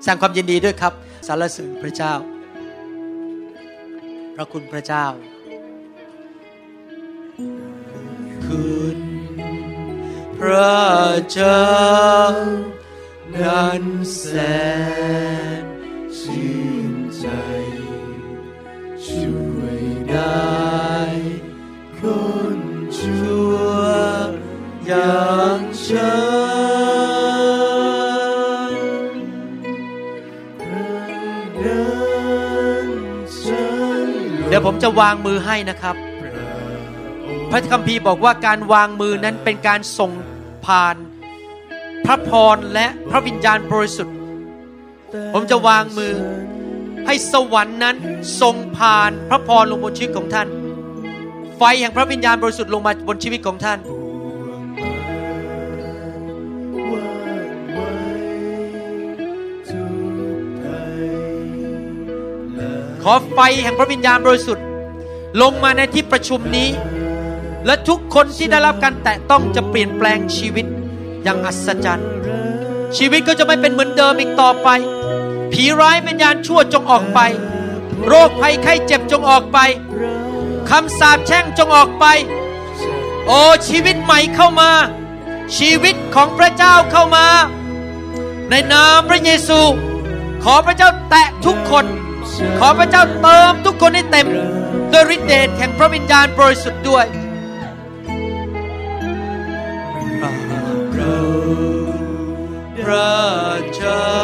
[0.05, 0.93] สร้างความยินดีด้วยครับ
[1.27, 2.15] สรรเสริญพระเจ้า
[4.35, 5.07] พระคุณพระเจ้า
[8.47, 8.99] คุณ
[10.39, 10.79] พระ
[11.33, 11.65] เจ้า
[13.43, 13.85] นั้น
[14.17, 14.25] แส
[15.63, 15.65] น
[16.19, 16.57] ชื่
[16.91, 17.27] นใจ
[19.07, 20.55] ช่วยได้
[21.99, 22.01] ค
[22.57, 22.59] น
[22.99, 23.55] ชั่ว
[24.87, 26.75] อย่างฉัน
[34.49, 35.97] เดี๋ยวผมจะวางมือให้นะครับ
[37.51, 40.11] พระคัมภีร์บอกว่าการวางมือนั้นเป็นการส่ง
[40.67, 40.97] ผ่าน
[42.07, 44.15] พระพรและพระวิญญาณบริสุทธิ์
[45.33, 46.15] ผมจะวางมือ
[47.07, 47.97] ให้สวรรค์นั้น
[48.41, 50.49] ทรงผ่านพระพรลงบนชีวิตของท่าน
[51.57, 53.79] ไฟแห่งพระวิญญาณบริสุทธิ์ลงมาบนชีวิตของท่าน
[63.03, 64.65] ขอไฟแห่งพระวิญญาณบริสุทธิ์
[65.43, 66.69] ลงมาในที่ประชุมนี้
[67.67, 70.67] และทุกคนที่ได้รับการแตะต้องจะเปลี่ยนแปลงชีวิต
[71.25, 72.11] อย่างอัศจรรย์
[72.97, 74.69] ชีวิตก็จะไม่เป็นเหมือนเดิมอีกต่อไป
[75.53, 77.21] ผีร้ายวิญญาณชั่วจงออกไป
[78.07, 79.59] โรคภัยไข้เจ็บจงออกไป
[80.71, 82.07] คำสาปแช่งจงออกไป
[83.27, 84.71] โอ้ชีวิตใหม่เข้ามา
[85.57, 87.27] ชีวิตของพระเจ้าเข้ามา
[88.51, 89.61] ในนามพระเยซู
[90.45, 91.87] ขอพระเจ้าแตะทุกคน
[92.59, 94.27] ขอพระเจ้าเติมทุกคนให้เต็ม
[94.93, 97.07] ด้วยฤทธิเดชแห่งพระวิญญาณบริสุทธิ์ด้วย
[102.95, 104.15] พระเจ้า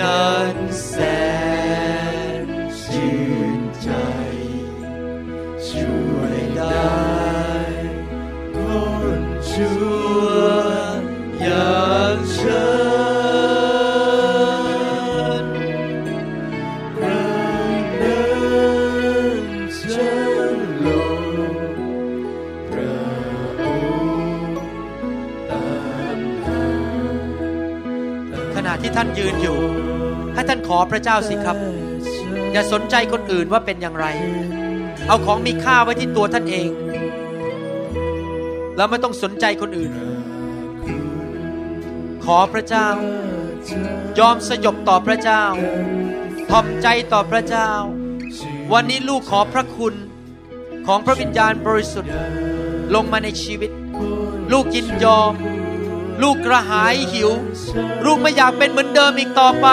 [0.00, 0.56] นั้น
[0.86, 1.19] แสน
[29.02, 29.58] ท่านยืนอยู่
[30.34, 31.56] ให้ท่านขอพระเจ้าสิครับ
[32.52, 34.06] อย่าสนใจคนอื่นว่าเป็นอย่างไร
[35.06, 36.70] เอาของมีค่าไว้ที่ตัวท่านเอง
[38.76, 39.92] แล้วไม่ต้องสนใจคนอื่น
[42.24, 42.88] ขอพระเจ้า
[44.18, 45.44] ยอมสยบต่อพระเจ้า
[46.50, 47.70] ทอมใจต่อพระเจ้า
[48.72, 49.94] วันนี้ลูกขอพระคุณ
[50.86, 52.14] ของพระวิญญาณบริสุทธิ์
[52.94, 53.70] ลงมาในชีวิต
[54.52, 55.34] ลูกยินยอม
[56.22, 57.30] ลูกกระหายหิว
[58.04, 59.66] ลูกไม่อยากเป็นเหมือนเดิมอีกต่อไป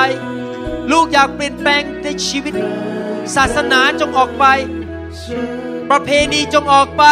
[0.91, 2.53] ลูกอยากเปลี่ยนแปลงในชีวิต
[3.35, 4.45] ศาสนาจงออกไป
[5.89, 7.03] ประเพณีจงออกไป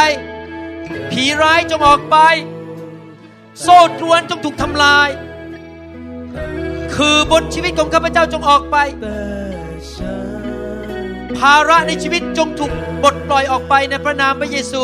[1.11, 2.17] ผีร้ายจงออกไป
[3.61, 5.09] โซ่ตรวนจงถูกทำลาย
[6.95, 8.77] คือบนชีวิตของข้าพเจ้าจงออกไป
[11.37, 12.71] ภาระในชีวิตจงถูก
[13.01, 14.83] ปลดปล่อยออกไปในพระนามพระเยซู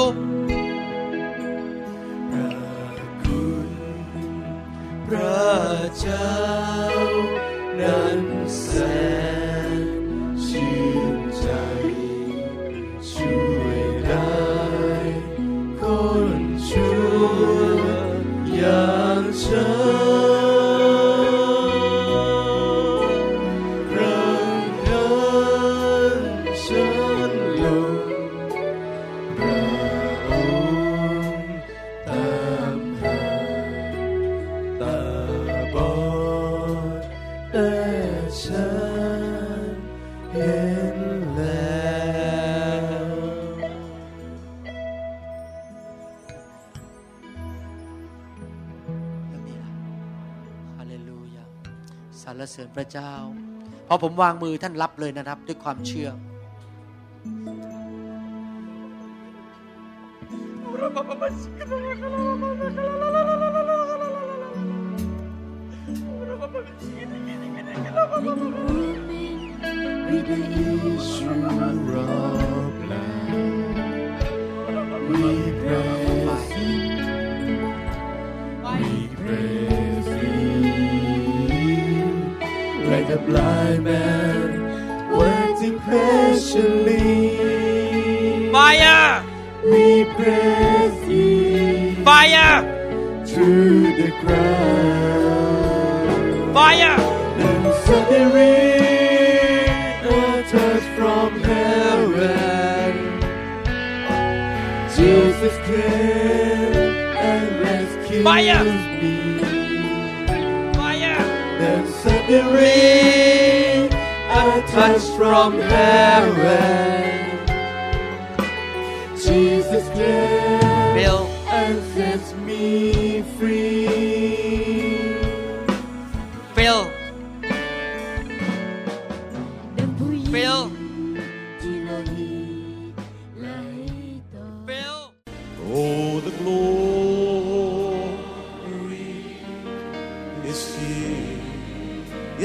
[5.12, 6.51] พระเจ้า
[53.94, 56.10] พอผมวางมือท่านรับเลยนะครับ ด้วยความเชื่อ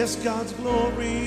[0.01, 1.19] Yes, God's glory.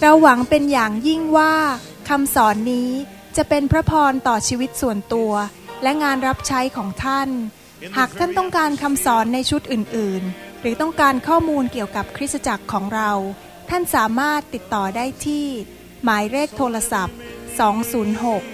[0.00, 1.54] เราหวังเป็นอย่างยิ่งว่า
[2.08, 2.90] คำสอนนี้
[3.36, 5.32] จะเป็นพระพรต่อชีวิตส่วนตัว
[5.82, 7.28] และงานรับใช้ของท่าน
[7.96, 13.10] หากท่านต้องการคำสอนในชุดอื่น ๆ หรือต้องการข้อมูลเกี่ยวกับคริสตจักรของเรา
[13.70, 15.46] ท่านสามารถติดต่อได้ที่
[16.04, 17.16] หมายเลขโทรศัพท์
[17.84, 18.53] 206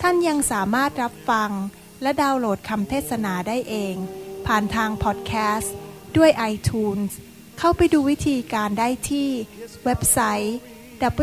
[0.00, 1.50] ท่านยังสามารถรับฟัง
[2.02, 3.94] และดาวน์โหลดคำเทศนาได้เอง
[4.46, 5.74] ผ่านทางพอดแคสต์
[6.16, 7.10] ด้วย iTunes
[7.58, 9.28] เข้าไปดูวิธีการได้ที่
[9.84, 10.56] เว็บไซต์